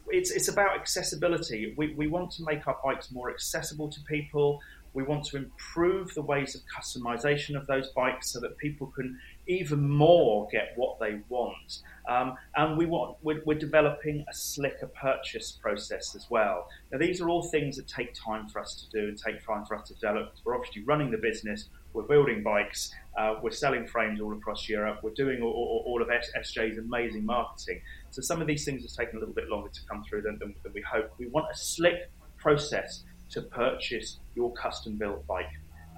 [0.08, 1.74] it's, it's about accessibility.
[1.76, 4.62] We, we want to make our bikes more accessible to people.
[4.94, 9.20] We want to improve the ways of customization of those bikes so that people can
[9.48, 11.80] even more get what they want.
[12.08, 16.68] Um, and we want we're, we're, developing a slicker purchase process as well.
[16.92, 19.66] Now these are all things that take time for us to do and take time
[19.66, 20.34] for us to develop.
[20.46, 21.70] We're obviously running the business.
[21.94, 22.92] We're building bikes.
[23.18, 25.00] Uh, we're selling frames all across Europe.
[25.04, 27.82] We're doing all, all, all of SJ's amazing marketing.
[28.10, 30.40] So some of these things have taken a little bit longer to come through than,
[30.40, 31.12] than, than we hope.
[31.18, 35.46] We want a slick process to purchase your custom built bike.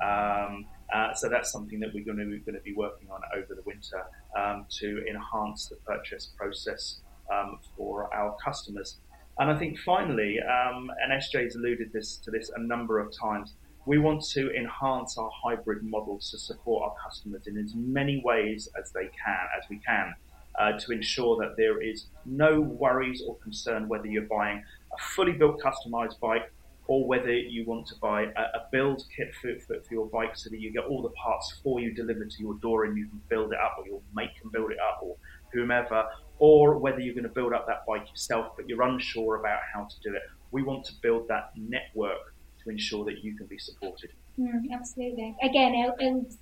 [0.03, 3.55] Um, uh, so that's something that we're going to, going to be working on over
[3.55, 4.05] the winter
[4.37, 6.99] um, to enhance the purchase process
[7.31, 8.97] um, for our customers.
[9.37, 13.53] And I think finally, um, and SJ's alluded this to this a number of times,
[13.85, 18.67] we want to enhance our hybrid models to support our customers in as many ways
[18.81, 20.13] as they can, as we can,
[20.59, 25.33] uh, to ensure that there is no worries or concern whether you're buying a fully
[25.33, 26.51] built customized bike
[26.87, 30.35] or whether you want to buy a, a build kit for, for, for, your bike
[30.35, 33.07] so that you get all the parts for you delivered to your door and you
[33.07, 35.15] can build it up or your mate can build it up or
[35.51, 36.05] whomever,
[36.37, 39.83] or whether you're going to build up that bike yourself but you're unsure about how
[39.85, 40.21] to do it.
[40.51, 42.34] We want to build that network
[42.65, 44.11] to ensure that you can be supported.
[44.39, 45.35] Mm, absolutely.
[45.41, 46.37] Again, elves,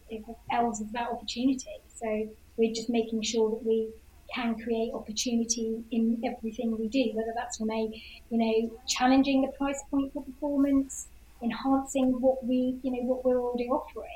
[0.51, 1.79] elves is about opportunity.
[1.93, 3.89] So we're just making sure that we
[4.33, 9.49] can create opportunity in everything we do, whether that's from a, you know, challenging the
[9.49, 11.07] price point for performance,
[11.43, 14.07] enhancing what we, you know, what we're already offering.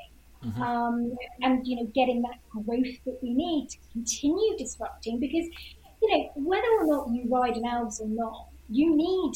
[0.44, 0.62] Mm-hmm.
[0.62, 5.46] Um, and you know, getting that growth that we need to continue disrupting because
[6.00, 9.32] you know, whether or not you ride an Elves or not, you need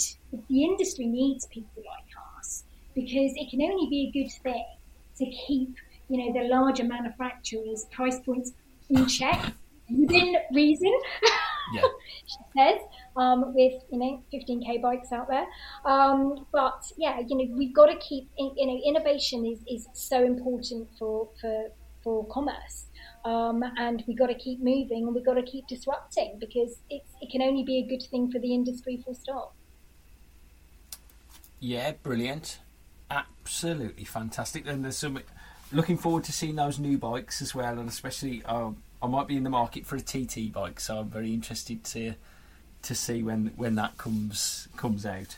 [0.49, 2.02] the industry needs people like
[2.95, 4.65] because it can only be a good thing
[5.19, 5.77] to keep
[6.09, 8.53] you know the larger manufacturers' price points
[8.91, 9.53] in check
[9.91, 10.93] within reason.
[11.73, 11.83] Yeah.
[12.27, 12.81] she says
[13.17, 15.47] um, with you know 15k bikes out there.
[15.85, 20.23] Um, but yeah, you know we've got to keep you know innovation is, is so
[20.25, 21.71] important for for
[22.03, 22.87] for commerce.
[23.25, 27.09] Um, and we've got to keep moving and we've got to keep disrupting because it's,
[27.21, 29.55] it can only be a good thing for the industry full stop.
[31.61, 32.59] Yeah, brilliant.
[33.13, 34.67] Absolutely fantastic.
[34.67, 35.21] And there's some
[35.71, 39.37] looking forward to seeing those new bikes as well, and especially um, I might be
[39.37, 42.15] in the market for a TT bike, so I'm very interested to
[42.83, 45.37] to see when when that comes comes out.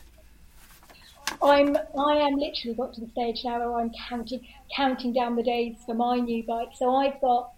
[1.41, 5.43] I'm I am literally got to the stage now where I'm counting counting down the
[5.43, 6.69] days for my new bike.
[6.75, 7.51] So I've got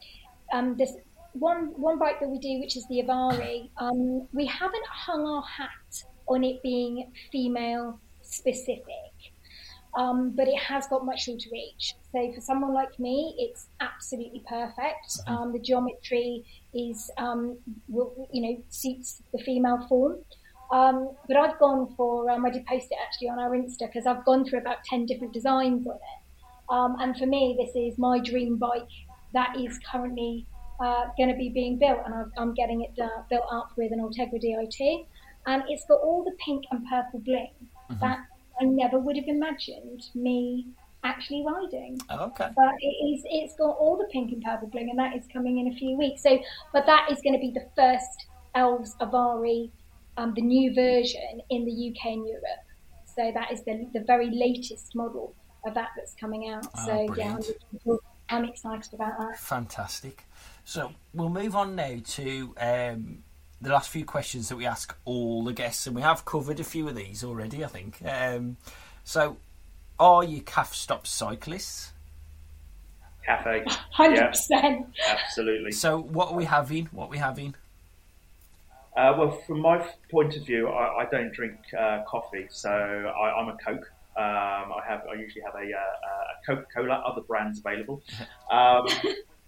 [0.52, 0.94] um, this
[1.34, 3.70] one one bike that we do, which is the Avari.
[3.78, 9.07] Um, we haven't hung our hat on it being female specific,
[9.98, 11.96] um, but it has got much shorter reach.
[12.12, 15.20] So for someone like me, it's absolutely perfect.
[15.28, 15.42] Uh-huh.
[15.42, 17.58] Um, the geometry is, um,
[17.90, 20.20] will, you know, suits the female form.
[20.72, 24.06] Um, but I've gone for, um, I did post it actually on our Insta because
[24.06, 26.22] I've gone through about 10 different designs on it.
[26.70, 28.92] Um, and for me, this is my dream bike
[29.34, 30.46] that is currently
[30.80, 33.92] uh, going to be being built, and i am getting it uh, built up with
[33.92, 35.06] an Ultegra DI2.
[35.48, 37.52] And it's got all the pink and purple bling
[37.90, 38.00] mm-hmm.
[38.02, 38.20] that
[38.60, 40.68] I never would have imagined me
[41.04, 42.00] actually riding.
[42.10, 42.50] Oh, okay.
[42.56, 45.60] But it is, it's got all the pink and purple bling, and that is coming
[45.60, 46.24] in a few weeks.
[46.24, 46.40] So,
[46.74, 49.72] but that is going to be the first Elves Avari
[50.18, 52.44] um, the new version in the UK and Europe.
[53.16, 55.34] So that is the, the very latest model
[55.66, 56.68] of that that's coming out.
[56.78, 57.46] Oh, so brilliant.
[57.86, 59.40] yeah, I'm, I'm, excited about that.
[59.40, 60.26] Fantastic.
[60.66, 63.24] So we'll move on now to um,
[63.62, 66.64] the last few questions that we ask all the guests, and we have covered a
[66.64, 68.02] few of these already, I think.
[68.06, 68.58] Um,
[69.04, 69.38] so,
[70.00, 71.92] are you calf stop cyclists?
[73.26, 73.64] Cafe.
[73.92, 74.88] Hundred percent.
[75.08, 75.72] Absolutely.
[75.72, 76.86] So, what are we having?
[76.92, 77.56] What are we having?
[78.96, 83.40] Uh, well, from my point of view, I, I don't drink uh, coffee, so I,
[83.40, 83.92] am a Coke.
[84.16, 88.02] Um, I have I usually have a, uh, a Coca Cola, other brands available,
[88.52, 88.88] um,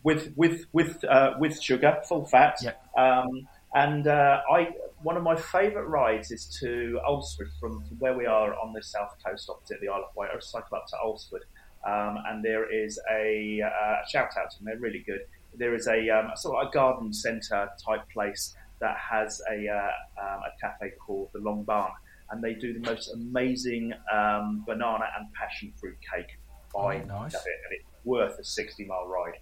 [0.04, 2.60] with with with uh, with sugar, full fat.
[2.96, 4.70] Um, and uh, I
[5.02, 8.84] one of my favourite rides is to Alresford from, from, where we are on the
[8.84, 10.30] south coast, opposite the Isle of Wight.
[10.36, 11.44] I cycle up to Alresford,
[11.86, 14.66] um, and there is a, uh, shout out to them.
[14.66, 15.22] They're really good.
[15.56, 20.22] There is a um, sort of a garden centre type place that has a, uh,
[20.22, 21.92] um, a cafe called the Long Barn,
[22.32, 26.38] and they do the most amazing um, banana and passion fruit cake
[26.74, 27.34] by oh, nice.
[27.34, 29.40] it, and it's worth a sixty mile ride.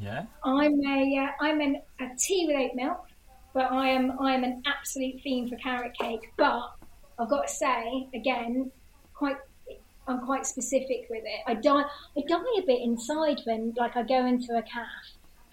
[0.00, 3.06] Yeah, I'm a am uh, an, a tea with oat milk,
[3.54, 6.32] but I am I am an absolute fiend for carrot cake.
[6.36, 6.74] But
[7.18, 8.70] I've got to say again,
[9.14, 9.36] quite
[10.06, 11.40] I'm quite specific with it.
[11.46, 14.90] I die I die a bit inside when like I go into a cafe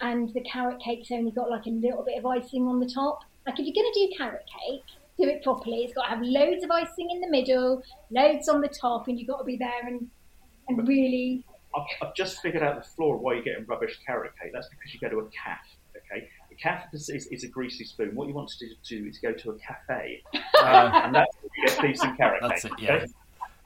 [0.00, 3.20] and the carrot cake's only got like a little bit of icing on the top.
[3.46, 4.82] Like if you're to do carrot cake,
[5.18, 5.84] do it properly.
[5.84, 9.18] It's got to have loads of icing in the middle, loads on the top, and
[9.18, 10.08] you've got to be there and
[10.68, 11.44] and really.
[11.74, 14.50] I've, I've just figured out the flaw of why you're getting rubbish carrot cake.
[14.52, 15.60] That's because you go to a cafe.
[16.52, 18.14] Okay, a cafe is, is, is, a greasy spoon.
[18.14, 21.66] What you want to do, is go to a cafe, uh, and that's where you
[21.66, 22.72] get decent carrot that's cake.
[22.78, 22.92] It, yeah.
[22.94, 23.06] Okay?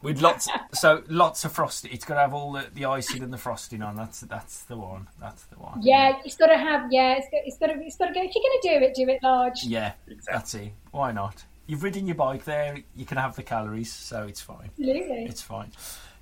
[0.02, 1.92] With lots, so lots of frosting.
[1.92, 3.96] It's got to have all the, the icing and the frosting on.
[3.96, 5.08] That's that's the one.
[5.20, 5.80] That's the one.
[5.82, 6.92] Yeah, it's got to have.
[6.92, 8.22] Yeah, it's got, it's got to it's got to go.
[8.22, 9.64] If you're going to do it, do it large.
[9.64, 10.32] Yeah, exactly.
[10.32, 10.72] that's it.
[10.92, 11.44] Why not?
[11.66, 12.78] You've ridden your bike there.
[12.94, 14.70] You can have the calories, so it's fine.
[14.78, 15.72] Absolutely, it's fine.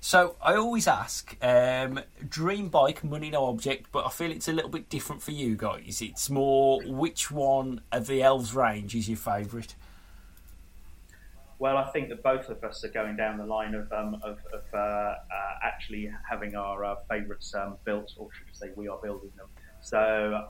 [0.05, 1.99] So I always ask, um,
[2.29, 5.55] dream bike, money no object, but I feel it's a little bit different for you
[5.55, 5.99] guys.
[5.99, 9.73] It's more which one of the elves range is your favourite?
[11.57, 14.37] Well, I think that both of us are going down the line of, um, of,
[14.53, 15.15] of uh, uh,
[15.63, 19.47] actually having our uh, favourites um, built, or should we say, we are building them.
[19.81, 19.97] So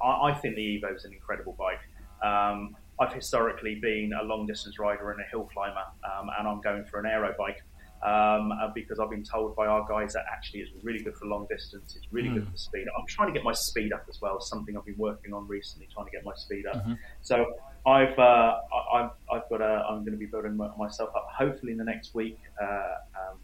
[0.03, 1.80] I, I think the Evo is an incredible bike.
[2.22, 6.60] Um, I've historically been a long distance rider and a hill climber, um, and I'm
[6.60, 7.64] going for an aero bike
[8.06, 11.26] um, uh, because I've been told by our guys that actually it's really good for
[11.26, 11.95] long distance.
[11.95, 12.36] It's really mm.
[12.36, 12.52] good hmm.
[12.52, 12.86] for speed.
[12.98, 14.40] I'm trying to get my speed up as well.
[14.40, 16.76] Something I've been working on recently, trying to get my speed up.
[16.76, 16.94] Mm-hmm.
[17.23, 17.53] So
[17.88, 18.60] I've uh,
[18.94, 22.14] I've, I've got a I'm going to be building myself up hopefully in the next
[22.14, 23.40] week uh, um,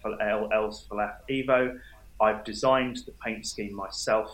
[0.00, 1.78] for El, Elves Falath Evo.
[2.18, 4.30] I've designed the paint scheme myself.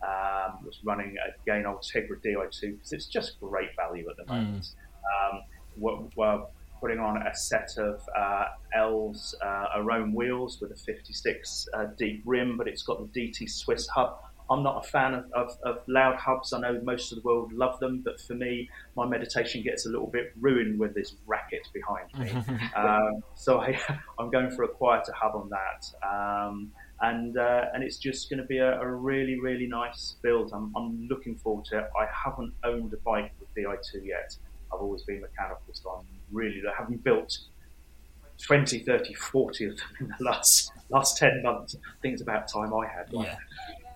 [0.00, 4.32] Um, was running again Ultegra Di2 because it's just great value at the hmm.
[4.32, 4.70] moment.
[5.02, 5.38] Mm.
[5.38, 5.42] Um,
[6.16, 6.42] we're,
[6.80, 8.44] putting on a set of uh,
[8.74, 13.50] Elves uh, Arome wheels with a 56 uh, deep rim, but it's got the DT
[13.50, 14.18] Swiss hub
[14.50, 16.52] I'm not a fan of, of, of, loud hubs.
[16.52, 19.90] I know most of the world love them, but for me, my meditation gets a
[19.90, 22.30] little bit ruined with this racket behind me.
[22.76, 23.78] um, so I,
[24.20, 25.92] am going for a quieter hub on that.
[26.06, 30.50] Um, and uh, and it's just going to be a, a, really really nice build.
[30.52, 31.90] I'm, I'm looking forward to it.
[31.96, 34.36] I haven't owned a bike with the i2 yet.
[34.72, 37.38] I've always been mechanical, so I'm really I haven't built
[38.44, 41.74] 20, 30, 40 of them in the last last 10 months.
[41.76, 43.26] I think it's about time I had one.
[43.26, 43.36] Yeah.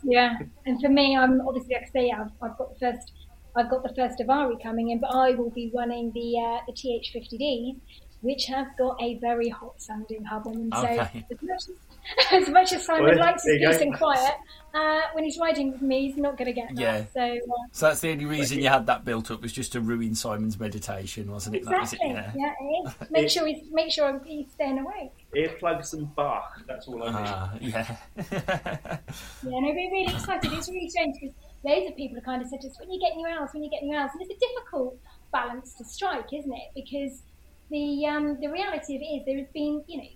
[0.05, 0.37] Yeah,
[0.67, 3.13] and for me, I'm obviously like I say, I've, I've got the first,
[3.55, 6.73] I've got the first Avari coming in, but I will be running the uh, the
[6.73, 7.77] TH50Ds,
[8.21, 10.71] which have got a very hot sounding hub on them.
[10.75, 10.97] Okay.
[10.97, 11.71] So as much as,
[12.33, 14.35] as much as Simon well, likes his peace and quiet,
[14.75, 16.81] uh, when he's riding with me, he's not going to get that.
[16.81, 17.05] Yeah.
[17.13, 19.81] So, uh, so that's the only reason you had that built up was just to
[19.81, 21.59] ruin Simon's meditation, wasn't it?
[21.61, 21.99] Exactly.
[22.13, 22.41] That was it?
[22.41, 22.53] Yeah.
[22.61, 25.13] yeah make sure he's make sure he's staying awake.
[25.37, 26.63] Earplugs and Bach.
[26.67, 27.29] That's all I need.
[27.29, 27.97] Uh, yeah.
[28.33, 28.99] yeah.
[29.43, 30.53] No, we're really excited.
[30.53, 31.35] It's really strange because
[31.65, 33.63] loads of people are kind of said to us, "When you get new house, when
[33.63, 34.97] you get new house," and it's a difficult
[35.33, 36.71] balance to strike, isn't it?
[36.75, 37.23] Because
[37.71, 40.09] the um, the reality of it is there has been, you know,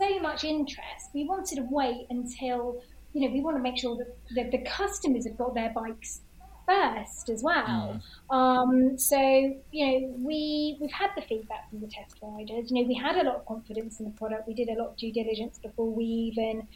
[0.00, 1.10] so much interest.
[1.14, 2.82] We wanted to wait until,
[3.12, 6.22] you know, we want to make sure that, that the customers have got their bikes
[6.66, 8.00] first as well.
[8.30, 8.34] Mm.
[8.34, 12.70] Um, so you know, we we've had the feedback from the test riders.
[12.70, 14.46] You know, we had a lot of confidence in the product.
[14.46, 16.66] We did a lot of due diligence before we even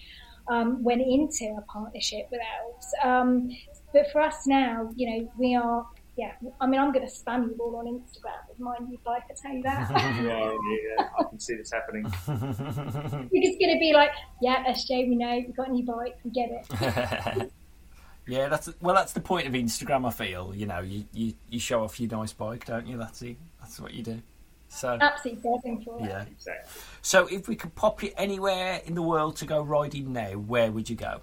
[0.48, 2.94] um, went into a partnership with Elves.
[3.02, 3.50] Um,
[3.92, 7.48] but for us now, you know, we are yeah, I mean, I'm going to spam
[7.48, 9.24] you all on Instagram with my new bike.
[9.28, 9.90] I tell you that.
[10.22, 10.52] yeah,
[10.98, 12.04] yeah, I can see this happening.
[13.32, 14.10] You're just going to be like,
[14.40, 17.50] yeah, SJ, we know you've got a new bike, we get it.
[18.28, 20.06] yeah, that's well, that's the point of Instagram.
[20.06, 22.96] I feel, you know, you, you, you show off your nice bike, don't you?
[22.96, 23.36] That's it.
[23.60, 24.22] That's what you do.
[24.68, 26.22] So absolutely for yeah.
[26.22, 26.72] Exactly.
[27.02, 30.72] So, if we could pop you anywhere in the world to go riding now, where
[30.72, 31.20] would you go?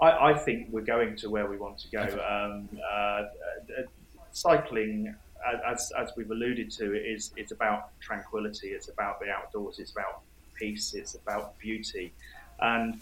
[0.00, 2.02] I, I, think we're going to where we want to go.
[2.02, 3.24] Um, uh, uh,
[4.32, 5.14] cycling,
[5.66, 8.68] as, as we've alluded to, is it's about tranquility.
[8.68, 9.78] It's about the outdoors.
[9.78, 10.20] It's about
[10.54, 10.94] peace.
[10.94, 12.12] It's about beauty,
[12.60, 13.00] and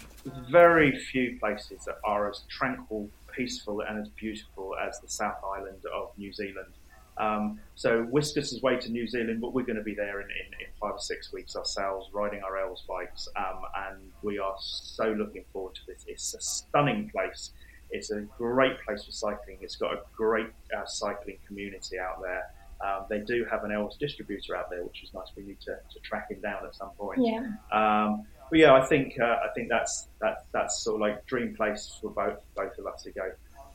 [0.51, 5.83] very few places that are as tranquil, peaceful, and as beautiful as the South Island
[5.93, 6.73] of New Zealand.
[7.17, 10.27] Um, so Whiskers is way to New Zealand, but we're going to be there in,
[10.27, 14.55] in, in five or six weeks ourselves, riding our Elves bikes, um, and we are
[14.59, 16.05] so looking forward to this.
[16.07, 17.53] It's a stunning place.
[17.91, 19.59] It's a great place for cycling.
[19.61, 22.51] It's got a great uh, cycling community out there.
[22.85, 25.29] Um, they do have an Elves distributor out there, which is nice.
[25.37, 27.21] We need to, to track him down at some point.
[27.23, 27.51] Yeah.
[27.71, 31.55] Um, but yeah, I think uh, I think that's that that's sort of like dream
[31.55, 33.31] place for both both of us to go.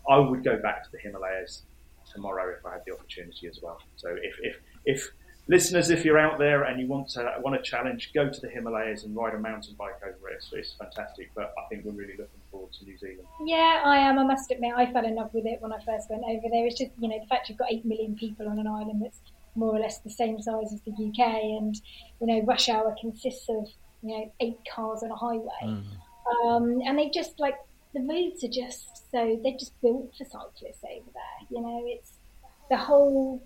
[0.10, 1.64] I would go back to the Himalayas
[2.20, 3.80] tomorrow if I had the opportunity as well.
[3.96, 4.56] So if, if,
[4.86, 5.12] if
[5.48, 8.50] listeners, if you're out there and you want to want a challenge, go to the
[8.50, 10.36] Himalayas and ride a mountain bike over it.
[10.38, 11.32] It's, it's fantastic.
[11.36, 13.28] But I think we're really looking forward to New Zealand.
[13.46, 14.20] Yeah, I am.
[14.20, 16.68] I must admit, I fell in love with it when I first went over there.
[16.68, 19.20] It's just you know the fact you've got eight million people on an island that's
[19.56, 21.76] more or less the same size as the UK, and
[22.20, 23.68] you know rush hour consists of
[24.04, 25.84] you know eight cars on a highway, mm.
[26.46, 27.56] um, and they just like
[27.94, 31.48] the roads are just so they're just built for cyclists over there.
[31.50, 32.14] You know, it's
[32.70, 33.42] the whole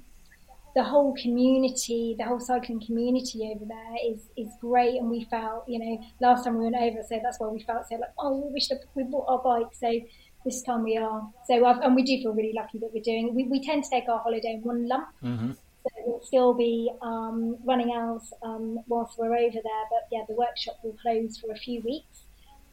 [0.76, 5.68] the whole community, the whole cycling community over there is is great, and we felt,
[5.68, 8.38] you know, last time we went over, so that's why we felt so like, oh,
[8.38, 10.00] we wish we bought our bike, so
[10.44, 11.30] this time we are.
[11.48, 13.34] So, I've, and we do feel really lucky that we're doing.
[13.36, 15.52] We, we tend to take our holiday in one lump, mm-hmm.
[15.52, 19.84] so we'll still be um, running ours um, whilst we're over there.
[19.92, 22.23] But yeah, the workshop will close for a few weeks,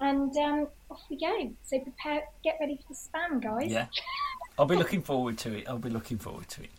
[0.01, 1.53] and um, off we go.
[1.65, 3.71] So prepare, get ready for the spam, guys.
[3.71, 3.87] Yeah,
[4.59, 5.69] I'll be looking forward to it.
[5.69, 6.71] I'll be looking forward to it.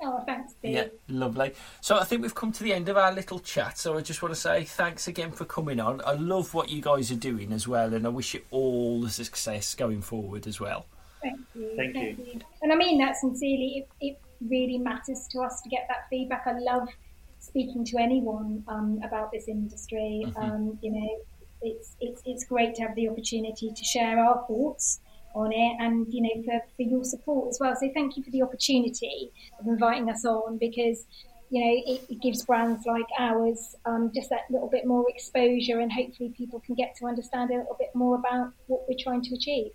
[0.00, 0.74] Oh, thanks, Steve.
[0.74, 1.54] Yeah, lovely.
[1.80, 3.78] So I think we've come to the end of our little chat.
[3.78, 6.00] So I just want to say thanks again for coming on.
[6.06, 9.10] I love what you guys are doing as well, and I wish you all the
[9.10, 10.86] success going forward as well.
[11.20, 11.72] Thank you.
[11.76, 12.24] Thank, Thank you.
[12.24, 12.40] you.
[12.62, 13.86] And I mean that sincerely.
[14.00, 16.44] It, it, really matters to us to get that feedback.
[16.46, 16.88] I love
[17.40, 20.22] speaking to anyone um, about this industry.
[20.26, 20.40] Mm-hmm.
[20.40, 21.18] Um, you know,
[21.62, 25.00] it's, it's, it's great to have the opportunity to share our thoughts
[25.34, 27.74] on it and, you know, for, for your support as well.
[27.74, 31.06] So thank you for the opportunity of inviting us on because,
[31.50, 35.80] you know, it, it gives brands like ours um, just that little bit more exposure
[35.80, 39.22] and hopefully people can get to understand a little bit more about what we're trying
[39.22, 39.72] to achieve.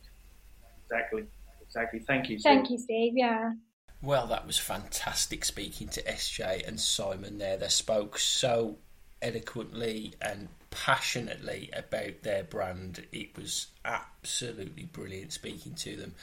[0.85, 1.25] Exactly.
[1.61, 1.99] Exactly.
[1.99, 2.39] Thank you.
[2.39, 2.51] Steve.
[2.51, 3.13] Thank you, Steve.
[3.15, 3.53] Yeah.
[4.01, 7.57] Well, that was fantastic speaking to SJ and Simon there.
[7.57, 8.77] They spoke so
[9.21, 13.05] eloquently and passionately about their brand.
[13.11, 16.15] It was absolutely brilliant speaking to them.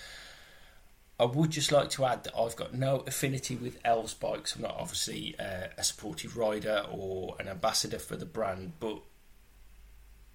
[1.21, 4.57] I would just like to add that I've got no affinity with Elves bikes.
[4.57, 9.01] I'm not obviously uh, a supportive rider or an ambassador for the brand, but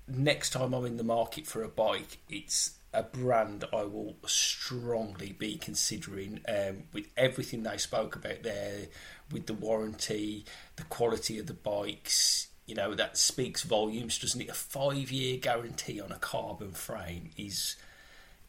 [0.07, 5.33] next time I'm in the market for a bike, it's a brand I will strongly
[5.33, 8.87] be considering um, with everything they spoke about there,
[9.31, 10.45] with the warranty,
[10.77, 12.47] the quality of the bikes.
[12.65, 14.49] You know that speaks volumes, doesn't it?
[14.49, 17.75] A five-year guarantee on a carbon frame is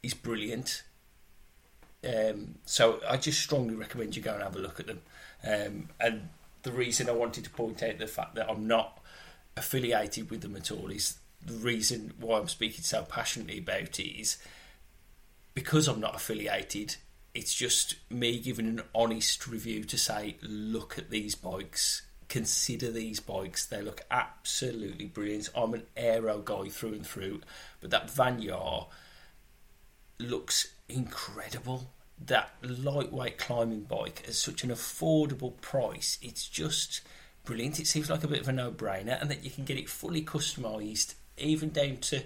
[0.02, 0.82] is brilliant.
[2.04, 5.02] Um, so I just strongly recommend you go and have a look at them.
[5.44, 6.28] Um, and
[6.62, 9.00] the reason I wanted to point out the fact that I'm not
[9.56, 14.20] affiliated with them at all is the reason why I'm speaking so passionately about it
[14.20, 14.38] is
[15.54, 16.96] because I'm not affiliated.
[17.34, 23.20] It's just me giving an honest review to say, look at these bikes, consider these
[23.20, 23.66] bikes.
[23.66, 25.48] They look absolutely brilliant.
[25.54, 27.40] I'm an aero guy through and through,
[27.80, 28.86] but that Vanyar
[30.18, 31.90] looks incredible.
[32.24, 37.02] That lightweight climbing bike at such an affordable price, it's just
[37.44, 37.78] brilliant.
[37.78, 39.88] It seems like a bit of a no brainer, and that you can get it
[39.88, 42.22] fully customised even down to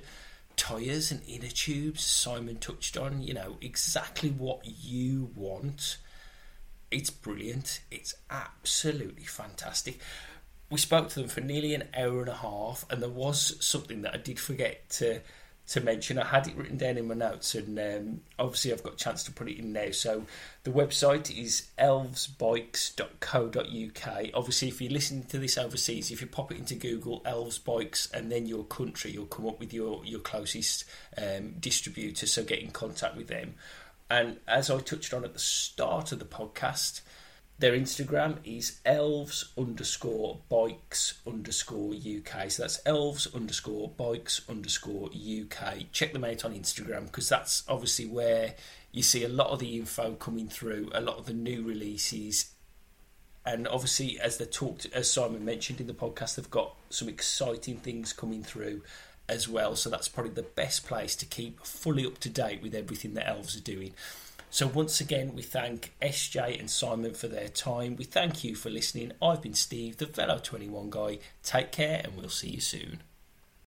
[0.56, 2.05] tyres and inner tubes.
[2.05, 5.97] Simon touched on, you know, exactly what you want.
[6.91, 7.81] It's brilliant.
[7.91, 10.01] It's absolutely fantastic.
[10.71, 14.03] We spoke to them for nearly an hour and a half, and there was something
[14.03, 15.21] that I did forget to
[15.71, 16.19] to mention.
[16.19, 19.23] I had it written down in my notes, and um, obviously I've got a chance
[19.25, 19.93] to put it in now.
[19.93, 20.25] So
[20.65, 24.31] the website is elvesbikes.co.uk.
[24.35, 28.11] Obviously, if you're listening to this overseas, if you pop it into Google, Elves Bikes,
[28.12, 30.87] and then your country, you'll come up with your your closest
[31.17, 32.27] um, distributor.
[32.27, 33.55] So get in contact with them.
[34.11, 37.01] And as I touched on at the start of the podcast,
[37.61, 42.51] their Instagram is elves underscore bikes underscore UK.
[42.51, 45.93] So that's elves underscore bikes underscore UK.
[45.93, 48.55] Check them out on Instagram because that's obviously where
[48.91, 52.53] you see a lot of the info coming through, a lot of the new releases.
[53.47, 57.77] And obviously, as they talked, as Simon mentioned in the podcast, they've got some exciting
[57.77, 58.82] things coming through
[59.31, 59.77] as well.
[59.77, 63.28] So that's probably the best place to keep fully up to date with everything that
[63.28, 63.94] Elves are doing.
[64.52, 67.94] So, once again, we thank SJ and Simon for their time.
[67.94, 69.12] We thank you for listening.
[69.23, 71.19] I've been Steve, the Velo 21 guy.
[71.44, 73.10] Take care, and we'll see you soon.